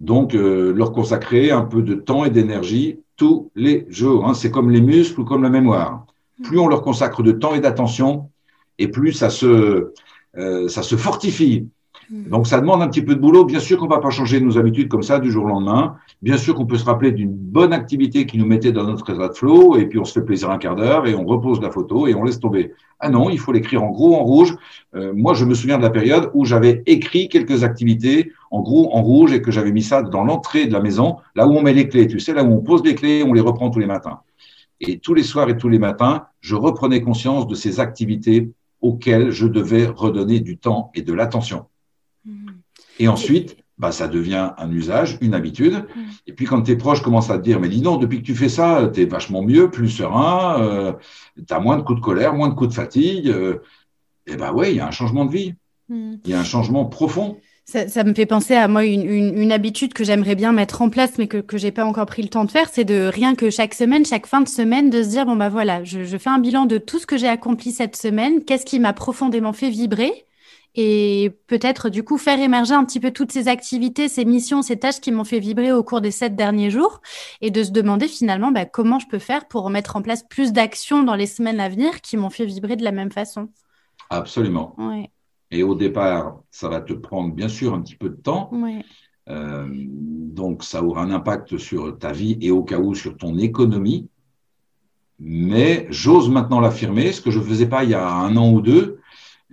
donc 0.00 0.34
euh, 0.34 0.72
leur 0.72 0.92
consacrer 0.92 1.50
un 1.50 1.62
peu 1.62 1.82
de 1.82 1.94
temps 1.94 2.24
et 2.24 2.30
d'énergie 2.30 3.00
tous 3.16 3.50
les 3.54 3.86
jours. 3.88 4.26
Hein. 4.26 4.34
C'est 4.34 4.50
comme 4.50 4.70
les 4.70 4.80
muscles 4.80 5.20
ou 5.20 5.24
comme 5.24 5.42
la 5.42 5.50
mémoire. 5.50 6.06
Hmm. 6.38 6.44
Plus 6.44 6.58
on 6.58 6.66
leur 6.66 6.82
consacre 6.82 7.22
de 7.22 7.32
temps 7.32 7.54
et 7.54 7.60
d'attention, 7.60 8.30
et 8.78 8.88
plus 8.88 9.12
ça 9.12 9.28
se, 9.28 9.92
euh, 10.36 10.68
ça 10.68 10.82
se 10.82 10.96
fortifie. 10.96 11.68
Hmm. 12.10 12.28
Donc 12.30 12.46
ça 12.46 12.60
demande 12.60 12.82
un 12.82 12.88
petit 12.88 13.02
peu 13.02 13.14
de 13.14 13.20
boulot. 13.20 13.44
Bien 13.44 13.60
sûr 13.60 13.78
qu'on 13.78 13.86
va 13.86 13.98
pas 13.98 14.10
changer 14.10 14.40
nos 14.40 14.58
habitudes 14.58 14.88
comme 14.88 15.02
ça 15.02 15.18
du 15.18 15.30
jour 15.30 15.44
au 15.44 15.48
lendemain. 15.48 15.96
Bien 16.22 16.36
sûr 16.36 16.54
qu'on 16.54 16.66
peut 16.66 16.78
se 16.78 16.84
rappeler 16.84 17.12
d'une 17.12 17.32
bonne 17.32 17.72
activité 17.72 18.26
qui 18.26 18.38
nous 18.38 18.46
mettait 18.46 18.72
dans 18.72 18.84
notre 18.84 19.10
état 19.10 19.28
de 19.28 19.34
flow 19.34 19.76
et 19.76 19.86
puis 19.86 19.98
on 19.98 20.04
se 20.04 20.12
fait 20.12 20.24
plaisir 20.24 20.50
un 20.50 20.58
quart 20.58 20.76
d'heure 20.76 21.06
et 21.06 21.14
on 21.14 21.24
repose 21.24 21.60
la 21.60 21.70
photo 21.70 22.06
et 22.06 22.14
on 22.14 22.24
laisse 22.24 22.40
tomber. 22.40 22.72
Ah 23.00 23.10
non, 23.10 23.30
il 23.30 23.38
faut 23.38 23.52
l'écrire 23.52 23.82
en 23.82 23.90
gros 23.90 24.16
en 24.16 24.24
rouge. 24.24 24.56
Euh, 24.94 25.12
moi, 25.14 25.34
je 25.34 25.44
me 25.44 25.54
souviens 25.54 25.78
de 25.78 25.82
la 25.82 25.90
période 25.90 26.30
où 26.34 26.44
j'avais 26.44 26.82
écrit 26.86 27.28
quelques 27.28 27.62
activités 27.62 28.32
en 28.50 28.62
gros 28.62 28.94
en 28.94 29.02
rouge 29.02 29.32
et 29.32 29.42
que 29.42 29.50
j'avais 29.50 29.72
mis 29.72 29.82
ça 29.82 30.02
dans 30.02 30.24
l'entrée 30.24 30.66
de 30.66 30.72
la 30.72 30.80
maison, 30.80 31.16
là 31.34 31.46
où 31.46 31.52
on 31.52 31.62
met 31.62 31.74
les 31.74 31.88
clés. 31.88 32.06
Tu 32.06 32.18
sais, 32.18 32.32
là 32.32 32.42
où 32.42 32.52
on 32.52 32.60
pose 32.60 32.82
les 32.84 32.94
clés, 32.94 33.22
on 33.22 33.32
les 33.32 33.40
reprend 33.40 33.70
tous 33.70 33.78
les 33.78 33.86
matins. 33.86 34.20
Et 34.80 34.98
tous 34.98 35.14
les 35.14 35.22
soirs 35.22 35.48
et 35.48 35.56
tous 35.56 35.68
les 35.68 35.78
matins, 35.78 36.26
je 36.40 36.54
reprenais 36.54 37.00
conscience 37.00 37.46
de 37.46 37.54
ces 37.54 37.80
activités 37.80 38.50
auxquelles 38.80 39.30
je 39.30 39.46
devais 39.46 39.86
redonner 39.86 40.40
du 40.40 40.56
temps 40.56 40.90
et 40.94 41.02
de 41.02 41.12
l'attention. 41.12 41.66
Et 42.98 43.08
ensuite, 43.08 43.56
bah, 43.78 43.92
ça 43.92 44.08
devient 44.08 44.50
un 44.58 44.70
usage, 44.70 45.18
une 45.20 45.34
habitude. 45.34 45.74
Mm. 45.74 46.00
Et 46.26 46.32
puis 46.32 46.46
quand 46.46 46.62
tes 46.62 46.76
proches 46.76 47.02
commencent 47.02 47.30
à 47.30 47.38
te 47.38 47.44
dire, 47.44 47.60
mais 47.60 47.68
dis 47.68 47.80
donc, 47.80 48.00
depuis 48.00 48.18
que 48.20 48.26
tu 48.26 48.34
fais 48.34 48.48
ça, 48.48 48.90
tu 48.92 49.02
es 49.02 49.04
vachement 49.04 49.42
mieux, 49.42 49.70
plus 49.70 49.88
serein, 49.88 50.60
euh, 50.60 50.92
tu 51.36 51.54
as 51.54 51.60
moins 51.60 51.76
de 51.76 51.82
coups 51.82 52.00
de 52.00 52.04
colère, 52.04 52.34
moins 52.34 52.48
de 52.48 52.54
coups 52.54 52.70
de 52.70 52.74
fatigue. 52.74 53.28
Euh, 53.28 53.58
et 54.26 54.36
ben 54.36 54.52
ouais, 54.52 54.72
il 54.72 54.76
y 54.76 54.80
a 54.80 54.86
un 54.86 54.92
changement 54.92 55.24
de 55.24 55.32
vie. 55.32 55.54
Mm. 55.88 56.14
Il 56.24 56.30
y 56.30 56.34
a 56.34 56.40
un 56.40 56.44
changement 56.44 56.84
profond. 56.86 57.38
Ça, 57.64 58.02
me 58.02 58.14
fait 58.14 58.24
penser 58.24 58.54
à 58.54 58.66
moi 58.66 58.86
une, 58.86 59.02
une, 59.02 59.52
habitude 59.52 59.92
que 59.92 60.02
j'aimerais 60.02 60.34
bien 60.34 60.52
mettre 60.52 60.80
en 60.80 60.88
place, 60.88 61.18
mais 61.18 61.26
que 61.26 61.36
que 61.36 61.58
j'ai 61.58 61.70
pas 61.70 61.84
encore 61.84 62.06
pris 62.06 62.22
le 62.22 62.30
temps 62.30 62.46
de 62.46 62.50
faire, 62.50 62.70
c'est 62.72 62.86
de 62.86 63.10
rien 63.12 63.34
que 63.34 63.50
chaque 63.50 63.74
semaine, 63.74 64.06
chaque 64.06 64.26
fin 64.26 64.40
de 64.40 64.48
semaine, 64.48 64.88
de 64.88 65.02
se 65.02 65.10
dire 65.10 65.26
bon 65.26 65.36
bah 65.36 65.50
voilà, 65.50 65.84
je, 65.84 66.02
je 66.02 66.16
fais 66.16 66.30
un 66.30 66.38
bilan 66.38 66.64
de 66.64 66.78
tout 66.78 66.98
ce 66.98 67.06
que 67.06 67.18
j'ai 67.18 67.28
accompli 67.28 67.70
cette 67.70 67.94
semaine, 67.94 68.42
qu'est-ce 68.42 68.64
qui 68.64 68.80
m'a 68.80 68.94
profondément 68.94 69.52
fait 69.52 69.68
vibrer, 69.68 70.24
et 70.80 71.36
peut-être 71.48 71.88
du 71.88 72.04
coup 72.04 72.18
faire 72.18 72.38
émerger 72.38 72.72
un 72.72 72.84
petit 72.84 73.00
peu 73.00 73.10
toutes 73.10 73.32
ces 73.32 73.48
activités, 73.48 74.06
ces 74.08 74.24
missions, 74.24 74.62
ces 74.62 74.78
tâches 74.78 75.00
qui 75.00 75.10
m'ont 75.10 75.24
fait 75.24 75.40
vibrer 75.40 75.72
au 75.72 75.82
cours 75.82 76.00
des 76.00 76.12
sept 76.12 76.36
derniers 76.36 76.70
jours 76.70 77.00
et 77.40 77.50
de 77.50 77.64
se 77.64 77.72
demander 77.72 78.06
finalement 78.06 78.52
bah, 78.52 78.64
comment 78.64 79.00
je 79.00 79.08
peux 79.08 79.18
faire 79.18 79.48
pour 79.48 79.70
mettre 79.70 79.96
en 79.96 80.02
place 80.02 80.22
plus 80.22 80.52
d'actions 80.52 81.02
dans 81.02 81.16
les 81.16 81.26
semaines 81.26 81.58
à 81.58 81.68
venir 81.68 82.00
qui 82.00 82.16
m'ont 82.16 82.30
fait 82.30 82.44
vibrer 82.44 82.76
de 82.76 82.84
la 82.84 82.92
même 82.92 83.10
façon. 83.10 83.48
Absolument. 84.08 84.76
Et 85.50 85.64
au 85.64 85.74
départ, 85.74 86.38
ça 86.52 86.68
va 86.68 86.80
te 86.80 86.92
prendre 86.92 87.34
bien 87.34 87.48
sûr 87.48 87.74
un 87.74 87.82
petit 87.82 87.96
peu 87.96 88.08
de 88.08 88.14
temps. 88.14 88.48
Euh, 89.28 89.66
donc 89.68 90.62
ça 90.62 90.84
aura 90.84 91.02
un 91.02 91.10
impact 91.10 91.58
sur 91.58 91.98
ta 91.98 92.12
vie 92.12 92.38
et 92.40 92.52
au 92.52 92.62
cas 92.62 92.78
où 92.78 92.94
sur 92.94 93.16
ton 93.16 93.36
économie. 93.36 94.08
Mais 95.18 95.88
j'ose 95.90 96.30
maintenant 96.30 96.60
l'affirmer, 96.60 97.10
ce 97.10 97.20
que 97.20 97.32
je 97.32 97.40
ne 97.40 97.44
faisais 97.44 97.68
pas 97.68 97.82
il 97.82 97.90
y 97.90 97.94
a 97.94 98.08
un 98.08 98.36
an 98.36 98.52
ou 98.52 98.60
deux, 98.60 98.97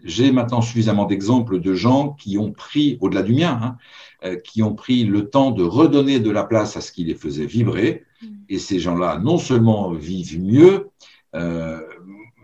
j'ai 0.05 0.31
maintenant 0.31 0.61
suffisamment 0.61 1.05
d'exemples 1.05 1.59
de 1.59 1.73
gens 1.73 2.11
qui 2.11 2.37
ont 2.37 2.51
pris, 2.51 2.97
au-delà 3.01 3.23
du 3.23 3.33
mien, 3.33 3.59
hein, 3.61 3.77
euh, 4.23 4.37
qui 4.37 4.63
ont 4.63 4.73
pris 4.73 5.03
le 5.03 5.29
temps 5.29 5.51
de 5.51 5.63
redonner 5.63 6.19
de 6.19 6.31
la 6.31 6.43
place 6.43 6.77
à 6.77 6.81
ce 6.81 6.91
qui 6.91 7.03
les 7.03 7.15
faisait 7.15 7.45
vibrer. 7.45 8.03
Mm. 8.21 8.27
Et 8.49 8.59
ces 8.59 8.79
gens-là, 8.79 9.19
non 9.19 9.37
seulement 9.37 9.91
vivent 9.91 10.39
mieux, 10.41 10.89
euh, 11.35 11.81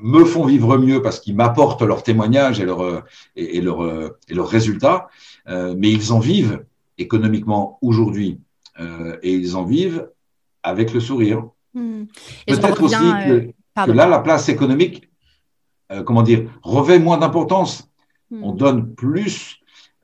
me 0.02 0.26
font 0.26 0.46
vivre 0.46 0.78
mieux 0.78 1.02
parce 1.02 1.20
qu'ils 1.20 1.36
m'apportent 1.36 1.84
leurs 1.84 2.04
témoignages 2.04 2.60
et 2.60 2.66
leurs 2.66 3.06
et, 3.36 3.58
et 3.58 3.62
leur, 3.62 3.86
et 4.28 4.34
leurs 4.34 4.50
résultats, 4.50 5.10
euh, 5.48 5.76
mais 5.78 5.92
ils 5.92 6.12
en 6.12 6.20
vivent 6.20 6.66
économiquement 6.98 7.78
aujourd'hui 7.82 8.40
euh, 8.80 9.18
et 9.22 9.34
ils 9.34 9.56
en 9.56 9.64
vivent 9.64 10.10
avec 10.64 10.94
le 10.94 11.00
sourire. 11.00 11.48
Mm. 11.74 12.04
Peut-être 12.48 12.84
aussi 12.84 12.96
que, 12.96 13.52
que, 13.86 13.92
là, 13.92 14.08
la 14.08 14.20
place 14.20 14.50
économique 14.50 15.10
euh, 15.92 16.04
comment 16.04 16.24
dire, 16.24 16.50
revêt 16.64 17.00
moins 17.00 17.18
d'importance. 17.18 17.90
Hmm. 18.30 18.44
On 18.44 18.54
donne 18.54 18.96
plus 18.96 19.58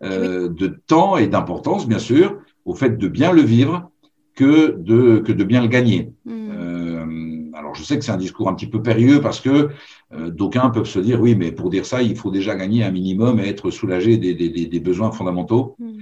euh, 0.04 0.50
de 0.50 0.68
temps 0.86 1.18
et 1.18 1.28
d'importance, 1.28 1.88
bien 1.88 2.00
sûr, 2.00 2.38
au 2.66 2.74
fait 2.76 2.98
de 2.98 3.08
bien 3.08 3.32
le 3.32 3.42
vivre 3.42 3.90
que 4.36 4.76
de, 4.78 5.20
que 5.20 5.32
de 5.32 5.44
bien 5.44 5.62
le 5.62 5.68
gagner. 5.68 6.12
Hmm. 6.26 6.52
Euh, 6.52 7.52
alors, 7.54 7.74
je 7.74 7.84
sais 7.84 7.98
que 7.98 8.06
c'est 8.06 8.12
un 8.12 8.18
discours 8.18 8.50
un 8.50 8.54
petit 8.54 8.68
peu 8.68 8.82
périlleux 8.82 9.22
parce 9.22 9.40
que 9.40 9.70
d'aucuns 10.12 10.70
peuvent 10.70 10.86
se 10.86 11.00
dire, 11.00 11.20
oui, 11.20 11.36
mais 11.36 11.52
pour 11.52 11.70
dire 11.70 11.86
ça, 11.86 12.02
il 12.02 12.16
faut 12.16 12.32
déjà 12.32 12.56
gagner 12.56 12.84
un 12.84 12.92
minimum 12.92 13.40
et 13.40 13.48
être 13.48 13.72
soulagé 13.72 14.18
des, 14.18 14.36
des, 14.36 14.50
des 14.50 14.80
besoins 14.80 15.12
fondamentaux. 15.12 15.76
Hmm. 15.80 16.00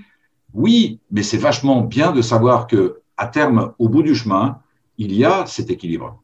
Oui, 0.54 1.00
mais 1.12 1.24
c'est 1.24 1.38
vachement 1.38 1.82
bien 1.82 2.12
de 2.12 2.22
savoir 2.22 2.68
que 2.68 3.02
à 3.18 3.28
terme, 3.28 3.74
au 3.80 3.88
bout 3.90 4.04
du 4.04 4.14
chemin, 4.14 4.60
il 4.98 5.14
y 5.14 5.24
a 5.26 5.46
cet 5.46 5.70
équilibre. 5.70 6.22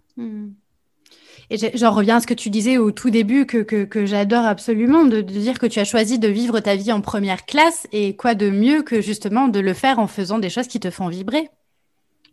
Et 1.51 1.57
j'en 1.75 1.91
reviens 1.91 2.15
à 2.15 2.19
ce 2.21 2.27
que 2.27 2.33
tu 2.33 2.49
disais 2.49 2.77
au 2.77 2.91
tout 2.91 3.09
début, 3.09 3.45
que, 3.45 3.57
que, 3.57 4.05
j'adore 4.05 4.45
absolument, 4.45 5.03
de, 5.03 5.19
dire 5.19 5.59
que 5.59 5.65
tu 5.65 5.79
as 5.79 5.83
choisi 5.83 6.17
de 6.17 6.29
vivre 6.29 6.61
ta 6.61 6.77
vie 6.77 6.93
en 6.93 7.01
première 7.01 7.45
classe, 7.45 7.87
et 7.91 8.15
quoi 8.15 8.35
de 8.35 8.49
mieux 8.49 8.83
que 8.83 9.01
justement 9.01 9.49
de 9.49 9.59
le 9.59 9.73
faire 9.73 9.99
en 9.99 10.07
faisant 10.07 10.39
des 10.39 10.49
choses 10.49 10.67
qui 10.67 10.79
te 10.79 10.89
font 10.89 11.09
vibrer? 11.09 11.49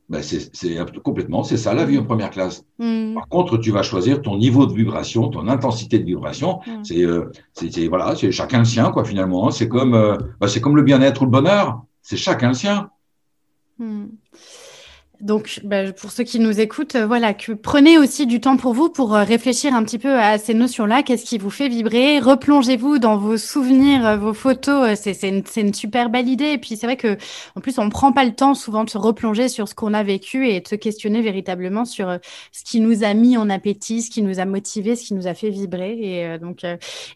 Ben 0.09 0.23
c'est 0.23 0.79
complètement, 1.03 1.43
c'est 1.43 1.57
ça 1.57 1.75
la 1.75 1.85
vie 1.85 1.99
en 1.99 2.05
première 2.05 2.31
classe. 2.31 2.65
Mmh. 2.79 3.15
Par 3.15 3.29
contre, 3.29 3.59
tu 3.59 3.73
vas 3.73 3.83
choisir 3.83 4.23
ton 4.23 4.39
niveau 4.39 4.67
de 4.67 4.73
vibration, 4.73 5.29
ton 5.29 5.49
intensité 5.49 5.99
de 5.99 6.05
vibration. 6.05 6.61
Euh, 6.93 7.27
c'est 7.53 7.89
voilà, 7.89 8.15
c'est 8.15 8.31
chacun 8.31 8.61
le 8.61 8.65
sien 8.65 8.91
quoi 8.91 9.05
finalement. 9.05 9.49
Hein. 9.49 9.51
C'est 9.51 9.69
comme 9.69 9.95
euh, 9.95 10.17
ben, 10.41 10.49
comme 10.63 10.77
le 10.77 10.83
bien-être 10.83 11.21
ou 11.23 11.25
le 11.27 11.31
bonheur. 11.31 11.83
C'est 12.01 12.17
chacun 12.17 12.49
le 12.49 12.55
sien. 12.55 12.89
Mmh. 13.79 14.07
Donc, 15.21 15.61
bah, 15.65 15.93
pour 15.93 16.13
ceux 16.13 16.23
qui 16.23 16.39
nous 16.39 16.61
écoutent, 16.61 16.95
euh, 16.95 17.05
voilà, 17.05 17.35
que 17.35 17.51
prenez 17.51 17.99
aussi 17.99 18.25
du 18.25 18.41
temps 18.41 18.57
pour 18.57 18.73
vous 18.73 18.89
pour 18.89 19.17
euh, 19.17 19.25
réfléchir 19.25 19.75
un 19.75 19.83
petit 19.83 19.99
peu 19.99 20.15
à 20.15 20.39
ces 20.39 20.55
notions-là. 20.55 21.03
Qu'est-ce 21.03 21.25
qui 21.25 21.39
vous 21.39 21.51
fait 21.51 21.69
vibrer? 21.69 22.21
Replongez-vous 22.21 23.01
dans 23.01 23.17
vos 23.17 23.37
souvenirs, 23.37 24.07
euh, 24.07 24.17
vos 24.17 24.33
photos. 24.33 24.97
C'est 24.97 25.29
une, 25.29 25.43
une, 25.57 25.75
super 25.75 26.09
belle 26.09 26.29
idée. 26.29 26.53
Et 26.53 26.59
puis, 26.59 26.77
c'est 26.77 26.87
vrai 26.87 26.97
que, 26.97 27.19
en 27.57 27.61
plus, 27.61 27.81
on 27.81 27.89
prend 27.91 28.13
pas 28.13 28.25
le 28.25 28.33
temps 28.33 28.55
souvent 28.55 28.85
de 28.85 28.91
se 28.91 28.99
replonger 28.99 29.49
sur 29.49 29.67
ce 29.67 29.75
qu'on 29.75 29.93
a 29.93 30.05
vécu 30.05 30.49
et 30.49 30.61
de 30.61 30.69
se 30.69 30.77
questionner 30.77 31.21
véritablement 31.21 31.85
sur 31.85 32.17
ce 32.53 32.65
qui 32.65 32.79
nous 32.79 33.03
a 33.03 33.13
mis 33.13 33.37
en 33.37 33.51
appétit, 33.51 34.03
ce 34.03 34.11
qui 34.11 34.23
nous 34.23 34.39
a 34.39 34.45
motivé, 34.45 34.95
ce 34.95 35.05
qui 35.05 35.15
nous 35.15 35.27
a 35.27 35.35
fait 35.35 35.51
vibrer. 35.51 35.99
Et 36.01 36.39
donc, 36.39 36.65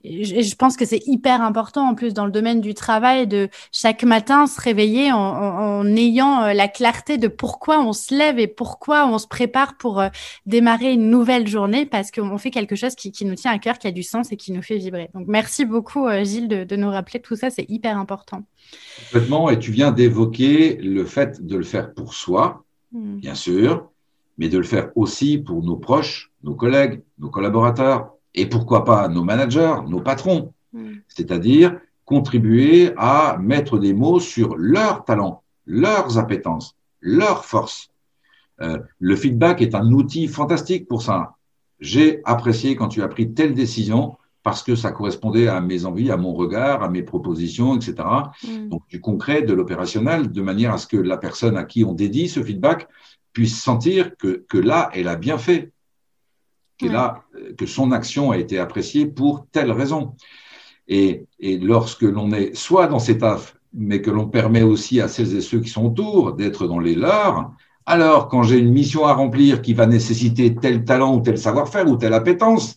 je 0.05 0.55
pense 0.57 0.77
que 0.77 0.85
c'est 0.85 1.07
hyper 1.07 1.41
important, 1.41 1.89
en 1.89 1.95
plus, 1.95 2.15
dans 2.15 2.27
le 2.27 2.33
domaine 2.33 2.61
du 2.61 2.75
travail, 2.75 3.29
de 3.29 3.49
chaque 3.71 4.03
matin 4.03 4.49
se 4.49 4.61
réveiller 4.61 5.13
en, 5.13 5.19
en, 5.19 5.81
en 5.81 5.97
ayant 5.97 6.53
la 6.53 6.67
clarté 6.67 7.17
de 7.17 7.29
pourquoi 7.29 7.79
on 7.81 7.92
on 7.93 7.95
se 7.95 8.15
lève 8.15 8.39
et 8.39 8.47
pourquoi 8.47 9.07
on 9.07 9.19
se 9.19 9.27
prépare 9.27 9.77
pour 9.77 10.01
euh, 10.01 10.09
démarrer 10.47 10.95
une 10.95 11.11
nouvelle 11.11 11.47
journée 11.47 11.85
parce 11.85 12.11
qu'on 12.11 12.39
fait 12.39 12.51
quelque 12.51 12.75
chose 12.75 12.95
qui, 12.95 13.13
nous 13.27 13.35
tient 13.35 13.53
à 13.53 13.59
cœur, 13.59 13.79
qui 13.79 13.87
a 13.87 13.91
du 13.91 14.03
sens 14.03 14.33
et 14.33 14.37
qui 14.39 14.51
nous 14.51 14.63
fait 14.63 14.79
vibrer. 14.79 15.11
Donc 15.13 15.27
merci 15.29 15.67
beaucoup 15.67 16.07
euh, 16.07 16.25
Gilles 16.25 16.49
de, 16.49 16.77
nous 16.77 16.89
rappeler 16.89 17.21
tout 17.21 17.37
ça, 17.37 17.51
c'est 17.51 17.67
hyper 17.69 17.99
important. 17.99 18.45
Complètement, 19.13 19.51
et 19.51 19.59
tu 19.59 19.73
viens 19.73 19.93
d'évoquer 19.93 20.77
le 20.77 21.05
fait 21.05 21.45
de 21.45 21.57
le 21.59 21.65
faire 21.65 21.93
pour 21.93 22.15
soi, 22.15 22.65
hmm. 22.93 23.17
bien 23.17 23.35
sûr, 23.35 23.91
mais 24.39 24.49
de 24.49 24.57
le 24.57 24.65
faire 24.65 24.91
aussi 24.97 25.37
pour 25.37 25.63
nos 25.63 25.77
proches, 25.77 26.33
nos 26.43 26.55
collègues, 26.55 27.03
nos 27.19 27.29
collaborateurs 27.29 28.15
et 28.35 28.47
pourquoi 28.47 28.87
pas 28.87 29.09
nos 29.09 29.23
managers, 29.23 29.77
nos 29.87 30.01
patrons. 30.01 30.55
Mm. 30.73 30.95
C'est-à-dire 31.07 31.79
contribuer 32.07 32.93
à 32.97 33.37
mettre 33.39 33.79
des 33.79 33.93
mots 33.93 34.21
sur 34.21 34.57
leurs 34.57 35.05
talents, 35.05 35.43
leurs 35.67 36.17
appétences, 36.19 36.75
leurs 37.03 37.45
forces. 37.45 37.91
Euh, 38.63 38.79
le 38.99 39.17
feedback 39.17 39.61
est 39.61 39.75
un 39.75 39.93
outil 39.93 40.29
fantastique 40.29 40.89
pour 40.89 41.03
ça. 41.03 41.35
J'ai 41.81 42.23
apprécié 42.25 42.77
quand 42.77 42.89
tu 42.89 43.03
as 43.03 43.09
pris 43.09 43.35
telle 43.35 43.55
décision 43.55 44.17
parce 44.43 44.63
que 44.63 44.75
ça 44.75 44.91
correspondait 44.91 45.49
à 45.49 45.61
mes 45.61 45.85
envies, 45.85 46.11
à 46.11 46.17
mon 46.17 46.33
regard, 46.33 46.83
à 46.83 46.89
mes 46.89 47.03
propositions, 47.03 47.77
etc. 47.77 47.95
Mm. 48.43 48.69
Donc 48.69 48.83
du 48.89 49.01
concret, 49.01 49.43
de 49.43 49.53
l'opérationnel, 49.53 50.31
de 50.31 50.43
manière 50.43 50.73
à 50.73 50.79
ce 50.79 50.87
que 50.87 50.97
la 50.97 51.17
personne 51.17 51.57
à 51.57 51.65
qui 51.65 51.85
on 51.85 51.93
dédie 51.93 52.29
ce 52.29 52.43
feedback 52.43 52.89
puisse 53.33 53.61
sentir 53.61 54.17
que, 54.17 54.45
que 54.49 54.59
là, 54.59 54.91
elle 54.95 55.09
a 55.09 55.17
bien 55.17 55.39
fait, 55.39 55.73
que, 56.79 56.87
là, 56.87 57.25
que 57.57 57.67
son 57.67 57.93
action 57.93 58.31
a 58.31 58.39
été 58.39 58.59
appréciée 58.59 59.07
pour 59.07 59.47
telle 59.53 59.71
raison. 59.71 60.17
Et, 60.89 61.27
et 61.39 61.59
lorsque 61.59 62.03
l'on 62.03 62.33
est 62.33 62.55
soit 62.55 62.89
dans 62.89 62.99
cet 62.99 63.23
mais 63.75 64.03
que 64.03 64.11
l'on 64.11 64.27
permet 64.27 64.63
aussi 64.63 65.01
à 65.01 65.09
celles 65.09 65.37
et 65.37 65.41
ceux 65.41 65.61
qui 65.61 65.71
sont 65.71 65.87
autour 65.87 66.35
d'être 66.35 66.67
dans 66.67 66.79
les 66.79 66.95
leurs, 66.95 67.51
alors 67.87 68.29
quand 68.29 68.43
j'ai 68.43 68.59
une 68.59 68.73
mission 68.73 69.07
à 69.07 69.13
remplir 69.15 69.63
qui 69.63 69.75
va 69.75 69.87
nécessiter 69.87 70.55
tel 70.55 70.85
talent 70.85 71.17
ou 71.17 71.21
tel 71.21 71.39
savoir-faire 71.39 71.89
ou 71.89 71.97
telle 71.97 72.15
appétence, 72.15 72.77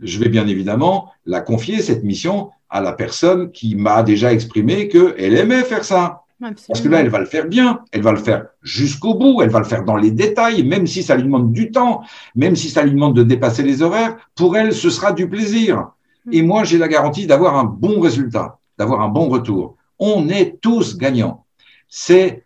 je 0.00 0.18
vais 0.18 0.28
bien 0.28 0.46
évidemment 0.46 1.12
la 1.24 1.40
confier, 1.40 1.82
cette 1.82 2.04
mission, 2.04 2.50
à 2.68 2.80
la 2.80 2.92
personne 2.92 3.50
qui 3.50 3.76
m'a 3.76 4.02
déjà 4.02 4.32
exprimé 4.32 4.88
qu'elle 4.88 5.36
aimait 5.36 5.62
faire 5.62 5.84
ça. 5.84 6.22
Parce 6.38 6.82
que 6.82 6.88
là, 6.88 7.00
elle 7.00 7.08
va 7.08 7.18
le 7.18 7.24
faire 7.24 7.46
bien, 7.46 7.80
elle 7.92 8.02
va 8.02 8.12
le 8.12 8.18
faire 8.18 8.46
jusqu'au 8.62 9.14
bout, 9.14 9.40
elle 9.40 9.48
va 9.48 9.58
le 9.58 9.64
faire 9.64 9.84
dans 9.84 9.96
les 9.96 10.10
détails, 10.10 10.64
même 10.64 10.86
si 10.86 11.02
ça 11.02 11.16
lui 11.16 11.22
demande 11.22 11.50
du 11.52 11.70
temps, 11.70 12.02
même 12.34 12.56
si 12.56 12.68
ça 12.68 12.82
lui 12.82 12.90
demande 12.92 13.16
de 13.16 13.22
dépasser 13.22 13.62
les 13.62 13.80
horaires, 13.80 14.16
pour 14.34 14.56
elle, 14.56 14.74
ce 14.74 14.90
sera 14.90 15.12
du 15.12 15.28
plaisir. 15.28 15.88
Et 16.30 16.42
moi, 16.42 16.64
j'ai 16.64 16.76
la 16.76 16.88
garantie 16.88 17.26
d'avoir 17.26 17.56
un 17.56 17.64
bon 17.64 18.00
résultat, 18.00 18.58
d'avoir 18.78 19.00
un 19.00 19.08
bon 19.08 19.28
retour. 19.28 19.75
On 19.98 20.28
est 20.28 20.60
tous 20.60 20.96
gagnants. 20.96 21.46
C'est 21.88 22.44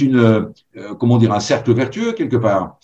une 0.00 0.16
euh, 0.16 0.94
comment 0.98 1.18
dire 1.18 1.32
un 1.32 1.40
cercle 1.40 1.72
vertueux 1.72 2.12
quelque 2.12 2.36
part 2.36 2.78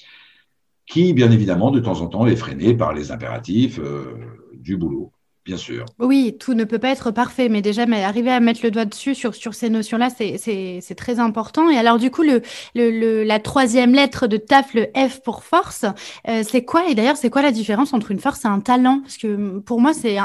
qui, 0.86 1.12
bien 1.12 1.30
évidemment, 1.30 1.70
de 1.70 1.80
temps 1.80 2.00
en 2.00 2.06
temps 2.06 2.26
est 2.26 2.36
freiné 2.36 2.74
par 2.74 2.94
les 2.94 3.10
impératifs 3.10 3.78
euh, 3.78 4.14
du 4.54 4.76
boulot 4.76 5.12
bien 5.48 5.56
sûr. 5.56 5.86
Oui, 5.98 6.36
tout 6.38 6.52
ne 6.52 6.64
peut 6.64 6.78
pas 6.78 6.90
être 6.90 7.10
parfait, 7.10 7.48
mais 7.48 7.62
déjà, 7.62 7.86
mais 7.86 8.04
arriver 8.04 8.30
à 8.30 8.38
mettre 8.38 8.60
le 8.62 8.70
doigt 8.70 8.84
dessus 8.84 9.14
sur, 9.14 9.34
sur 9.34 9.54
ces 9.54 9.70
notions-là, 9.70 10.10
c'est 10.10 10.94
très 10.94 11.18
important. 11.20 11.70
Et 11.70 11.78
alors, 11.78 11.98
du 11.98 12.10
coup, 12.10 12.22
le, 12.22 12.42
le, 12.74 13.24
la 13.24 13.40
troisième 13.40 13.94
lettre 13.94 14.26
de 14.26 14.36
TAF, 14.36 14.74
le 14.74 14.88
F 14.94 15.22
pour 15.22 15.42
force, 15.44 15.86
euh, 16.28 16.42
c'est 16.46 16.66
quoi? 16.66 16.90
Et 16.90 16.94
d'ailleurs, 16.94 17.16
c'est 17.16 17.30
quoi 17.30 17.40
la 17.40 17.50
différence 17.50 17.94
entre 17.94 18.10
une 18.10 18.18
force 18.18 18.44
et 18.44 18.48
un 18.48 18.60
talent? 18.60 19.00
Parce 19.00 19.16
que 19.16 19.58
pour 19.60 19.80
moi, 19.80 19.94
c'est 19.94 20.18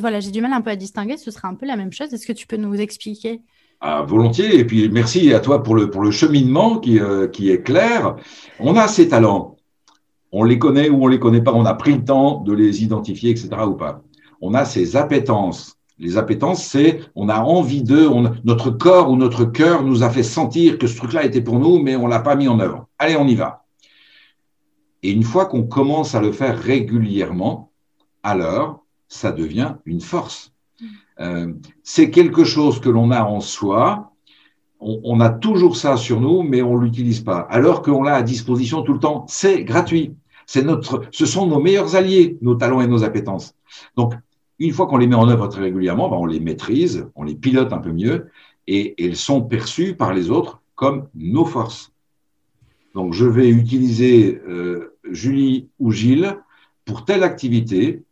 voilà, 0.00 0.20
j'ai 0.20 0.30
du 0.30 0.40
mal 0.40 0.54
un 0.54 0.62
peu 0.62 0.70
à 0.70 0.76
distinguer. 0.76 1.18
Ce 1.18 1.30
serait 1.30 1.48
un 1.48 1.54
peu 1.54 1.66
la 1.66 1.76
même 1.76 1.92
chose. 1.92 2.10
Est-ce 2.14 2.26
que 2.26 2.32
tu 2.32 2.46
peux 2.46 2.56
nous 2.56 2.74
expliquer? 2.74 3.42
Ah, 3.82 4.00
volontiers. 4.00 4.58
Et 4.58 4.64
puis, 4.64 4.88
merci 4.88 5.34
à 5.34 5.40
toi 5.40 5.62
pour 5.62 5.74
le, 5.74 5.90
pour 5.90 6.00
le 6.00 6.10
cheminement 6.10 6.78
qui, 6.78 6.98
euh, 6.98 7.28
qui 7.28 7.50
est 7.50 7.62
clair. 7.62 8.16
On 8.58 8.74
a 8.76 8.88
ces 8.88 9.08
talents. 9.08 9.56
On 10.30 10.44
les 10.44 10.58
connaît 10.58 10.88
ou 10.88 11.04
on 11.04 11.08
les 11.08 11.18
connaît 11.18 11.42
pas. 11.42 11.52
On 11.52 11.66
a 11.66 11.74
pris 11.74 11.92
le 11.92 12.04
temps 12.04 12.40
de 12.40 12.54
les 12.54 12.82
identifier, 12.82 13.32
etc. 13.32 13.50
ou 13.66 13.74
pas 13.74 14.02
on 14.42 14.54
a 14.54 14.66
ces 14.66 14.96
appétences. 14.96 15.78
Les 15.98 16.18
appétences, 16.18 16.64
c'est 16.64 17.00
on 17.14 17.28
a 17.28 17.40
envie 17.40 17.82
d'eux, 17.82 18.10
notre 18.44 18.70
corps 18.70 19.08
ou 19.08 19.16
notre 19.16 19.44
cœur 19.44 19.84
nous 19.84 20.02
a 20.02 20.10
fait 20.10 20.24
sentir 20.24 20.78
que 20.78 20.88
ce 20.88 20.96
truc-là 20.96 21.24
était 21.24 21.40
pour 21.40 21.60
nous, 21.60 21.78
mais 21.78 21.96
on 21.96 22.08
l'a 22.08 22.18
pas 22.18 22.34
mis 22.34 22.48
en 22.48 22.58
œuvre. 22.58 22.88
Allez, 22.98 23.16
on 23.16 23.26
y 23.26 23.36
va. 23.36 23.64
Et 25.04 25.10
une 25.12 25.22
fois 25.22 25.46
qu'on 25.46 25.62
commence 25.62 26.14
à 26.14 26.20
le 26.20 26.32
faire 26.32 26.58
régulièrement, 26.58 27.70
alors 28.24 28.84
ça 29.08 29.30
devient 29.30 29.76
une 29.84 30.00
force. 30.00 30.52
Euh, 31.20 31.52
c'est 31.84 32.10
quelque 32.10 32.44
chose 32.44 32.80
que 32.80 32.88
l'on 32.88 33.12
a 33.12 33.22
en 33.22 33.40
soi. 33.40 34.12
On, 34.80 35.20
a 35.20 35.30
toujours 35.30 35.76
ça 35.76 35.96
sur 35.96 36.20
nous, 36.20 36.42
mais 36.42 36.60
on 36.60 36.76
l'utilise 36.76 37.20
pas. 37.20 37.46
Alors 37.50 37.82
qu'on 37.82 38.02
l'a 38.02 38.16
à 38.16 38.22
disposition 38.22 38.82
tout 38.82 38.94
le 38.94 38.98
temps, 38.98 39.24
c'est 39.28 39.62
gratuit. 39.62 40.16
C'est 40.46 40.64
notre, 40.64 41.02
ce 41.12 41.24
sont 41.24 41.46
nos 41.46 41.60
meilleurs 41.60 41.94
alliés, 41.94 42.36
nos 42.42 42.56
talents 42.56 42.80
et 42.80 42.88
nos 42.88 43.04
appétences. 43.04 43.54
Donc, 43.96 44.14
une 44.66 44.72
fois 44.72 44.86
qu'on 44.86 44.96
les 44.96 45.06
met 45.06 45.16
en 45.16 45.28
œuvre 45.28 45.48
très 45.48 45.62
régulièrement, 45.62 46.08
ben, 46.08 46.16
on 46.16 46.26
les 46.26 46.40
maîtrise, 46.40 47.06
on 47.14 47.24
les 47.24 47.34
pilote 47.34 47.72
un 47.72 47.78
peu 47.78 47.92
mieux 47.92 48.30
et, 48.66 48.94
elles 49.04 49.16
sont 49.16 49.42
perçues 49.42 49.94
par 49.94 50.14
les 50.14 50.30
autres 50.30 50.62
comme 50.74 51.08
nos 51.14 51.44
forces. 51.44 51.92
Donc, 52.94 53.12
je 53.12 53.24
vais 53.24 53.48
utiliser 53.48 54.40
euh, 54.46 54.96
Julie 55.10 55.68
ou 55.78 55.90
Gilles 55.90 56.36
pour 56.84 57.04
telle 57.04 57.22
activité 57.22 58.02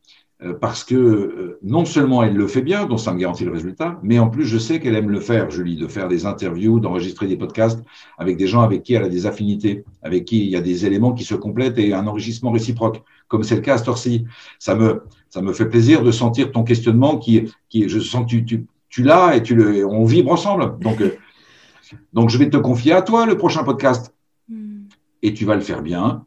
parce 0.58 0.84
que 0.84 0.94
euh, 0.94 1.58
non 1.62 1.84
seulement 1.84 2.22
elle 2.22 2.34
le 2.34 2.46
fait 2.46 2.62
bien, 2.62 2.86
donc 2.86 2.98
ça 2.98 3.12
me 3.12 3.18
garantit 3.18 3.44
le 3.44 3.52
résultat, 3.52 4.00
mais 4.02 4.18
en 4.18 4.30
plus 4.30 4.46
je 4.46 4.56
sais 4.56 4.80
qu'elle 4.80 4.96
aime 4.96 5.10
le 5.10 5.20
faire, 5.20 5.50
Julie, 5.50 5.76
de 5.76 5.86
faire 5.86 6.08
des 6.08 6.24
interviews, 6.24 6.80
d'enregistrer 6.80 7.26
des 7.26 7.36
podcasts 7.36 7.82
avec 8.16 8.38
des 8.38 8.46
gens 8.46 8.62
avec 8.62 8.82
qui 8.82 8.94
elle 8.94 9.04
a 9.04 9.10
des 9.10 9.26
affinités, 9.26 9.84
avec 10.02 10.24
qui 10.24 10.44
il 10.44 10.50
y 10.50 10.56
a 10.56 10.62
des 10.62 10.86
éléments 10.86 11.12
qui 11.12 11.24
se 11.24 11.34
complètent 11.34 11.78
et 11.78 11.92
un 11.92 12.06
enrichissement 12.06 12.52
réciproque, 12.52 13.02
comme 13.28 13.42
c'est 13.42 13.56
le 13.56 13.60
cas 13.60 13.74
à 13.74 13.78
Storcy. 13.78 14.24
Ça 14.58 14.74
me, 14.74 15.02
ça 15.28 15.42
me 15.42 15.52
fait 15.52 15.68
plaisir 15.68 16.02
de 16.02 16.10
sentir 16.10 16.52
ton 16.52 16.64
questionnement 16.64 17.18
qui, 17.18 17.52
qui 17.68 17.86
je 17.90 17.98
sens 17.98 18.22
que 18.22 18.30
tu, 18.30 18.44
tu, 18.46 18.66
tu 18.88 19.02
l'as 19.02 19.36
et 19.36 19.42
tu 19.42 19.54
le, 19.54 19.84
on 19.84 20.06
vibre 20.06 20.32
ensemble. 20.32 20.78
Donc, 20.78 21.02
euh, 21.02 21.18
donc 22.14 22.30
je 22.30 22.38
vais 22.38 22.48
te 22.48 22.56
confier 22.56 22.92
à 22.92 23.02
toi 23.02 23.26
le 23.26 23.36
prochain 23.36 23.62
podcast. 23.62 24.14
Hmm. 24.48 24.84
Et 25.22 25.34
tu 25.34 25.44
vas 25.44 25.54
le 25.54 25.60
faire 25.60 25.82
bien. 25.82 26.24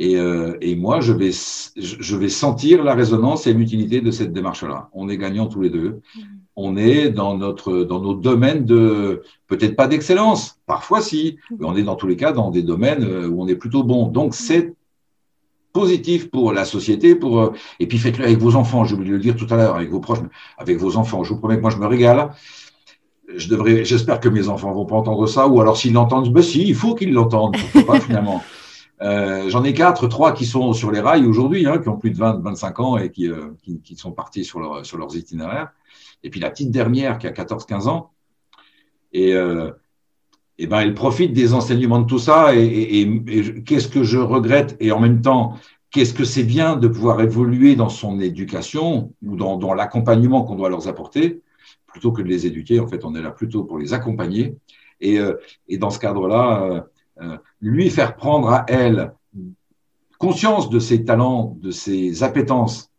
Et, 0.00 0.16
euh, 0.16 0.56
et, 0.60 0.76
moi, 0.76 1.00
je 1.00 1.12
vais, 1.12 1.32
je 1.76 2.16
vais 2.16 2.28
sentir 2.28 2.84
la 2.84 2.94
résonance 2.94 3.48
et 3.48 3.52
l'utilité 3.52 4.00
de 4.00 4.12
cette 4.12 4.32
démarche-là. 4.32 4.88
On 4.92 5.08
est 5.08 5.18
gagnants 5.18 5.48
tous 5.48 5.60
les 5.60 5.70
deux. 5.70 6.00
Mm-hmm. 6.16 6.22
On 6.54 6.76
est 6.76 7.10
dans 7.10 7.36
notre, 7.36 7.82
dans 7.82 8.00
nos 8.00 8.14
domaines 8.14 8.64
de, 8.64 9.22
peut-être 9.48 9.74
pas 9.74 9.88
d'excellence, 9.88 10.60
parfois 10.66 11.00
si, 11.00 11.38
mais 11.50 11.66
on 11.66 11.76
est 11.76 11.82
dans 11.82 11.96
tous 11.96 12.06
les 12.06 12.16
cas 12.16 12.30
dans 12.30 12.50
des 12.50 12.62
domaines 12.62 13.02
euh, 13.02 13.28
où 13.28 13.42
on 13.42 13.48
est 13.48 13.56
plutôt 13.56 13.82
bon. 13.82 14.06
Donc 14.06 14.34
mm-hmm. 14.34 14.40
c'est 14.40 14.74
positif 15.72 16.30
pour 16.30 16.52
la 16.52 16.64
société, 16.64 17.16
pour 17.16 17.40
euh, 17.40 17.52
et 17.80 17.88
puis 17.88 17.98
faites-le 17.98 18.24
avec 18.24 18.38
vos 18.38 18.54
enfants. 18.54 18.84
J'ai 18.84 18.94
oublié 18.94 19.10
de 19.10 19.16
le 19.16 19.22
dire 19.22 19.34
tout 19.34 19.46
à 19.50 19.56
l'heure, 19.56 19.74
avec 19.74 19.90
vos 19.90 20.00
proches, 20.00 20.20
avec 20.58 20.78
vos 20.78 20.96
enfants. 20.96 21.24
Je 21.24 21.32
vous 21.32 21.40
promets 21.40 21.56
que 21.56 21.62
moi 21.62 21.70
je 21.70 21.78
me 21.78 21.86
régale. 21.86 22.30
Je 23.34 23.48
devrais, 23.48 23.84
j'espère 23.84 24.20
que 24.20 24.28
mes 24.28 24.48
enfants 24.48 24.72
vont 24.72 24.86
pas 24.86 24.96
entendre 24.96 25.26
ça, 25.26 25.48
ou 25.48 25.60
alors 25.60 25.76
s'ils 25.76 25.92
l'entendent, 25.92 26.32
ben 26.32 26.42
si, 26.42 26.66
il 26.66 26.74
faut 26.74 26.94
qu'ils 26.94 27.12
l'entendent. 27.12 27.56
Pas 27.86 27.98
finalement. 28.08 28.42
Euh, 29.02 29.48
J'en 29.48 29.62
ai 29.64 29.74
quatre, 29.74 30.08
trois 30.08 30.32
qui 30.32 30.44
sont 30.44 30.72
sur 30.72 30.90
les 30.90 31.00
rails 31.00 31.24
aujourd'hui, 31.24 31.66
hein, 31.66 31.78
qui 31.78 31.88
ont 31.88 31.96
plus 31.96 32.10
de 32.10 32.16
20, 32.16 32.40
25 32.42 32.80
ans 32.80 32.96
et 32.96 33.10
qui, 33.10 33.28
euh, 33.28 33.50
qui, 33.62 33.96
sont 33.96 34.12
partis 34.12 34.44
sur, 34.44 34.60
leur, 34.60 34.84
sur 34.84 34.98
leurs 34.98 35.16
itinéraires. 35.16 35.72
Et 36.22 36.30
puis 36.30 36.40
la 36.40 36.50
petite 36.50 36.70
dernière 36.70 37.18
qui 37.18 37.26
a 37.26 37.32
14, 37.32 37.64
15 37.64 37.88
ans. 37.88 38.12
Et, 39.12 39.34
euh, 39.34 39.70
et 40.58 40.66
ben, 40.66 40.80
elle 40.80 40.94
profite 40.94 41.32
des 41.32 41.54
enseignements 41.54 42.00
de 42.00 42.06
tout 42.06 42.18
ça. 42.18 42.54
Et, 42.54 42.64
et, 42.64 43.00
et 43.02 43.62
qu'est-ce 43.62 43.88
que 43.88 44.02
je 44.02 44.18
regrette? 44.18 44.76
Et 44.80 44.90
en 44.90 44.98
même 44.98 45.22
temps, 45.22 45.54
qu'est-ce 45.90 46.14
que 46.14 46.24
c'est 46.24 46.44
bien 46.44 46.76
de 46.76 46.88
pouvoir 46.88 47.20
évoluer 47.20 47.76
dans 47.76 47.88
son 47.88 48.20
éducation 48.20 49.12
ou 49.22 49.36
dans, 49.36 49.56
dans 49.56 49.74
l'accompagnement 49.74 50.42
qu'on 50.42 50.56
doit 50.56 50.68
leur 50.68 50.88
apporter, 50.88 51.42
plutôt 51.86 52.12
que 52.12 52.22
de 52.22 52.28
les 52.28 52.46
éduquer. 52.46 52.80
En 52.80 52.88
fait, 52.88 53.04
on 53.04 53.14
est 53.14 53.22
là 53.22 53.30
plutôt 53.30 53.64
pour 53.64 53.78
les 53.78 53.94
accompagner. 53.94 54.56
Et, 55.00 55.18
euh, 55.18 55.34
et 55.68 55.78
dans 55.78 55.90
ce 55.90 55.98
cadre-là, 55.98 56.62
euh, 56.64 56.80
lui 57.60 57.90
faire 57.90 58.16
prendre 58.16 58.50
à 58.50 58.64
elle 58.68 59.12
conscience 60.18 60.68
de 60.68 60.78
ses 60.78 61.04
talents, 61.04 61.56
de 61.60 61.70
ses 61.70 62.22
appétences, 62.22 62.90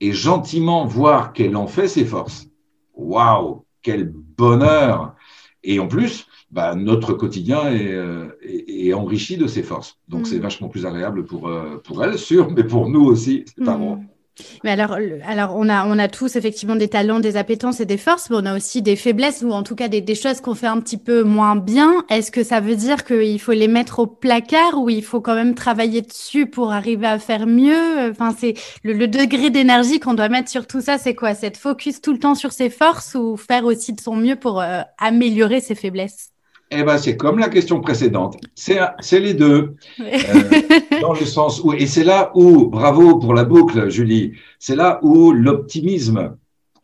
et 0.00 0.12
gentiment 0.12 0.84
voir 0.84 1.32
qu'elle 1.32 1.56
en 1.56 1.66
fait 1.66 1.88
ses 1.88 2.04
forces. 2.04 2.48
Waouh, 2.94 3.64
quel 3.80 4.12
bonheur 4.12 5.14
Et 5.62 5.78
en 5.78 5.86
plus, 5.86 6.26
bah, 6.50 6.74
notre 6.74 7.14
quotidien 7.14 7.68
est, 7.70 7.92
euh, 7.92 8.36
est, 8.42 8.92
enrichi 8.92 9.36
de 9.36 9.46
ses 9.46 9.62
forces. 9.62 9.98
Donc 10.08 10.26
c'est 10.26 10.38
mm. 10.38 10.42
vachement 10.42 10.68
plus 10.68 10.84
agréable 10.84 11.24
pour, 11.24 11.48
euh, 11.48 11.80
pour 11.82 12.04
elle, 12.04 12.18
sûr, 12.18 12.50
mais 12.50 12.64
pour 12.64 12.88
nous 12.88 13.04
aussi, 13.04 13.44
c'est 13.46 13.64
pas 13.64 13.76
bon. 13.76 14.04
Mais 14.64 14.70
alors, 14.70 14.96
alors 15.26 15.54
on, 15.56 15.68
a, 15.68 15.86
on 15.86 15.98
a 15.98 16.08
tous 16.08 16.36
effectivement 16.36 16.76
des 16.76 16.88
talents, 16.88 17.20
des 17.20 17.36
appétences 17.36 17.80
et 17.80 17.86
des 17.86 17.96
forces, 17.96 18.30
mais 18.30 18.36
on 18.36 18.46
a 18.46 18.56
aussi 18.56 18.82
des 18.82 18.96
faiblesses 18.96 19.42
ou 19.42 19.52
en 19.52 19.62
tout 19.62 19.76
cas 19.76 19.88
des, 19.88 20.00
des 20.00 20.14
choses 20.14 20.40
qu'on 20.40 20.54
fait 20.54 20.66
un 20.66 20.80
petit 20.80 20.96
peu 20.96 21.22
moins 21.22 21.56
bien. 21.56 22.04
Est-ce 22.08 22.30
que 22.32 22.42
ça 22.42 22.60
veut 22.60 22.76
dire 22.76 23.04
qu'il 23.04 23.40
faut 23.40 23.52
les 23.52 23.68
mettre 23.68 24.00
au 24.00 24.06
placard 24.06 24.80
ou 24.80 24.90
il 24.90 25.04
faut 25.04 25.20
quand 25.20 25.34
même 25.34 25.54
travailler 25.54 26.02
dessus 26.02 26.46
pour 26.46 26.72
arriver 26.72 27.06
à 27.06 27.18
faire 27.18 27.46
mieux? 27.46 28.10
Enfin, 28.10 28.34
c'est 28.36 28.54
le, 28.82 29.06
degré 29.06 29.50
d'énergie 29.50 30.00
qu'on 30.00 30.14
doit 30.14 30.28
mettre 30.28 30.50
sur 30.50 30.66
tout 30.66 30.80
ça, 30.80 30.98
c'est 30.98 31.14
quoi? 31.14 31.34
Cette 31.34 31.56
focus 31.56 32.00
tout 32.00 32.12
le 32.12 32.18
temps 32.18 32.34
sur 32.34 32.52
ses 32.52 32.70
forces 32.70 33.14
ou 33.14 33.36
faire 33.36 33.64
aussi 33.64 33.92
de 33.92 34.00
son 34.00 34.16
mieux 34.16 34.36
pour 34.36 34.60
euh, 34.60 34.82
améliorer 34.98 35.60
ses 35.60 35.74
faiblesses? 35.74 36.33
Eh 36.70 36.82
ben, 36.82 36.98
c'est 36.98 37.16
comme 37.16 37.38
la 37.38 37.48
question 37.48 37.80
précédente. 37.80 38.36
C'est, 38.54 38.80
les 39.20 39.34
deux. 39.34 39.76
Euh, 40.00 40.04
dans 41.00 41.12
le 41.12 41.24
sens 41.24 41.60
où, 41.62 41.72
et 41.72 41.86
c'est 41.86 42.04
là 42.04 42.32
où, 42.34 42.66
bravo 42.66 43.18
pour 43.18 43.34
la 43.34 43.44
boucle, 43.44 43.90
Julie, 43.90 44.32
c'est 44.58 44.76
là 44.76 44.98
où 45.02 45.32
l'optimisme 45.32 46.36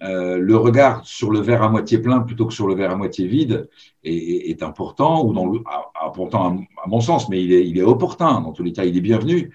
euh, 0.03 0.39
le 0.39 0.57
regard 0.57 1.05
sur 1.05 1.31
le 1.31 1.41
verre 1.41 1.63
à 1.63 1.69
moitié 1.69 1.99
plein 1.99 2.21
plutôt 2.21 2.47
que 2.47 2.55
sur 2.55 2.67
le 2.67 2.75
verre 2.75 2.91
à 2.91 2.97
moitié 2.97 3.27
vide 3.27 3.69
est, 4.03 4.51
est 4.51 4.63
important, 4.63 5.27
ou 5.27 5.35
dans 5.35 5.47
le, 5.47 5.61
important 6.03 6.59
à, 6.83 6.89
mon 6.89 7.01
sens, 7.01 7.29
mais 7.29 7.43
il 7.43 7.53
est, 7.53 7.67
il 7.67 7.77
est 7.79 7.83
opportun, 7.83 8.41
dans 8.41 8.53
tous 8.53 8.63
les 8.63 8.73
cas, 8.73 8.85
il 8.85 8.97
est 8.97 9.03
bienvenu. 9.03 9.53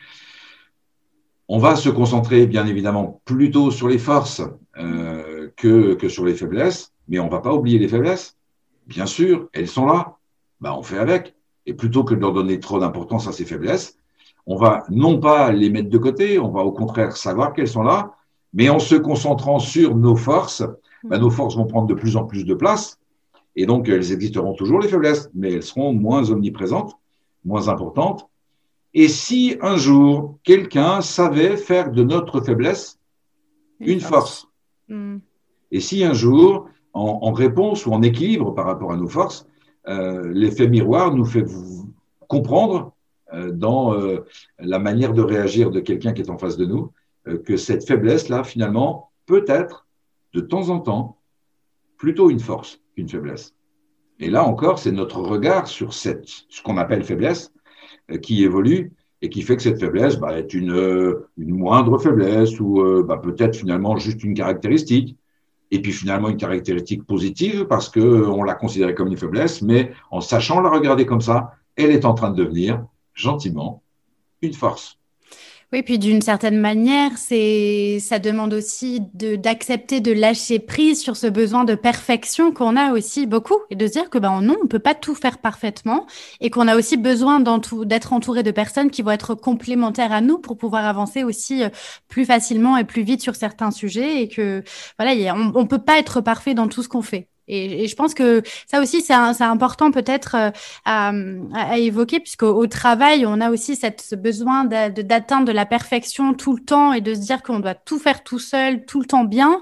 On 1.47 1.57
va 1.57 1.75
se 1.75 1.89
concentrer, 1.89 2.45
bien 2.45 2.65
évidemment, 2.67 3.21
plutôt 3.25 3.71
sur 3.71 3.87
les 3.87 3.97
forces 3.97 4.41
euh, 4.77 5.49
que, 5.55 5.93
que 5.95 6.09
sur 6.09 6.25
les 6.25 6.35
faiblesses, 6.35 6.93
mais 7.07 7.19
on 7.19 7.27
va 7.27 7.39
pas 7.39 7.53
oublier 7.53 7.79
les 7.79 7.87
faiblesses. 7.87 8.37
Bien 8.87 9.05
sûr, 9.05 9.49
elles 9.53 9.67
sont 9.67 9.85
là. 9.85 10.17
Ben, 10.61 10.73
on 10.73 10.83
fait 10.83 10.97
avec. 10.97 11.35
Et 11.65 11.73
plutôt 11.73 12.03
que 12.03 12.13
de 12.13 12.19
leur 12.19 12.33
donner 12.33 12.59
trop 12.59 12.79
d'importance 12.79 13.27
à 13.27 13.31
ces 13.31 13.45
faiblesses, 13.45 13.97
on 14.45 14.55
va 14.55 14.83
non 14.89 15.19
pas 15.19 15.51
les 15.51 15.69
mettre 15.69 15.89
de 15.89 15.97
côté, 15.97 16.39
on 16.39 16.51
va 16.51 16.61
au 16.61 16.71
contraire 16.71 17.17
savoir 17.17 17.53
qu'elles 17.53 17.67
sont 17.67 17.83
là, 17.83 18.13
mais 18.53 18.69
en 18.69 18.79
se 18.79 18.95
concentrant 18.95 19.59
sur 19.59 19.95
nos 19.95 20.15
forces, 20.15 20.63
ben, 21.03 21.19
nos 21.19 21.29
forces 21.29 21.55
vont 21.55 21.65
prendre 21.65 21.87
de 21.87 21.93
plus 21.93 22.15
en 22.15 22.25
plus 22.25 22.45
de 22.45 22.53
place, 22.53 22.99
et 23.55 23.65
donc 23.65 23.89
elles 23.89 24.11
existeront 24.11 24.53
toujours 24.53 24.79
les 24.79 24.87
faiblesses, 24.87 25.29
mais 25.33 25.53
elles 25.53 25.63
seront 25.63 25.93
moins 25.93 26.29
omniprésentes, 26.29 26.93
moins 27.43 27.67
importantes. 27.67 28.29
Et 28.93 29.07
si 29.07 29.57
un 29.61 29.77
jour 29.77 30.37
quelqu'un 30.43 31.01
savait 31.01 31.57
faire 31.57 31.91
de 31.91 32.03
notre 32.03 32.41
faiblesse 32.41 32.99
une, 33.79 33.99
force, 33.99 34.47
hmm. 34.87 35.17
et 35.71 35.79
si 35.79 36.03
un 36.03 36.13
jour, 36.13 36.69
en, 36.95 37.33
réponse 37.33 37.85
ou 37.85 37.91
en 37.91 38.01
équilibre 38.01 38.53
par 38.53 38.65
rapport 38.65 38.91
à 38.91 38.97
nos 38.97 39.07
forces, 39.07 39.47
euh, 39.87 40.31
l'effet 40.33 40.67
miroir 40.67 41.13
nous 41.13 41.25
fait 41.25 41.45
comprendre 42.27 42.93
euh, 43.33 43.51
dans 43.51 43.93
euh, 43.93 44.25
la 44.59 44.79
manière 44.79 45.13
de 45.13 45.21
réagir 45.21 45.71
de 45.71 45.81
quelqu'un 45.81 46.13
qui 46.13 46.21
est 46.21 46.29
en 46.29 46.37
face 46.37 46.57
de 46.57 46.65
nous 46.65 46.91
que 47.43 47.57
cette 47.57 47.87
faiblesse-là, 47.87 48.43
finalement, 48.43 49.09
peut 49.25 49.45
être 49.47 49.87
de 50.35 50.41
temps 50.41 50.69
en 50.69 50.79
temps 50.79 51.17
plutôt 51.97 52.29
une 52.29 52.39
force 52.39 52.79
qu'une 52.93 53.09
faiblesse. 53.09 53.55
Et 54.19 54.29
là 54.29 54.43
encore, 54.43 54.77
c'est 54.77 54.91
notre 54.91 55.21
regard 55.21 55.65
sur 55.65 55.91
ce 55.91 56.11
qu'on 56.63 56.77
appelle 56.77 57.03
faiblesse 57.03 57.51
qui 58.21 58.43
évolue 58.43 58.93
et 59.23 59.29
qui 59.29 59.41
fait 59.41 59.55
que 59.55 59.63
cette 59.63 59.79
faiblesse 59.79 60.17
bah, 60.17 60.37
est 60.37 60.53
une, 60.53 61.15
une 61.35 61.55
moindre 61.55 61.97
faiblesse 61.97 62.59
ou 62.59 63.03
bah, 63.03 63.17
peut-être 63.17 63.55
finalement 63.55 63.97
juste 63.97 64.23
une 64.23 64.35
caractéristique 64.35 65.17
et 65.75 65.81
puis 65.81 65.91
finalement 65.91 66.29
une 66.29 66.37
caractéristique 66.37 67.05
positive 67.05 67.65
parce 67.65 67.89
que 67.89 67.99
on 67.99 68.43
l'a 68.43 68.53
considérée 68.53 68.95
comme 68.95 69.09
une 69.09 69.17
faiblesse, 69.17 69.61
mais 69.61 69.91
en 70.09 70.21
sachant 70.21 70.61
la 70.61 70.69
regarder 70.69 71.05
comme 71.05 71.19
ça, 71.19 71.55
elle 71.75 71.91
est 71.91 72.05
en 72.05 72.13
train 72.13 72.31
de 72.31 72.41
devenir 72.41 72.85
gentiment 73.13 73.83
une 74.41 74.53
force. 74.53 74.97
Oui, 75.73 75.81
puis 75.83 75.99
d'une 75.99 76.21
certaine 76.21 76.59
manière, 76.59 77.17
c'est 77.17 77.97
ça 77.99 78.19
demande 78.19 78.53
aussi 78.53 79.01
d'accepter 79.13 79.99
de 79.99 80.11
lâcher 80.11 80.59
prise 80.59 81.01
sur 81.01 81.17
ce 81.17 81.27
besoin 81.27 81.65
de 81.65 81.75
perfection 81.75 82.51
qu'on 82.53 82.77
a 82.77 82.91
aussi 82.93 83.25
beaucoup 83.25 83.57
et 83.69 83.75
de 83.75 83.85
se 83.87 83.91
dire 83.93 84.09
que 84.09 84.17
ben 84.17 84.41
non, 84.41 84.55
on 84.63 84.67
peut 84.67 84.79
pas 84.79 84.93
tout 84.95 85.15
faire 85.15 85.39
parfaitement 85.39 86.05
et 86.39 86.49
qu'on 86.49 86.67
a 86.67 86.75
aussi 86.77 86.97
besoin 86.97 87.39
d'être 87.41 88.13
entouré 88.13 88.43
de 88.43 88.51
personnes 88.51 88.89
qui 88.91 89.01
vont 89.01 89.11
être 89.11 89.35
complémentaires 89.35 90.13
à 90.13 90.21
nous 90.21 90.37
pour 90.37 90.57
pouvoir 90.57 90.85
avancer 90.85 91.23
aussi 91.23 91.63
euh, 91.63 91.69
plus 92.07 92.25
facilement 92.25 92.77
et 92.77 92.83
plus 92.85 93.03
vite 93.03 93.21
sur 93.21 93.35
certains 93.35 93.71
sujets 93.71 94.21
et 94.21 94.29
que 94.29 94.63
voilà, 94.99 95.33
on 95.55 95.65
peut 95.67 95.83
pas 95.83 95.99
être 95.99 96.21
parfait 96.21 96.53
dans 96.53 96.67
tout 96.67 96.83
ce 96.83 96.87
qu'on 96.89 97.01
fait. 97.01 97.27
Et, 97.47 97.87
je 97.87 97.95
pense 97.95 98.13
que 98.13 98.41
ça 98.67 98.81
aussi, 98.81 99.01
c'est 99.01 99.13
important 99.13 99.91
peut-être 99.91 100.35
euh, 100.35 100.51
à, 100.85 101.11
à, 101.53 101.77
évoquer, 101.77 102.19
puisqu'au 102.19 102.47
au 102.47 102.67
travail, 102.67 103.25
on 103.25 103.39
a 103.41 103.51
aussi 103.51 103.75
cette, 103.75 104.01
ce 104.01 104.15
besoin 104.15 104.65
d'atteindre 104.65 105.45
de, 105.47 105.51
la 105.51 105.65
perfection 105.65 106.33
tout 106.33 106.55
le 106.55 106.63
temps 106.63 106.93
et 106.93 107.01
de 107.01 107.13
se 107.13 107.19
dire 107.19 107.43
qu'on 107.43 107.59
doit 107.59 107.75
tout 107.75 107.99
faire 107.99 108.23
tout 108.23 108.39
seul, 108.39 108.85
tout 108.85 108.99
le 108.99 109.05
temps 109.05 109.23
bien. 109.23 109.61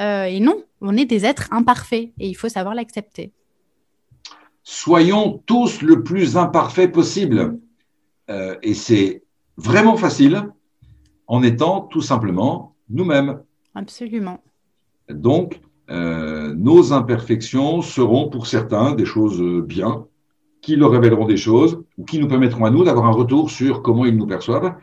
Euh, 0.00 0.24
et 0.24 0.40
non, 0.40 0.62
on 0.80 0.96
est 0.96 1.04
des 1.04 1.24
êtres 1.24 1.48
imparfaits 1.50 2.10
et 2.18 2.28
il 2.28 2.34
faut 2.34 2.48
savoir 2.48 2.74
l'accepter. 2.74 3.32
Soyons 4.62 5.42
tous 5.44 5.82
le 5.82 6.02
plus 6.02 6.36
imparfaits 6.36 6.90
possible. 6.90 7.58
Euh, 8.30 8.56
et 8.62 8.72
c'est 8.74 9.22
vraiment 9.56 9.96
facile 9.96 10.50
en 11.26 11.42
étant 11.42 11.82
tout 11.82 12.00
simplement 12.00 12.74
nous-mêmes. 12.88 13.42
Absolument. 13.74 14.40
Donc, 15.08 15.60
euh, 15.90 16.54
nos 16.54 16.92
imperfections 16.92 17.82
seront 17.82 18.28
pour 18.28 18.46
certains 18.46 18.94
des 18.94 19.04
choses 19.04 19.42
bien, 19.64 20.06
qui 20.60 20.76
leur 20.76 20.92
révéleront 20.92 21.26
des 21.26 21.36
choses, 21.36 21.82
ou 21.98 22.04
qui 22.04 22.18
nous 22.18 22.28
permettront 22.28 22.64
à 22.64 22.70
nous 22.70 22.84
d'avoir 22.84 23.06
un 23.06 23.12
retour 23.12 23.50
sur 23.50 23.82
comment 23.82 24.06
ils 24.06 24.16
nous 24.16 24.26
perçoivent. 24.26 24.74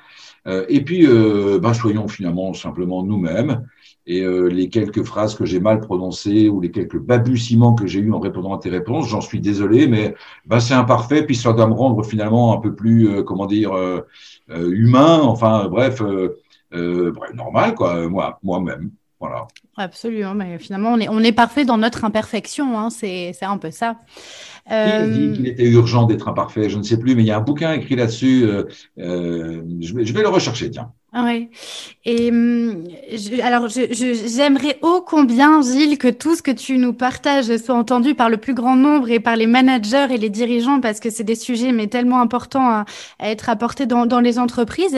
Euh, 0.48 0.66
et 0.70 0.84
puis, 0.84 1.06
euh, 1.06 1.60
ben, 1.60 1.74
soyons 1.74 2.08
finalement 2.08 2.54
simplement 2.54 3.04
nous-mêmes. 3.04 3.68
Et 4.08 4.22
euh, 4.22 4.48
les 4.48 4.70
quelques 4.70 5.04
phrases 5.04 5.36
que 5.36 5.46
j'ai 5.46 5.60
mal 5.60 5.80
prononcées 5.80 6.50
ou 6.50 6.60
les 6.60 6.72
quelques 6.72 6.98
balbutiements 6.98 7.76
que 7.76 7.86
j'ai 7.86 8.00
eus 8.00 8.12
en 8.12 8.20
répondant 8.20 8.56
à 8.56 8.58
tes 8.58 8.70
réponses, 8.70 9.08
j'en 9.10 9.22
suis 9.22 9.40
désolé, 9.40 9.88
mais 9.88 10.16
ben, 10.46 10.60
c'est 10.60 10.74
imparfait, 10.74 11.26
puis 11.26 11.36
ça 11.36 11.54
doit 11.54 11.68
me 11.68 11.74
rendre 11.74 12.04
finalement 12.04 12.58
un 12.58 12.62
peu 12.62 12.74
plus, 12.74 13.10
euh, 13.10 13.24
comment 13.24 13.46
dire, 13.46 13.72
humain, 14.50 15.22
enfin 15.24 15.68
bref, 15.70 16.02
normal, 17.34 17.76
quoi, 17.76 18.08
moi, 18.10 18.40
moi-même. 18.44 18.92
Voilà. 19.22 19.48
Absolument, 19.78 20.34
mais 20.34 20.58
finalement, 20.58 20.94
on 20.94 21.00
est, 21.00 21.08
on 21.08 21.20
est 21.20 21.32
parfait 21.32 21.64
dans 21.64 21.78
notre 21.78 22.04
imperfection, 22.06 22.78
hein, 22.78 22.90
c'est 22.90 23.36
un 23.44 23.58
peu 23.58 23.70
ça. 23.70 23.98
A 24.66 25.08
dit 25.08 25.28
euh, 25.28 25.34
qu'il 25.36 25.48
était 25.48 25.70
urgent 25.70 26.06
d'être 26.06 26.28
imparfait? 26.28 26.70
Je 26.70 26.78
ne 26.78 26.84
sais 26.84 26.98
plus, 26.98 27.16
mais 27.16 27.22
il 27.24 27.28
y 27.28 27.32
a 27.32 27.38
un 27.38 27.42
bouquin 27.42 27.74
écrit 27.74 27.96
là-dessus. 27.96 28.44
Euh, 28.46 28.64
euh, 29.00 29.62
je, 29.80 29.94
vais, 29.94 30.06
je 30.06 30.14
vais 30.14 30.22
le 30.22 30.30
rechercher, 30.30 30.72
tiens. 30.72 30.92
Ah 31.14 31.26
oui. 31.26 31.50
Et 32.06 32.30
hum, 32.32 32.86
je, 33.12 33.42
alors, 33.42 33.68
j'aimerais 33.68 34.78
ô 34.82 35.02
combien, 35.06 35.62
Gilles, 35.62 35.98
que 35.98 36.08
tout 36.08 36.36
ce 36.36 36.42
que 36.42 36.52
tu 36.52 36.78
nous 36.78 36.94
partages 36.94 37.54
soit 37.58 37.76
entendu 37.76 38.16
par 38.16 38.30
le 38.30 38.38
plus 38.38 38.54
grand 38.54 38.78
nombre 38.78 39.10
et 39.10 39.20
par 39.20 39.36
les 39.36 39.46
managers 39.46 40.08
et 40.10 40.18
les 40.18 40.30
dirigeants, 40.30 40.80
parce 40.80 41.02
que 41.02 41.10
c'est 41.10 41.26
des 41.26 41.36
sujets 41.36 41.74
mais 41.74 41.88
tellement 41.88 42.22
importants 42.22 42.70
à, 42.70 42.86
être 43.20 43.50
apportés 43.50 43.86
dans, 43.88 44.06
dans 44.06 44.22
les 44.22 44.40
entreprises. 44.40 44.96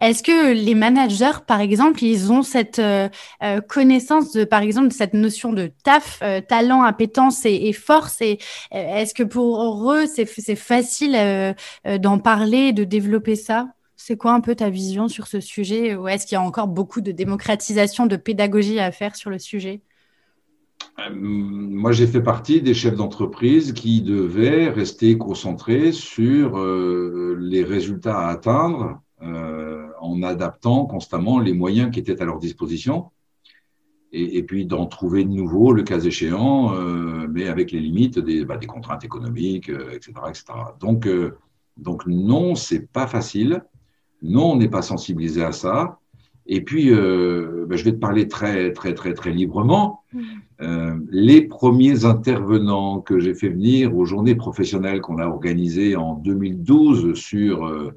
Est-ce 0.00 0.24
que 0.24 0.52
les 0.54 0.74
managers, 0.74 1.38
par 1.46 1.60
exemple, 1.60 2.02
ils 2.02 2.32
ont 2.32 2.42
cette 2.42 2.80
euh, 2.80 3.08
euh 3.44 3.60
connaissance 3.60 4.32
de, 4.32 4.42
par 4.42 4.62
exemple, 4.62 4.92
cette 4.92 5.14
notion 5.14 5.52
de 5.52 5.70
taf, 5.84 6.18
euh, 6.22 6.40
talent, 6.40 6.82
appétence 6.82 7.46
et, 7.46 7.72
force? 7.72 8.20
Et 8.22 8.38
euh, 8.74 8.96
est-ce 8.96 9.14
que 9.14 9.22
pour 9.22 9.92
eux, 9.92 10.06
c'est 10.06 10.56
facile 10.56 11.54
d'en 12.00 12.18
parler, 12.18 12.72
de 12.72 12.82
développer 12.82 13.36
ça? 13.36 13.68
C'est 14.06 14.18
quoi 14.18 14.34
un 14.34 14.40
peu 14.40 14.54
ta 14.54 14.68
vision 14.68 15.08
sur 15.08 15.26
ce 15.26 15.40
sujet 15.40 15.96
Ou 15.96 16.08
est-ce 16.08 16.26
qu'il 16.26 16.36
y 16.36 16.38
a 16.38 16.42
encore 16.42 16.68
beaucoup 16.68 17.00
de 17.00 17.10
démocratisation, 17.10 18.04
de 18.04 18.16
pédagogie 18.16 18.78
à 18.78 18.92
faire 18.92 19.16
sur 19.16 19.30
le 19.30 19.38
sujet? 19.38 19.80
Euh, 20.98 21.10
moi, 21.10 21.90
j'ai 21.92 22.06
fait 22.06 22.20
partie 22.20 22.60
des 22.60 22.74
chefs 22.74 22.96
d'entreprise 22.96 23.72
qui 23.72 24.02
devaient 24.02 24.68
rester 24.68 25.16
concentrés 25.16 25.90
sur 25.90 26.58
euh, 26.58 27.34
les 27.40 27.64
résultats 27.64 28.18
à 28.18 28.28
atteindre 28.28 29.00
euh, 29.22 29.86
en 30.02 30.22
adaptant 30.22 30.84
constamment 30.84 31.38
les 31.38 31.54
moyens 31.54 31.90
qui 31.90 31.98
étaient 31.98 32.20
à 32.20 32.26
leur 32.26 32.40
disposition 32.40 33.10
et, 34.12 34.42
puis 34.42 34.66
d'en 34.66 34.84
trouver 34.84 35.24
de 35.24 35.30
nouveaux, 35.30 35.72
le 35.72 35.82
cas 35.82 35.98
échéant, 35.98 36.70
mais 37.28 37.48
avec 37.48 37.72
les 37.72 37.80
limites 37.80 38.20
des, 38.20 38.44
bah, 38.44 38.56
des 38.56 38.68
contraintes 38.68 39.02
économiques, 39.02 39.68
etc., 39.68 40.12
etc. 40.28 40.44
Donc, 40.78 41.08
donc 41.76 42.06
non, 42.06 42.54
c'est 42.54 42.86
pas 42.86 43.08
facile. 43.08 43.64
Non, 44.24 44.52
on 44.52 44.56
n'est 44.56 44.68
pas 44.68 44.82
sensibilisé 44.82 45.44
à 45.44 45.52
ça. 45.52 45.98
Et 46.46 46.62
puis, 46.62 46.90
euh, 46.90 47.66
ben, 47.68 47.76
je 47.76 47.84
vais 47.84 47.92
te 47.92 47.98
parler 47.98 48.26
très, 48.26 48.72
très, 48.72 48.94
très, 48.94 49.14
très 49.14 49.30
librement. 49.30 50.02
Mm. 50.12 50.22
Euh, 50.60 50.94
les 51.10 51.42
premiers 51.42 52.04
intervenants 52.04 53.00
que 53.00 53.18
j'ai 53.18 53.34
fait 53.34 53.48
venir 53.48 53.96
aux 53.96 54.04
journées 54.04 54.34
professionnelles 54.34 55.00
qu'on 55.00 55.18
a 55.18 55.26
organisées 55.26 55.94
en 55.96 56.14
2012 56.14 57.14
sur 57.14 57.66
euh, 57.66 57.92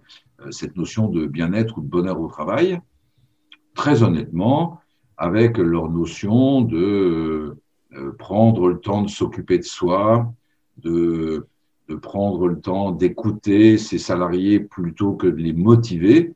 cette 0.52 0.76
notion 0.76 1.08
de 1.08 1.26
bien-être 1.26 1.78
ou 1.78 1.82
de 1.82 1.88
bonheur 1.88 2.20
au 2.20 2.28
travail, 2.28 2.80
très 3.74 4.04
honnêtement, 4.04 4.80
avec 5.18 5.58
leur 5.58 5.90
notion 5.90 6.62
de 6.62 7.58
prendre 8.20 8.68
le 8.68 8.80
temps 8.80 9.02
de 9.02 9.10
s'occuper 9.10 9.58
de 9.58 9.64
soi, 9.64 10.32
de 10.78 11.48
de 11.88 11.96
prendre 11.96 12.48
le 12.48 12.60
temps 12.60 12.92
d'écouter 12.92 13.78
ses 13.78 13.98
salariés 13.98 14.60
plutôt 14.60 15.14
que 15.14 15.28
de 15.28 15.38
les 15.38 15.54
motiver, 15.54 16.34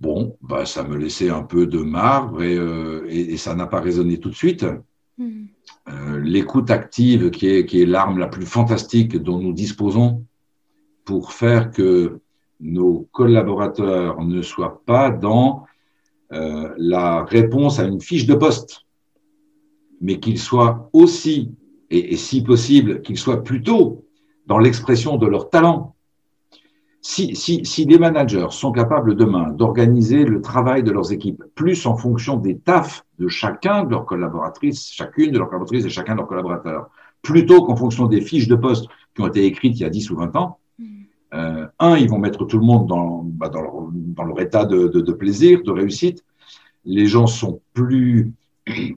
bon, 0.00 0.36
bah, 0.42 0.66
ça 0.66 0.82
me 0.82 0.96
laissait 0.96 1.30
un 1.30 1.42
peu 1.42 1.66
de 1.66 1.78
marbre 1.78 2.42
et, 2.42 2.56
euh, 2.56 3.06
et, 3.08 3.36
ça 3.36 3.54
n'a 3.54 3.66
pas 3.66 3.80
résonné 3.80 4.18
tout 4.18 4.30
de 4.30 4.34
suite. 4.34 4.66
Hmm. 5.16 5.44
Euh, 5.88 6.20
l'écoute 6.20 6.70
active, 6.70 7.30
qui 7.30 7.48
est, 7.48 7.66
qui 7.66 7.82
est 7.82 7.86
l'arme 7.86 8.18
la 8.18 8.26
plus 8.26 8.46
fantastique 8.46 9.16
dont 9.16 9.38
nous 9.38 9.52
disposons 9.52 10.24
pour 11.04 11.32
faire 11.32 11.70
que 11.70 12.20
nos 12.60 13.08
collaborateurs 13.12 14.22
ne 14.22 14.42
soient 14.42 14.82
pas 14.86 15.10
dans 15.10 15.64
euh, 16.32 16.72
la 16.78 17.24
réponse 17.24 17.78
à 17.78 17.84
une 17.84 18.00
fiche 18.00 18.26
de 18.26 18.34
poste, 18.34 18.82
mais 20.00 20.20
qu'ils 20.20 20.38
soient 20.38 20.88
aussi 20.92 21.52
et, 21.92 22.16
si 22.16 22.42
possible, 22.42 23.02
qu'ils 23.02 23.18
soient 23.18 23.44
plutôt 23.44 24.04
dans 24.46 24.58
l'expression 24.58 25.18
de 25.18 25.26
leur 25.26 25.50
talent. 25.50 25.94
si, 27.02 27.36
si, 27.36 27.64
si 27.64 27.84
les 27.84 27.98
managers 27.98 28.46
sont 28.50 28.72
capables 28.72 29.16
demain 29.16 29.50
d'organiser 29.50 30.24
le 30.24 30.40
travail 30.40 30.82
de 30.82 30.90
leurs 30.90 31.12
équipes 31.12 31.42
plus 31.54 31.84
en 31.86 31.96
fonction 31.96 32.36
des 32.36 32.58
tafs 32.58 33.04
de 33.18 33.28
chacun 33.28 33.84
de 33.84 33.90
leurs 33.90 34.06
collaboratrices, 34.06 34.90
chacune 34.90 35.32
de 35.32 35.38
leurs 35.38 35.48
collaboratrices 35.48 35.84
et 35.84 35.90
chacun 35.90 36.12
de 36.14 36.18
leurs 36.18 36.28
collaborateurs, 36.28 36.88
plutôt 37.20 37.64
qu'en 37.64 37.76
fonction 37.76 38.06
des 38.06 38.20
fiches 38.20 38.48
de 38.48 38.56
poste 38.56 38.86
qui 39.14 39.22
ont 39.22 39.26
été 39.26 39.44
écrites 39.44 39.78
il 39.78 39.82
y 39.82 39.84
a 39.84 39.90
10 39.90 40.10
ou 40.10 40.16
20 40.16 40.36
ans, 40.36 40.58
mm. 40.78 40.84
euh, 41.34 41.66
un, 41.78 41.96
ils 41.96 42.08
vont 42.08 42.18
mettre 42.18 42.44
tout 42.46 42.58
le 42.58 42.64
monde 42.64 42.86
dans, 42.86 43.22
bah, 43.24 43.48
dans, 43.48 43.62
leur, 43.62 43.74
dans 43.92 44.24
leur 44.24 44.40
état 44.40 44.64
de, 44.64 44.88
de, 44.88 45.00
de 45.00 45.12
plaisir, 45.12 45.62
de 45.62 45.70
réussite. 45.70 46.24
Les 46.84 47.06
gens 47.06 47.26
sont 47.26 47.60
plus 47.74 48.32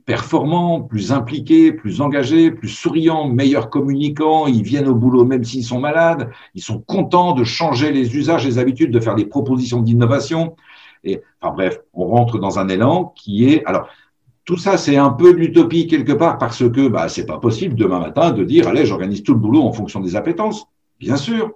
performants, 0.05 0.81
plus 0.81 1.11
impliqués, 1.11 1.71
plus 1.71 2.01
engagés, 2.01 2.51
plus 2.51 2.69
souriants, 2.69 3.27
meilleurs 3.27 3.69
communicants, 3.69 4.47
ils 4.47 4.63
viennent 4.63 4.87
au 4.87 4.95
boulot 4.95 5.25
même 5.25 5.43
s'ils 5.43 5.63
sont 5.63 5.79
malades, 5.79 6.29
ils 6.53 6.61
sont 6.61 6.79
contents 6.79 7.33
de 7.33 7.43
changer 7.43 7.91
les 7.91 8.15
usages, 8.15 8.45
les 8.45 8.59
habitudes, 8.59 8.91
de 8.91 8.99
faire 8.99 9.15
des 9.15 9.25
propositions 9.25 9.81
d'innovation. 9.81 10.55
Et 11.03 11.21
enfin 11.41 11.53
bref, 11.53 11.79
on 11.93 12.07
rentre 12.07 12.39
dans 12.39 12.59
un 12.59 12.67
élan 12.69 13.13
qui 13.15 13.49
est 13.49 13.63
alors 13.65 13.87
tout 14.43 14.57
ça 14.57 14.77
c'est 14.77 14.97
un 14.97 15.09
peu 15.09 15.33
de 15.33 15.39
l'utopie 15.39 15.87
quelque 15.87 16.13
part 16.13 16.37
parce 16.37 16.69
que 16.69 16.87
bah 16.87 17.09
c'est 17.09 17.25
pas 17.25 17.39
possible 17.39 17.75
demain 17.75 17.99
matin 17.99 18.31
de 18.31 18.43
dire 18.43 18.67
allez 18.67 18.85
j'organise 18.85 19.23
tout 19.23 19.33
le 19.33 19.39
boulot 19.39 19.63
en 19.63 19.73
fonction 19.73 19.99
des 19.99 20.15
appétences, 20.15 20.67
bien 20.99 21.17
sûr, 21.17 21.51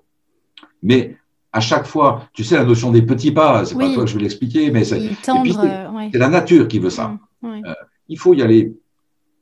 mais 0.82 1.17
à 1.51 1.59
chaque 1.61 1.86
fois, 1.86 2.24
tu 2.34 2.43
sais 2.43 2.55
la 2.55 2.63
notion 2.63 2.91
des 2.91 3.01
petits 3.01 3.32
pas, 3.32 3.65
c'est 3.65 3.76
pas 3.76 3.91
toi 3.93 4.03
que 4.03 4.09
je 4.09 4.15
vais 4.15 4.22
l'expliquer, 4.22 4.70
mais 4.72 4.84
c'est 4.84 4.99
euh, 4.99 6.09
la 6.13 6.30
nature 6.30 6.67
qui 6.67 6.80
veut 6.80 6.91
ça. 6.91 7.17
Mmh, 7.41 7.47
euh, 7.65 7.74
il 8.10 8.18
faut 8.18 8.34
y 8.34 8.41
aller 8.41 8.74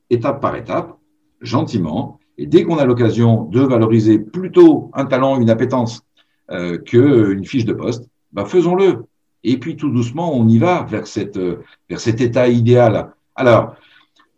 étape 0.09 0.41
par 0.41 0.55
étape, 0.55 0.97
gentiment. 1.41 2.19
Et 2.37 2.45
dès 2.45 2.63
qu'on 2.63 2.77
a 2.77 2.85
l'occasion 2.85 3.43
de 3.45 3.61
valoriser 3.61 4.19
plutôt 4.19 4.91
un 4.93 5.05
talent, 5.05 5.39
une 5.39 5.49
appétence 5.49 6.03
euh, 6.51 6.77
qu'une 6.77 7.45
fiche 7.45 7.65
de 7.65 7.73
poste, 7.73 8.07
bah 8.31 8.45
faisons-le. 8.45 9.05
Et 9.43 9.57
puis 9.57 9.75
tout 9.75 9.89
doucement, 9.89 10.35
on 10.35 10.47
y 10.47 10.57
va 10.59 10.83
vers, 10.83 11.05
vers 11.89 11.99
cet 11.99 12.21
état 12.21 12.47
idéal. 12.47 13.13
Alors, 13.35 13.75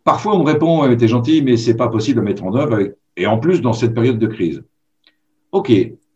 parfois 0.04 0.36
on 0.36 0.40
me 0.40 0.44
répond, 0.44 0.94
t'es 0.96 1.08
gentil, 1.08 1.42
mais 1.42 1.56
c'est 1.56 1.76
pas 1.76 1.88
possible 1.88 2.20
de 2.20 2.24
mettre 2.24 2.44
en 2.44 2.54
œuvre, 2.54 2.78
et 3.16 3.26
en 3.26 3.38
plus 3.38 3.60
dans 3.60 3.72
cette 3.72 3.94
période 3.94 4.18
de 4.18 4.26
crise. 4.26 4.62
Ok, 5.52 5.72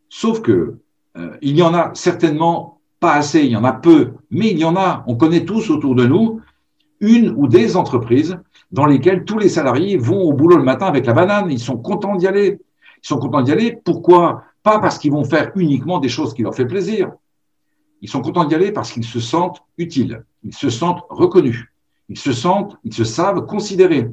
sauf 0.09 0.41
que 0.41 0.77
euh, 1.17 1.37
il 1.41 1.57
y 1.57 1.61
en 1.61 1.73
a 1.73 1.91
certainement 1.93 2.79
pas 2.99 3.13
assez, 3.13 3.41
il 3.41 3.51
y 3.51 3.55
en 3.55 3.63
a 3.63 3.73
peu, 3.73 4.13
mais 4.31 4.51
il 4.51 4.57
y 4.57 4.65
en 4.65 4.75
a. 4.75 5.03
On 5.07 5.15
connaît 5.15 5.45
tous 5.45 5.69
autour 5.69 5.95
de 5.95 6.05
nous 6.05 6.41
une 6.99 7.33
ou 7.37 7.47
des 7.47 7.75
entreprises 7.75 8.37
dans 8.71 8.85
lesquelles 8.85 9.25
tous 9.25 9.37
les 9.37 9.49
salariés 9.49 9.97
vont 9.97 10.21
au 10.21 10.33
boulot 10.33 10.57
le 10.57 10.63
matin 10.63 10.87
avec 10.87 11.05
la 11.05 11.13
banane. 11.13 11.51
Ils 11.51 11.59
sont 11.59 11.77
contents 11.77 12.15
d'y 12.15 12.27
aller. 12.27 12.59
Ils 13.03 13.07
sont 13.07 13.17
contents 13.17 13.41
d'y 13.41 13.51
aller. 13.51 13.77
Pourquoi? 13.83 14.43
Pas 14.63 14.79
parce 14.79 14.97
qu'ils 14.97 15.11
vont 15.11 15.23
faire 15.23 15.51
uniquement 15.55 15.99
des 15.99 16.09
choses 16.09 16.33
qui 16.33 16.41
leur 16.41 16.55
font 16.55 16.65
plaisir. 16.67 17.11
Ils 18.01 18.09
sont 18.09 18.21
contents 18.21 18.45
d'y 18.45 18.55
aller 18.55 18.71
parce 18.71 18.91
qu'ils 18.91 19.05
se 19.05 19.19
sentent 19.19 19.61
utiles. 19.77 20.23
Ils 20.43 20.53
se 20.53 20.69
sentent 20.69 21.03
reconnus. 21.09 21.65
Ils 22.09 22.17
se 22.17 22.33
sentent, 22.33 22.77
ils 22.83 22.93
se 22.93 23.03
savent 23.03 23.45
considérés. 23.45 24.09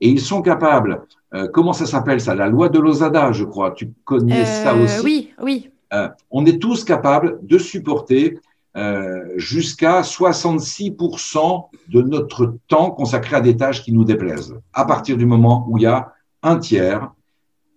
Et 0.00 0.08
ils 0.08 0.20
sont 0.20 0.42
capables, 0.42 1.02
euh, 1.34 1.46
comment 1.48 1.72
ça 1.72 1.86
s'appelle 1.86 2.20
ça? 2.20 2.34
La 2.34 2.48
loi 2.48 2.68
de 2.68 2.78
l'Osada, 2.78 3.32
je 3.32 3.44
crois. 3.44 3.72
Tu 3.72 3.92
connais 4.04 4.44
ça 4.44 4.74
euh, 4.74 4.84
aussi? 4.84 5.04
Oui, 5.04 5.34
oui. 5.42 5.70
Euh, 5.92 6.08
on 6.30 6.46
est 6.46 6.60
tous 6.60 6.84
capables 6.84 7.38
de 7.42 7.58
supporter 7.58 8.38
euh, 8.76 9.24
jusqu'à 9.36 10.02
66% 10.02 11.70
de 11.88 12.02
notre 12.02 12.54
temps 12.68 12.92
consacré 12.92 13.36
à 13.36 13.40
des 13.40 13.56
tâches 13.56 13.82
qui 13.82 13.92
nous 13.92 14.04
déplaisent, 14.04 14.54
à 14.72 14.84
partir 14.84 15.16
du 15.16 15.26
moment 15.26 15.66
où 15.68 15.76
il 15.76 15.82
y 15.82 15.86
a 15.86 16.12
un 16.42 16.56
tiers 16.58 17.10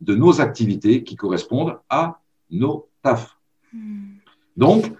de 0.02 0.14
nos 0.14 0.40
activités 0.40 1.04
qui 1.04 1.16
correspondent 1.16 1.80
à 1.90 2.20
nos 2.52 2.90
tafs. 3.02 3.38
Hmm. 3.74 4.18
Donc, 4.56 4.92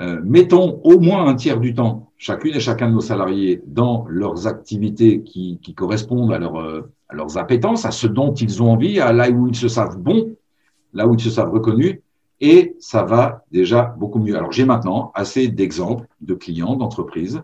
euh, 0.00 0.20
mettons 0.24 0.80
au 0.82 0.98
moins 0.98 1.26
un 1.28 1.36
tiers 1.36 1.60
du 1.60 1.72
temps, 1.72 2.10
chacune 2.16 2.56
et 2.56 2.60
chacun 2.60 2.88
de 2.88 2.94
nos 2.94 3.00
salariés, 3.00 3.62
dans 3.64 4.06
leurs 4.08 4.48
activités 4.48 5.22
qui, 5.22 5.60
correspondent 5.76 6.32
à, 6.32 6.36
à 7.08 7.14
leurs 7.14 7.38
appétences, 7.38 7.84
à 7.84 7.92
ce 7.92 8.08
dont 8.08 8.34
ils 8.34 8.60
ont 8.60 8.72
envie, 8.72 8.98
à 8.98 9.12
là 9.12 9.30
où 9.30 9.46
ils 9.46 9.54
se 9.54 9.68
savent 9.68 9.98
bons, 9.98 10.36
là 10.92 11.06
où 11.06 11.14
ils 11.14 11.20
se 11.20 11.30
savent 11.30 11.52
reconnus, 11.52 12.00
et 12.40 12.76
ça 12.78 13.02
va 13.02 13.44
déjà 13.50 13.94
beaucoup 13.98 14.18
mieux. 14.18 14.36
Alors 14.36 14.52
j'ai 14.52 14.64
maintenant 14.64 15.10
assez 15.14 15.48
d'exemples 15.48 16.06
de 16.20 16.34
clients, 16.34 16.76
d'entreprises 16.76 17.42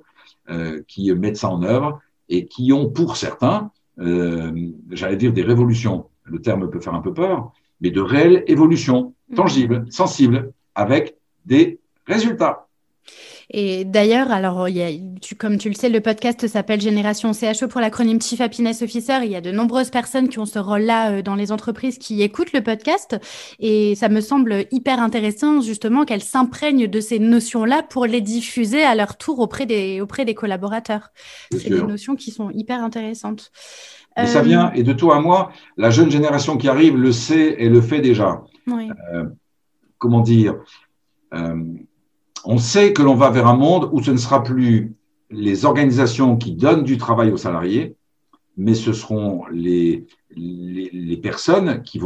euh, 0.51 0.82
qui 0.86 1.12
mettent 1.14 1.36
ça 1.36 1.51
en 1.51 1.62
œuvre 1.62 2.01
et 2.28 2.47
qui 2.47 2.72
ont 2.72 2.88
pour 2.88 3.16
certains, 3.16 3.70
euh, 3.99 4.70
j'allais 4.90 5.16
dire 5.16 5.32
des 5.32 5.42
révolutions, 5.42 6.07
le 6.24 6.40
terme 6.40 6.70
peut 6.70 6.80
faire 6.80 6.95
un 6.95 7.01
peu 7.01 7.12
peur, 7.12 7.53
mais 7.80 7.90
de 7.90 8.01
réelles 8.01 8.45
évolutions 8.47 9.14
tangibles, 9.34 9.86
sensibles, 9.90 10.53
avec 10.74 11.16
des 11.45 11.80
résultats. 12.07 12.64
Et 13.51 13.84
d'ailleurs, 13.84 14.30
alors, 14.30 14.68
il 14.68 14.76
y 14.76 14.82
a, 14.82 14.88
tu, 15.20 15.34
comme 15.34 15.59
tu 15.59 15.68
le 15.68 15.74
sais, 15.74 15.88
le 15.88 16.01
podcast 16.01 16.47
s'appelle 16.47 16.80
Génération 16.80 17.32
CHO 17.32 17.68
pour 17.68 17.80
l'acronyme 17.80 18.20
Chief 18.20 18.40
Happiness 18.40 18.82
Officer. 18.82 19.18
Il 19.24 19.30
y 19.30 19.36
a 19.36 19.40
de 19.40 19.51
nombreuses 19.51 19.90
personnes 19.90 20.28
qui 20.28 20.38
ont 20.38 20.47
ce 20.47 20.59
rôle-là 20.59 21.11
euh, 21.12 21.22
dans 21.22 21.34
les 21.34 21.53
entreprises 21.53 21.99
qui 21.99 22.22
écoutent 22.22 22.53
le 22.53 22.62
podcast. 22.62 23.16
Et 23.61 23.95
ça 23.95 24.09
me 24.09 24.20
semble 24.20 24.66
hyper 24.70 25.01
intéressant, 25.01 25.61
justement, 25.61 26.05
qu'elles 26.05 26.22
s'imprègnent 26.22 26.86
de 26.86 27.01
ces 27.01 27.18
notions-là 27.18 27.82
pour 27.82 28.07
les 28.07 28.20
diffuser 28.20 28.82
à 28.82 28.95
leur 28.95 29.16
tour 29.16 29.38
auprès 29.40 29.66
des, 29.66 30.01
auprès 30.01 30.24
des 30.24 30.34
collaborateurs. 30.34 31.11
C'est 31.51 31.70
des 31.70 31.82
notions 31.82 32.16
qui 32.16 32.30
sont 32.30 32.51
hyper 32.51 32.82
intéressantes. 32.82 33.53
Mais 34.16 34.26
ça 34.26 34.42
vient, 34.42 34.68
euh, 34.68 34.76
et 34.76 34.84
de 34.84 34.92
toi 34.92 35.16
à 35.16 35.20
moi, 35.20 35.51
la 35.76 35.90
jeune 35.90 36.11
génération 36.11 36.57
qui 36.57 36.68
arrive 36.68 36.97
le 36.97 37.11
sait 37.11 37.57
et 37.59 37.68
le 37.68 37.80
fait 37.80 38.01
déjà. 38.01 38.45
Oui. 38.68 38.88
Euh, 39.12 39.24
comment 39.99 40.20
dire 40.20 40.55
on 42.45 42.59
sait 42.59 42.92
que 42.92 43.03
l'on 43.03 43.14
va 43.14 43.30
vers 43.30 43.47
un 43.47 43.57
monde 43.57 43.88
où 43.92 44.03
ce 44.03 44.11
ne 44.11 44.16
sera 44.16 44.42
plus 44.42 44.95
les 45.30 45.64
organisations 45.64 46.36
qui 46.36 46.53
donnent 46.53 46.84
du 46.84 46.99
travail 46.99 47.32
aux 47.32 47.36
salariés, 47.36 47.97
mais 48.57 48.74
ce 48.74 48.92
seront 48.92 49.45
les, 49.51 50.07
personnes 51.22 51.82
qui, 51.82 51.99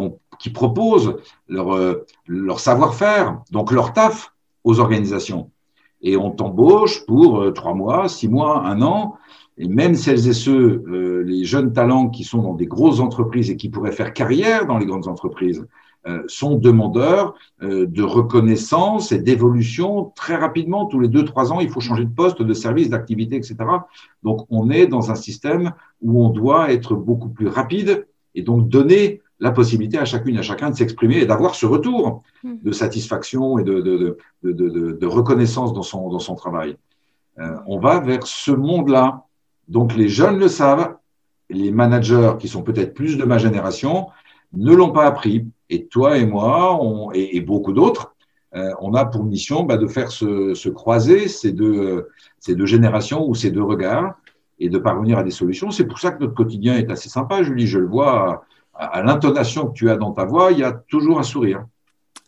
proposent 0.52 1.16
leur, 1.48 1.74
euh, 1.74 2.06
leur 2.26 2.60
savoir-faire, 2.60 3.40
donc 3.50 3.72
leur 3.72 3.92
taf 3.92 4.32
aux 4.64 4.80
organisations. 4.80 5.50
Et 6.00 6.16
on 6.16 6.30
t'embauche 6.30 7.04
pour 7.06 7.40
euh, 7.40 7.50
trois 7.50 7.74
mois, 7.74 8.08
six 8.08 8.28
mois, 8.28 8.64
un 8.64 8.80
an, 8.82 9.16
et 9.58 9.68
même 9.68 9.96
celles 9.96 10.28
et 10.28 10.32
ceux, 10.32 10.84
euh, 10.88 11.22
les 11.24 11.44
jeunes 11.44 11.72
talents 11.72 12.08
qui 12.08 12.22
sont 12.22 12.42
dans 12.42 12.54
des 12.54 12.66
grosses 12.66 13.00
entreprises 13.00 13.50
et 13.50 13.56
qui 13.56 13.68
pourraient 13.68 13.92
faire 13.92 14.12
carrière 14.12 14.66
dans 14.66 14.78
les 14.78 14.86
grandes 14.86 15.08
entreprises, 15.08 15.66
sont 16.26 16.56
demandeurs 16.56 17.34
euh, 17.62 17.86
de 17.86 18.02
reconnaissance 18.02 19.12
et 19.12 19.18
d'évolution 19.18 20.12
très 20.16 20.36
rapidement. 20.36 20.86
Tous 20.86 21.00
les 21.00 21.08
deux, 21.08 21.24
trois 21.24 21.52
ans, 21.52 21.60
il 21.60 21.70
faut 21.70 21.80
changer 21.80 22.04
de 22.04 22.14
poste, 22.14 22.42
de 22.42 22.54
service, 22.54 22.88
d'activité, 22.88 23.36
etc. 23.36 23.56
Donc, 24.22 24.46
on 24.50 24.70
est 24.70 24.86
dans 24.86 25.10
un 25.10 25.14
système 25.14 25.72
où 26.00 26.24
on 26.24 26.30
doit 26.30 26.72
être 26.72 26.94
beaucoup 26.94 27.28
plus 27.28 27.48
rapide 27.48 28.06
et 28.34 28.42
donc 28.42 28.68
donner 28.68 29.20
la 29.40 29.52
possibilité 29.52 29.98
à 29.98 30.04
chacune 30.04 30.36
et 30.36 30.40
à 30.40 30.42
chacun 30.42 30.70
de 30.70 30.76
s'exprimer 30.76 31.18
et 31.18 31.26
d'avoir 31.26 31.54
ce 31.54 31.66
retour 31.66 32.22
mmh. 32.42 32.54
de 32.62 32.72
satisfaction 32.72 33.58
et 33.58 33.64
de, 33.64 33.80
de, 33.80 34.16
de, 34.42 34.52
de 34.92 35.06
reconnaissance 35.06 35.72
dans 35.72 35.82
son, 35.82 36.08
dans 36.08 36.18
son 36.18 36.34
travail. 36.34 36.76
Euh, 37.38 37.56
on 37.66 37.78
va 37.78 38.00
vers 38.00 38.26
ce 38.26 38.50
monde-là. 38.50 39.24
Donc 39.68 39.94
les 39.94 40.08
jeunes 40.08 40.38
le 40.38 40.48
savent, 40.48 40.96
les 41.50 41.70
managers 41.70 42.32
qui 42.38 42.48
sont 42.48 42.62
peut-être 42.62 42.94
plus 42.94 43.16
de 43.16 43.24
ma 43.24 43.38
génération 43.38 44.08
ne 44.52 44.74
l'ont 44.74 44.92
pas 44.92 45.06
appris. 45.06 45.46
Et 45.70 45.86
toi 45.86 46.16
et 46.16 46.26
moi, 46.26 46.78
on, 46.82 47.10
et, 47.12 47.40
beaucoup 47.40 47.72
d'autres, 47.72 48.14
euh, 48.54 48.72
on 48.80 48.94
a 48.94 49.04
pour 49.04 49.24
mission 49.24 49.64
bah, 49.64 49.76
de 49.76 49.86
faire 49.86 50.10
se, 50.10 50.54
se, 50.54 50.68
croiser 50.68 51.28
ces 51.28 51.52
deux, 51.52 52.08
ces 52.38 52.54
deux 52.54 52.66
générations 52.66 53.28
ou 53.28 53.34
ces 53.34 53.50
deux 53.50 53.62
regards 53.62 54.14
et 54.58 54.68
de 54.68 54.78
parvenir 54.78 55.18
à 55.18 55.22
des 55.22 55.30
solutions. 55.30 55.70
C'est 55.70 55.86
pour 55.86 55.98
ça 55.98 56.10
que 56.10 56.20
notre 56.20 56.34
quotidien 56.34 56.76
est 56.76 56.90
assez 56.90 57.08
sympa, 57.08 57.42
Julie. 57.42 57.66
Je 57.66 57.78
le 57.78 57.86
vois 57.86 58.44
à 58.74 59.02
l'intonation 59.02 59.66
que 59.66 59.72
tu 59.72 59.90
as 59.90 59.96
dans 59.96 60.12
ta 60.12 60.24
voix, 60.24 60.52
il 60.52 60.58
y 60.58 60.64
a 60.64 60.72
toujours 60.72 61.18
un 61.18 61.24
sourire. 61.24 61.64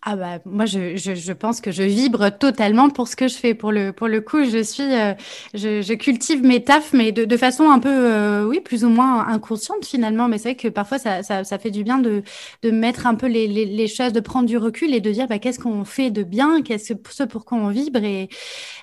Ah 0.03 0.17
bah 0.17 0.39
moi 0.47 0.65
je, 0.65 0.97
je, 0.97 1.15
je, 1.15 1.33
pense 1.35 1.61
que 1.61 1.71
je 1.71 1.83
vibre 1.83 2.31
totalement 2.39 2.89
pour 2.89 3.07
ce 3.07 3.17
que 3.17 3.29
je 3.29 3.35
fais. 3.37 3.53
Pour 3.53 3.71
le 3.71 3.93
pour 3.93 4.09
le 4.09 4.23
coup 4.23 4.45
je 4.45 4.63
suis 4.63 4.83
euh, 4.83 5.13
je, 5.53 5.83
je, 5.83 5.93
cultive 5.93 6.43
mes 6.43 6.65
tafs 6.65 6.95
mais 6.95 7.13
de, 7.13 7.27
de 7.27 7.37
façon 7.37 7.69
un 7.71 7.79
peu 7.79 7.91
euh, 7.91 8.47
oui 8.47 8.61
plus 8.61 8.83
ou 8.87 8.89
moins 8.89 9.29
inconsciente 9.29 9.85
finalement. 9.85 10.27
Mais 10.27 10.39
c'est 10.39 10.51
vrai 10.51 10.55
que 10.57 10.69
parfois 10.69 10.99
ça, 10.99 11.23
ça, 11.23 11.45
ça, 11.45 11.59
fait 11.59 11.71
du 11.71 11.85
bien 11.85 11.99
de, 11.99 12.23
de 12.63 12.71
mettre 12.71 13.07
un 13.07 13.15
peu 13.15 13.27
les, 13.27 13.47
les, 13.47 13.67
les 13.67 13.89
choses 13.89 14.15
de 14.15 14.21
prendre 14.21 14.49
du 14.49 14.57
recul 14.57 14.95
et 14.95 15.01
de 15.01 15.11
dire 15.11 15.27
bah, 15.29 15.39
qu'est-ce 15.39 15.59
qu'on 15.59 15.85
fait 15.85 16.11
de 16.11 16.23
bien? 16.23 16.63
Qu'est-ce 16.63 16.95
ce 17.11 17.25
pour 17.25 17.45
quoi 17.45 17.59
on 17.59 17.69
vibre? 17.69 18.03
Et 18.03 18.31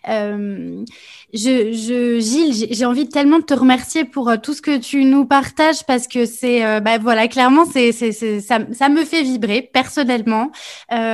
euh, 0.10 0.84
je, 1.34 1.74
je 1.74 2.20
Gilles 2.20 2.68
j'ai 2.70 2.86
envie 2.86 3.10
tellement 3.10 3.40
de 3.40 3.44
te 3.44 3.56
remercier 3.56 4.06
pour 4.06 4.32
tout 4.44 4.54
ce 4.54 4.62
que 4.62 4.78
tu 4.78 5.04
nous 5.04 5.26
partages 5.26 5.84
parce 5.88 6.08
que 6.08 6.28
c'est 6.28 6.80
bah 6.82 7.00
voilà 7.00 7.28
clairement 7.28 7.66
c'est 7.66 7.92
c'est 7.92 8.12
ça, 8.40 8.60
ça 8.72 8.90
me 8.90 9.04
fait 9.04 9.24
vibrer 9.24 9.68
personnellement. 9.74 10.52
Euh, 10.92 11.07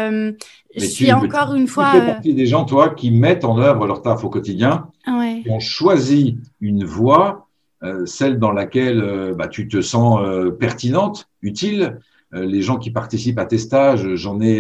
je 0.76 0.86
suis 0.86 1.12
encore 1.12 1.54
une 1.54 1.68
fois. 1.68 1.92
Tu 1.92 2.00
fais 2.00 2.06
partie 2.06 2.34
des 2.34 2.46
gens, 2.46 2.66
toi, 2.66 2.90
qui 2.90 3.12
mettent 3.12 3.46
en 3.46 3.60
œuvre 3.60 3.88
leur 3.88 4.02
taf 4.02 4.24
au 4.24 4.30
quotidien, 4.30 4.88
qui 5.06 5.50
ont 5.50 5.60
choisi 5.60 6.38
une 6.62 6.84
voie, 6.84 7.48
euh, 7.84 8.06
celle 8.06 8.40
dans 8.40 8.52
laquelle 8.52 9.02
euh, 9.02 9.34
bah, 9.34 9.48
tu 9.48 9.68
te 9.68 9.82
sens 9.82 10.22
pertinente, 10.60 11.30
utile, 11.42 12.00
les 12.36 12.64
gens 12.64 12.80
qui 12.80 12.90
participent 12.90 13.38
à 13.38 13.46
tes 13.46 13.60
stages, 13.60 14.16
j'en 14.16 14.42
ai, 14.42 14.60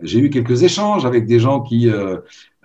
j'ai 0.00 0.20
eu 0.20 0.30
quelques 0.30 0.62
échanges 0.62 1.04
avec 1.04 1.26
des 1.26 1.38
gens 1.38 1.60
qui 1.60 1.90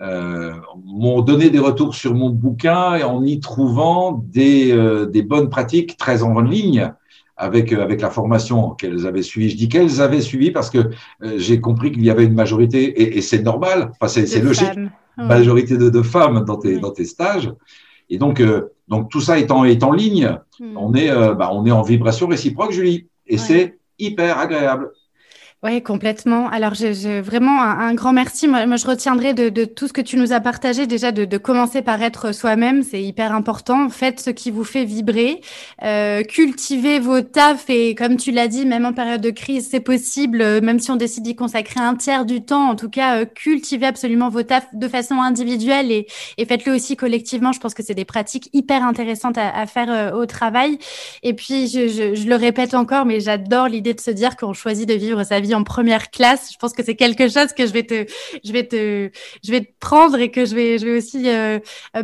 m'ont 0.00 1.20
donné 1.20 1.50
des 1.50 1.58
retours 1.58 1.94
sur 1.94 2.14
mon 2.14 2.30
bouquin 2.30 2.94
et 2.94 3.02
en 3.02 3.22
y 3.22 3.38
trouvant 3.38 4.24
des, 4.32 4.74
des 5.12 5.22
bonnes 5.22 5.50
pratiques 5.50 5.98
très 5.98 6.22
en 6.22 6.40
ligne 6.40 6.90
avec 7.36 7.72
avec 7.72 8.00
la 8.00 8.10
formation 8.10 8.70
qu'elles 8.70 9.06
avaient 9.06 9.22
suivie. 9.22 9.50
Je 9.50 9.56
dis 9.56 9.68
qu'elles 9.68 10.00
avaient 10.00 10.20
suivi 10.20 10.50
parce 10.50 10.70
que 10.70 10.90
j'ai 11.36 11.60
compris 11.60 11.92
qu'il 11.92 12.04
y 12.04 12.10
avait 12.10 12.24
une 12.24 12.34
majorité 12.34 12.84
et, 12.84 13.18
et 13.18 13.20
c'est 13.20 13.42
normal. 13.42 13.90
Enfin, 14.00 14.08
c'est 14.08 14.40
logique 14.40 14.78
majorité 15.16 15.76
de, 15.76 15.90
de, 15.90 16.02
femmes 16.02 16.44
dans 16.44 16.56
tes, 16.56 16.78
dans 16.78 16.90
tes 16.90 17.04
stages. 17.04 17.52
Et 18.10 18.18
donc, 18.18 18.40
euh, 18.40 18.72
donc 18.88 19.10
tout 19.10 19.20
ça 19.20 19.38
est 19.38 19.50
en, 19.50 19.64
est 19.64 19.82
en 19.82 19.92
ligne. 19.92 20.38
Hmm. 20.60 20.76
On, 20.76 20.94
est, 20.94 21.10
euh, 21.10 21.34
bah, 21.34 21.50
on 21.52 21.64
est 21.66 21.70
en 21.70 21.82
vibration 21.82 22.26
réciproque, 22.26 22.72
Julie. 22.72 23.08
Et 23.26 23.38
c'est 23.38 23.78
hyper 23.98 24.38
agréable. 24.38 24.90
Oui, 25.64 25.82
complètement. 25.82 26.50
Alors, 26.50 26.74
je, 26.74 27.22
vraiment 27.22 27.62
un, 27.62 27.94
grand 27.94 28.12
merci. 28.12 28.48
Moi, 28.48 28.66
moi 28.66 28.76
je 28.76 28.86
retiendrai 28.86 29.32
de, 29.32 29.48
de, 29.48 29.64
tout 29.64 29.88
ce 29.88 29.94
que 29.94 30.02
tu 30.02 30.18
nous 30.18 30.34
as 30.34 30.40
partagé 30.40 30.86
déjà 30.86 31.10
de, 31.10 31.24
de 31.24 31.38
commencer 31.38 31.80
par 31.80 32.02
être 32.02 32.34
soi-même. 32.34 32.82
C'est 32.82 33.02
hyper 33.02 33.32
important. 33.32 33.88
Faites 33.88 34.20
ce 34.20 34.28
qui 34.28 34.50
vous 34.50 34.64
fait 34.64 34.84
vibrer. 34.84 35.40
Euh, 35.82 36.22
cultivez 36.22 36.98
vos 37.00 37.22
tafs 37.22 37.70
et 37.70 37.94
comme 37.94 38.18
tu 38.18 38.30
l'as 38.30 38.46
dit, 38.46 38.66
même 38.66 38.84
en 38.84 38.92
période 38.92 39.22
de 39.22 39.30
crise, 39.30 39.66
c'est 39.70 39.80
possible. 39.80 40.42
Euh, 40.42 40.60
même 40.60 40.80
si 40.80 40.90
on 40.90 40.96
décide 40.96 41.22
d'y 41.22 41.34
consacrer 41.34 41.80
un 41.80 41.94
tiers 41.94 42.26
du 42.26 42.44
temps, 42.44 42.68
en 42.68 42.76
tout 42.76 42.90
cas, 42.90 43.20
euh, 43.20 43.24
cultivez 43.24 43.86
absolument 43.86 44.28
vos 44.28 44.42
tafs 44.42 44.68
de 44.74 44.86
façon 44.86 45.14
individuelle 45.14 45.90
et, 45.90 46.06
et 46.36 46.44
faites-le 46.44 46.74
aussi 46.74 46.94
collectivement. 46.94 47.52
Je 47.52 47.60
pense 47.60 47.72
que 47.72 47.82
c'est 47.82 47.94
des 47.94 48.04
pratiques 48.04 48.50
hyper 48.52 48.84
intéressantes 48.84 49.38
à, 49.38 49.48
à 49.56 49.64
faire 49.64 49.90
euh, 49.90 50.12
au 50.12 50.26
travail. 50.26 50.78
Et 51.22 51.32
puis, 51.32 51.68
je, 51.68 51.88
je, 51.88 52.14
je 52.14 52.28
le 52.28 52.36
répète 52.36 52.74
encore, 52.74 53.06
mais 53.06 53.20
j'adore 53.20 53.68
l'idée 53.68 53.94
de 53.94 54.00
se 54.00 54.10
dire 54.10 54.36
qu'on 54.36 54.52
choisit 54.52 54.86
de 54.86 54.92
vivre 54.92 55.24
sa 55.24 55.40
vie 55.40 55.53
en 55.54 55.64
première 55.64 56.10
classe. 56.10 56.50
Je 56.52 56.58
pense 56.58 56.72
que 56.72 56.82
c'est 56.82 56.96
quelque 56.96 57.28
chose 57.28 57.52
que 57.56 57.66
je 57.66 57.72
vais 57.72 57.84
te, 57.84 58.06
je 58.44 58.52
vais 58.52 58.66
te, 58.66 59.10
je 59.44 59.50
vais 59.50 59.60
te 59.60 59.72
prendre 59.80 60.18
et 60.18 60.30
que 60.30 60.44
je 60.44 60.54
vais, 60.54 60.78
je 60.78 60.86
vais 60.86 60.96
aussi 60.96 61.28
euh, 61.28 61.58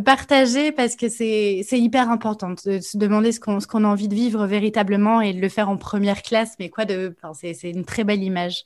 partager 0.05 0.73
parce 0.73 0.97
que 0.97 1.09
c'est, 1.09 1.63
c'est 1.67 1.79
hyper 1.79 2.11
important 2.11 2.51
de 2.65 2.81
se 2.81 2.97
demander 2.97 3.33
ce 3.33 3.41
qu'on, 3.41 3.61
ce 3.61 3.67
qu'on 3.67 3.85
a 3.85 3.89
envie 3.89 4.09
de 4.09 4.15
vivre 4.15 4.47
véritablement 4.47 5.21
et 5.21 5.33
de 5.33 5.41
le 5.41 5.49
faire 5.49 5.69
en 5.69 5.77
première 5.77 6.23
classe. 6.23 6.55
Mais 6.59 6.69
quoi 6.69 6.85
de, 6.85 7.15
enfin, 7.17 7.35
c'est, 7.35 7.55
c'est 7.55 7.71
une 7.71 7.85
très 7.85 8.05
belle 8.05 8.23
image. 8.23 8.65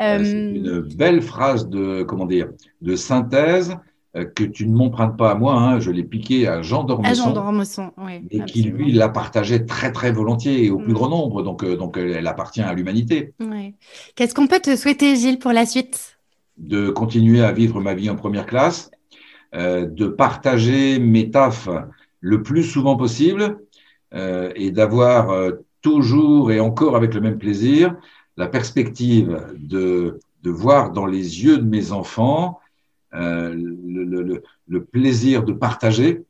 Euh, 0.00 0.24
c'est 0.24 0.30
une 0.32 0.80
belle 0.80 1.22
phrase 1.22 1.68
de, 1.68 2.02
comment 2.02 2.26
dire, 2.26 2.48
de 2.80 2.96
synthèse 2.96 3.70
euh, 3.70 3.74
que 4.12 4.44
tu 4.44 4.66
ne 4.66 4.76
m'empruntes 4.76 5.16
pas 5.16 5.30
à 5.30 5.34
moi, 5.34 5.54
hein, 5.54 5.78
je 5.80 5.90
l'ai 5.90 6.02
piqué 6.02 6.48
à 6.48 6.62
Jean 6.62 6.84
Dormesson. 6.84 7.10
À 7.10 7.14
Jean 7.26 7.32
Dormesson, 7.32 7.92
oui. 7.98 8.26
Et 8.30 8.44
qui, 8.44 8.62
lui, 8.64 8.92
la 8.92 9.08
partageait 9.08 9.64
très, 9.66 9.92
très 9.92 10.10
volontiers 10.10 10.64
et 10.64 10.70
au 10.70 10.78
plus 10.78 10.90
mm. 10.90 10.94
grand 10.94 11.08
nombre. 11.08 11.42
Donc, 11.42 11.62
euh, 11.62 11.76
donc, 11.76 11.96
elle 11.96 12.26
appartient 12.26 12.60
à 12.60 12.72
l'humanité. 12.72 13.34
Oui. 13.38 13.74
Qu'est-ce 14.16 14.34
qu'on 14.34 14.48
peut 14.48 14.60
te 14.60 14.74
souhaiter, 14.74 15.14
Gilles, 15.14 15.38
pour 15.38 15.52
la 15.52 15.64
suite? 15.64 16.18
De 16.58 16.90
continuer 16.90 17.42
à 17.42 17.52
vivre 17.52 17.80
ma 17.80 17.94
vie 17.94 18.10
en 18.10 18.16
première 18.16 18.46
classe, 18.46 18.90
euh, 19.54 19.86
de 19.86 20.06
partager 20.06 21.00
mes 21.00 21.30
tafs 21.30 21.68
le 22.20 22.42
plus 22.42 22.62
souvent 22.62 22.96
possible 22.96 23.58
euh, 24.14 24.52
et 24.54 24.70
d'avoir 24.70 25.30
euh, 25.30 25.52
toujours 25.82 26.52
et 26.52 26.60
encore 26.60 26.94
avec 26.94 27.14
le 27.14 27.20
même 27.20 27.36
plaisir 27.36 27.96
la 28.36 28.46
perspective 28.46 29.44
de, 29.56 30.20
de 30.44 30.50
voir 30.50 30.92
dans 30.92 31.06
les 31.06 31.42
yeux 31.44 31.58
de 31.58 31.64
mes 31.64 31.90
enfants 31.90 32.60
euh, 33.14 33.54
le, 33.54 34.04
le, 34.04 34.42
le, 34.68 34.84
plaisir 34.84 35.42
de 35.42 35.52
partager 35.52 36.22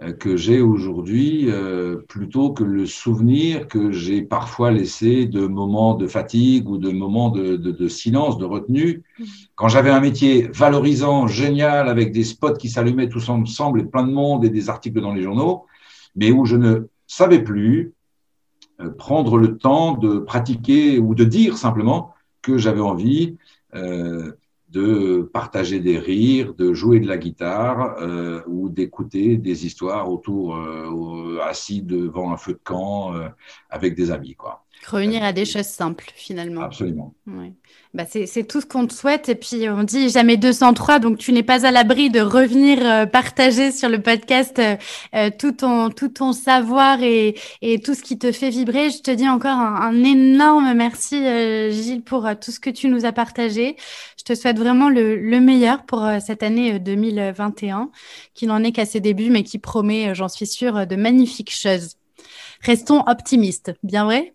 euh, 0.00 0.12
que 0.12 0.36
j'ai 0.36 0.60
aujourd'hui 0.60 1.46
euh, 1.48 1.96
plutôt 2.08 2.52
que 2.52 2.62
le 2.62 2.86
souvenir 2.86 3.66
que 3.66 3.90
j'ai 3.90 4.22
parfois 4.22 4.70
laissé 4.70 5.26
de 5.26 5.46
moments 5.46 5.94
de 5.94 6.06
fatigue 6.06 6.68
ou 6.68 6.78
de 6.78 6.90
moments 6.90 7.30
de, 7.30 7.56
de, 7.56 7.72
de 7.72 7.88
silence, 7.88 8.38
de 8.38 8.44
retenue. 8.44 9.02
Quand 9.56 9.68
j'avais 9.68 9.90
un 9.90 10.00
métier 10.00 10.48
valorisant, 10.54 11.26
génial, 11.26 11.88
avec 11.88 12.12
des 12.12 12.24
spots 12.24 12.54
qui 12.54 12.68
s'allumaient 12.68 13.08
tous 13.08 13.28
ensemble 13.28 13.80
et 13.80 13.84
plein 13.84 14.06
de 14.06 14.12
monde 14.12 14.44
et 14.44 14.50
des 14.50 14.70
articles 14.70 15.00
dans 15.00 15.12
les 15.12 15.22
journaux, 15.22 15.66
mais 16.14 16.30
où 16.30 16.44
je 16.44 16.56
ne 16.56 16.88
savais 17.08 17.42
plus 17.42 17.92
prendre 18.98 19.36
le 19.36 19.58
temps 19.58 19.98
de 19.98 20.18
pratiquer 20.18 20.98
ou 20.98 21.14
de 21.14 21.24
dire 21.24 21.58
simplement 21.58 22.14
que 22.40 22.56
j'avais 22.56 22.80
envie 22.80 23.36
euh, 23.74 24.32
de 24.70 25.22
partager 25.32 25.80
des 25.80 25.98
rires, 25.98 26.54
de 26.54 26.72
jouer 26.72 27.00
de 27.00 27.08
la 27.08 27.18
guitare 27.18 27.96
euh, 28.00 28.40
ou 28.46 28.68
d'écouter 28.68 29.36
des 29.36 29.66
histoires 29.66 30.10
autour, 30.10 30.56
euh, 30.56 31.38
assis 31.42 31.82
devant 31.82 32.32
un 32.32 32.36
feu 32.36 32.52
de 32.52 32.60
camp 32.62 33.14
euh, 33.14 33.28
avec 33.68 33.96
des 33.96 34.10
amis. 34.12 34.36
Quoi. 34.36 34.64
Revenir 34.86 35.22
à 35.22 35.32
des 35.32 35.44
choses 35.44 35.66
simples, 35.66 36.10
finalement. 36.14 36.62
Absolument. 36.62 37.14
Ouais. 37.26 37.52
Bah 37.92 38.04
c'est 38.06 38.44
tout 38.46 38.60
ce 38.60 38.66
qu'on 38.66 38.86
te 38.86 38.94
souhaite. 38.94 39.28
Et 39.28 39.34
puis, 39.34 39.68
on 39.68 39.82
dit 39.82 40.08
jamais 40.08 40.38
203, 40.38 41.00
donc 41.00 41.18
tu 41.18 41.32
n'es 41.32 41.42
pas 41.42 41.66
à 41.66 41.70
l'abri 41.70 42.08
de 42.08 42.20
revenir 42.20 42.78
euh, 42.82 43.04
partager 43.04 43.72
sur 43.72 43.88
le 43.90 44.00
podcast 44.00 44.58
euh, 44.58 44.76
euh, 45.14 45.30
tout, 45.36 45.52
ton, 45.52 45.90
tout 45.90 46.08
ton 46.08 46.32
savoir 46.32 47.02
et, 47.02 47.36
et 47.60 47.80
tout 47.80 47.94
ce 47.94 48.02
qui 48.02 48.18
te 48.18 48.32
fait 48.32 48.48
vibrer. 48.48 48.90
Je 48.90 49.02
te 49.02 49.10
dis 49.10 49.28
encore 49.28 49.58
un, 49.58 49.74
un 49.82 50.02
énorme 50.02 50.72
merci, 50.74 51.16
Gilles, 51.70 52.02
pour 52.02 52.26
tout 52.40 52.50
ce 52.50 52.58
que 52.58 52.70
tu 52.70 52.88
nous 52.88 53.04
as 53.04 53.12
partagé. 53.12 53.76
Je 54.16 54.24
te 54.24 54.34
souhaite 54.34 54.58
vraiment 54.58 54.88
le, 54.88 55.16
le 55.16 55.40
meilleur 55.40 55.84
pour 55.84 56.08
cette 56.24 56.42
année 56.42 56.78
2021, 56.78 57.90
qui 58.34 58.46
n'en 58.46 58.64
est 58.64 58.72
qu'à 58.72 58.86
ses 58.86 59.00
débuts, 59.00 59.30
mais 59.30 59.42
qui 59.42 59.58
promet, 59.58 60.14
j'en 60.14 60.28
suis 60.28 60.46
sûre, 60.46 60.86
de 60.86 60.96
magnifiques 60.96 61.54
choses. 61.54 61.96
Restons 62.62 63.02
optimistes, 63.06 63.72
bien 63.82 64.04
vrai? 64.04 64.32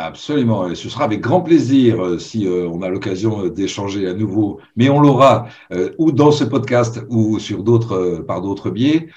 Absolument, 0.00 0.68
et 0.68 0.76
ce 0.76 0.88
sera 0.88 1.02
avec 1.02 1.20
grand 1.20 1.40
plaisir 1.40 2.00
euh, 2.00 2.18
si 2.20 2.46
euh, 2.46 2.68
on 2.68 2.82
a 2.82 2.88
l'occasion 2.88 3.42
euh, 3.42 3.50
d'échanger 3.50 4.06
à 4.06 4.14
nouveau, 4.14 4.60
mais 4.76 4.88
on 4.88 5.00
l'aura 5.00 5.48
ou 5.98 6.12
dans 6.12 6.30
ce 6.30 6.44
podcast 6.44 7.04
ou 7.08 7.40
sur 7.40 7.64
d'autres 7.64 8.24
par 8.26 8.40
d'autres 8.40 8.70
biais. 8.70 9.08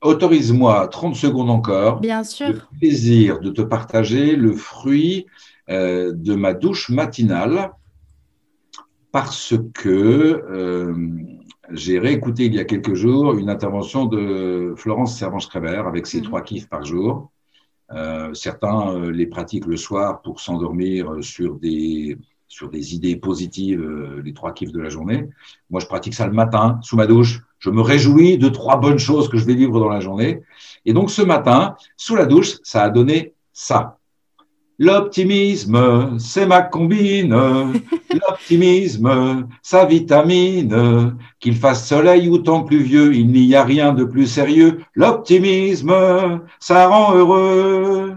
Autorise-moi 0.00 0.86
30 0.86 1.16
secondes 1.16 1.50
encore. 1.50 1.98
Bien 1.98 2.22
sûr. 2.22 2.50
Le 2.50 2.78
plaisir 2.78 3.40
de 3.40 3.50
te 3.50 3.62
partager 3.62 4.36
le 4.36 4.52
fruit 4.52 5.26
de 5.68 6.34
ma 6.34 6.54
douche 6.54 6.88
matinale 6.90 7.72
parce 9.10 9.54
que 9.74 10.44
j'ai 11.72 11.98
réécouté 11.98 12.44
il 12.44 12.54
y 12.54 12.60
a 12.60 12.64
quelques 12.64 12.94
jours 12.94 13.34
une 13.34 13.50
intervention 13.50 14.06
de 14.06 14.74
Florence 14.76 15.18
Servan-Schreiber 15.18 15.82
avec 15.88 16.06
ses 16.06 16.20
mmh. 16.20 16.24
trois 16.24 16.42
kiffs 16.42 16.68
par 16.68 16.84
jour. 16.84 17.32
Euh, 17.92 18.34
certains 18.34 18.90
euh, 18.94 19.10
les 19.12 19.26
pratiquent 19.26 19.66
le 19.66 19.76
soir 19.76 20.20
pour 20.22 20.40
s'endormir 20.40 21.12
euh, 21.12 21.22
sur 21.22 21.54
des 21.56 22.18
sur 22.48 22.70
des 22.70 22.94
idées 22.94 23.16
positives, 23.16 23.84
les 24.24 24.32
trois 24.32 24.54
kiffs 24.54 24.70
de 24.70 24.80
la 24.80 24.88
journée. 24.88 25.28
Moi, 25.68 25.80
je 25.80 25.86
pratique 25.86 26.14
ça 26.14 26.26
le 26.26 26.32
matin, 26.32 26.78
sous 26.80 26.96
ma 26.96 27.08
douche. 27.08 27.40
Je 27.58 27.70
me 27.70 27.82
réjouis 27.82 28.38
de 28.38 28.48
trois 28.48 28.76
bonnes 28.76 29.00
choses 29.00 29.28
que 29.28 29.36
je 29.36 29.44
vais 29.44 29.56
vivre 29.56 29.80
dans 29.80 29.88
la 29.88 29.98
journée. 29.98 30.42
Et 30.84 30.92
donc, 30.92 31.10
ce 31.10 31.22
matin, 31.22 31.74
sous 31.96 32.14
la 32.14 32.24
douche, 32.24 32.58
ça 32.62 32.84
a 32.84 32.88
donné 32.88 33.34
ça. 33.52 33.98
L'optimisme, 34.78 36.18
c'est 36.18 36.46
ma 36.46 36.62
combine. 36.62 37.34
L'optimisme, 38.12 39.48
sa 39.62 39.84
vitamine. 39.86 41.16
Qu'il 41.40 41.56
fasse 41.56 41.88
soleil 41.88 42.28
ou 42.28 42.38
temps 42.38 42.62
pluvieux, 42.62 43.14
il 43.14 43.28
n'y 43.28 43.54
a 43.54 43.64
rien 43.64 43.92
de 43.92 44.04
plus 44.04 44.26
sérieux. 44.26 44.80
L'optimisme, 44.94 46.40
ça 46.60 46.88
rend 46.88 47.14
heureux. 47.14 48.14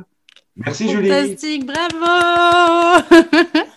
Merci 0.57 0.89
Julie. 0.89 1.09
Fantastique, 1.09 1.65
bravo 1.65 3.05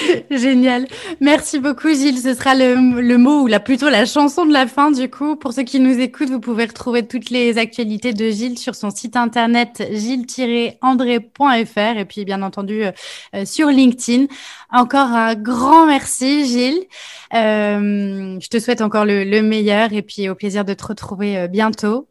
Génial. 0.30 0.86
Merci 1.20 1.58
beaucoup 1.58 1.88
Gilles. 1.88 2.18
Ce 2.18 2.34
sera 2.34 2.54
le, 2.54 3.00
le, 3.00 3.18
mot 3.18 3.42
ou 3.42 3.46
la, 3.46 3.60
plutôt 3.60 3.88
la 3.88 4.06
chanson 4.06 4.46
de 4.46 4.52
la 4.52 4.66
fin 4.66 4.90
du 4.90 5.10
coup. 5.10 5.36
Pour 5.36 5.52
ceux 5.52 5.62
qui 5.62 5.80
nous 5.80 5.98
écoutent, 5.98 6.30
vous 6.30 6.40
pouvez 6.40 6.64
retrouver 6.64 7.06
toutes 7.06 7.30
les 7.30 7.58
actualités 7.58 8.12
de 8.12 8.30
Gilles 8.30 8.58
sur 8.58 8.74
son 8.74 8.90
site 8.90 9.16
internet 9.16 9.82
gilles-andré.fr 9.92 11.98
et 11.98 12.04
puis 12.04 12.24
bien 12.24 12.42
entendu 12.42 12.84
euh, 12.84 12.92
euh, 13.34 13.44
sur 13.44 13.68
LinkedIn. 13.68 14.26
Encore 14.72 15.08
un 15.08 15.34
grand 15.34 15.86
merci 15.86 16.46
Gilles. 16.46 16.86
Euh, 17.34 18.38
je 18.40 18.48
te 18.48 18.58
souhaite 18.58 18.80
encore 18.80 19.04
le, 19.04 19.24
le, 19.24 19.42
meilleur 19.42 19.92
et 19.92 20.02
puis 20.02 20.28
au 20.28 20.34
plaisir 20.34 20.64
de 20.64 20.74
te 20.74 20.84
retrouver 20.84 21.38
euh, 21.38 21.48
bientôt. 21.48 22.08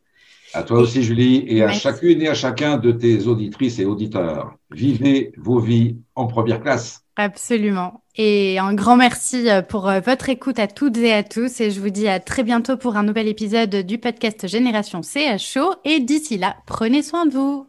À 0.54 0.64
toi 0.64 0.80
aussi, 0.80 1.04
Julie, 1.04 1.44
et 1.48 1.62
à 1.62 1.72
chacune 1.72 2.22
et 2.22 2.28
à 2.28 2.34
chacun 2.34 2.78
de 2.78 2.92
tes 2.92 3.28
auditrices 3.28 3.80
et 3.80 3.86
auditeurs. 3.86 4.56
Vivez 4.72 5.32
vos 5.38 5.60
vies 5.60 5.98
en 6.16 6.26
première 6.26 6.62
classe. 6.62 7.04
Absolument. 7.20 8.02
Et 8.16 8.60
un 8.60 8.74
grand 8.74 8.96
merci 8.96 9.50
euh, 9.50 9.62
pour 9.62 9.90
euh, 9.90 10.00
votre 10.00 10.30
écoute 10.30 10.58
à 10.58 10.68
toutes 10.68 10.96
et 11.00 11.12
à 11.12 11.22
tous. 11.22 11.60
Et 11.60 11.70
je 11.70 11.82
vous 11.82 11.90
dis 11.90 12.08
à 12.08 12.22
très 12.22 12.44
bientôt 12.44 12.78
pour 12.78 12.96
un 12.96 13.04
nouvel 13.04 13.28
épisode 13.28 13.76
du 13.76 13.98
podcast 13.98 14.48
Génération 14.48 15.02
CHO. 15.02 15.76
Et 15.84 16.00
d'ici 16.00 16.38
là, 16.38 16.56
prenez 16.66 17.04
soin 17.04 17.26
de 17.26 17.34
vous. 17.34 17.68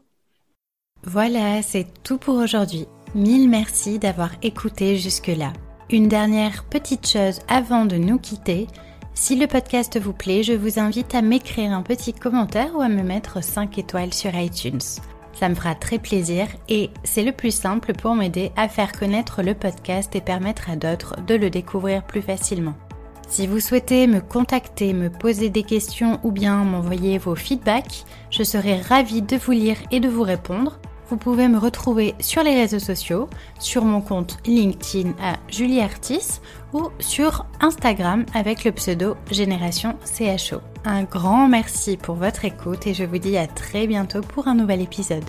Voilà, 1.03 1.62
c'est 1.62 1.88
tout 2.05 2.16
pour 2.16 2.36
aujourd'hui. 2.36 2.86
Mille 3.16 3.48
merci 3.48 3.98
d'avoir 3.98 4.30
écouté 4.44 4.96
jusque-là. 4.96 5.53
Une 5.90 6.07
dernière 6.07 6.62
petite 6.62 7.09
chose 7.09 7.40
avant 7.48 7.86
de 7.86 7.96
nous 7.96 8.20
quitter. 8.20 8.68
Si 9.14 9.34
le 9.34 9.48
podcast 9.48 9.98
vous 9.98 10.12
plaît, 10.12 10.44
je 10.44 10.53
vous 10.53 10.78
invite 10.78 11.12
à 11.16 11.22
m'écrire 11.22 11.72
un 11.72 11.82
petit 11.82 12.12
commentaire 12.12 12.76
ou 12.76 12.82
à 12.82 12.88
me 12.88 13.03
mettre 13.03 13.42
5 13.42 13.78
étoiles 13.78 14.14
sur 14.14 14.32
iTunes. 14.32 14.78
Ça 15.41 15.49
me 15.49 15.55
fera 15.55 15.74
très 15.74 15.99
plaisir 15.99 16.49
et 16.68 16.91
c'est 17.03 17.22
le 17.22 17.32
plus 17.32 17.51
simple 17.51 17.95
pour 17.95 18.14
m'aider 18.14 18.53
à 18.57 18.68
faire 18.68 18.93
connaître 18.93 19.43
le 19.43 19.55
podcast 19.55 20.14
et 20.14 20.20
permettre 20.20 20.68
à 20.68 20.76
d'autres 20.76 21.16
de 21.26 21.34
le 21.34 21.49
découvrir 21.49 22.03
plus 22.03 22.20
facilement. 22.20 22.74
Si 23.26 23.47
vous 23.47 23.59
souhaitez 23.59 24.07
me 24.07 24.20
contacter, 24.20 24.93
me 24.93 25.09
poser 25.09 25.49
des 25.49 25.62
questions 25.62 26.20
ou 26.24 26.30
bien 26.30 26.57
m'envoyer 26.57 27.16
vos 27.16 27.34
feedbacks, 27.34 28.05
je 28.30 28.43
serai 28.43 28.82
ravie 28.82 29.22
de 29.22 29.38
vous 29.38 29.53
lire 29.53 29.78
et 29.91 29.99
de 29.99 30.11
vous 30.11 30.24
répondre. 30.24 30.78
Vous 31.09 31.16
pouvez 31.16 31.49
me 31.49 31.59
retrouver 31.59 32.14
sur 32.20 32.43
les 32.43 32.55
réseaux 32.55 32.78
sociaux, 32.78 33.30
sur 33.59 33.86
mon 33.86 34.03
compte 34.03 34.36
LinkedIn 34.45 35.14
à 35.22 35.36
Julie 35.49 35.80
Artis 35.80 36.43
ou 36.72 36.90
sur 36.98 37.46
Instagram 37.60 38.24
avec 38.34 38.64
le 38.64 38.72
pseudo 38.72 39.16
Génération 39.30 39.96
CHO. 40.04 40.60
Un 40.84 41.02
grand 41.04 41.48
merci 41.48 41.96
pour 41.96 42.14
votre 42.14 42.44
écoute 42.44 42.86
et 42.86 42.94
je 42.94 43.04
vous 43.04 43.18
dis 43.18 43.36
à 43.36 43.46
très 43.46 43.86
bientôt 43.86 44.20
pour 44.20 44.48
un 44.48 44.54
nouvel 44.54 44.80
épisode. 44.80 45.24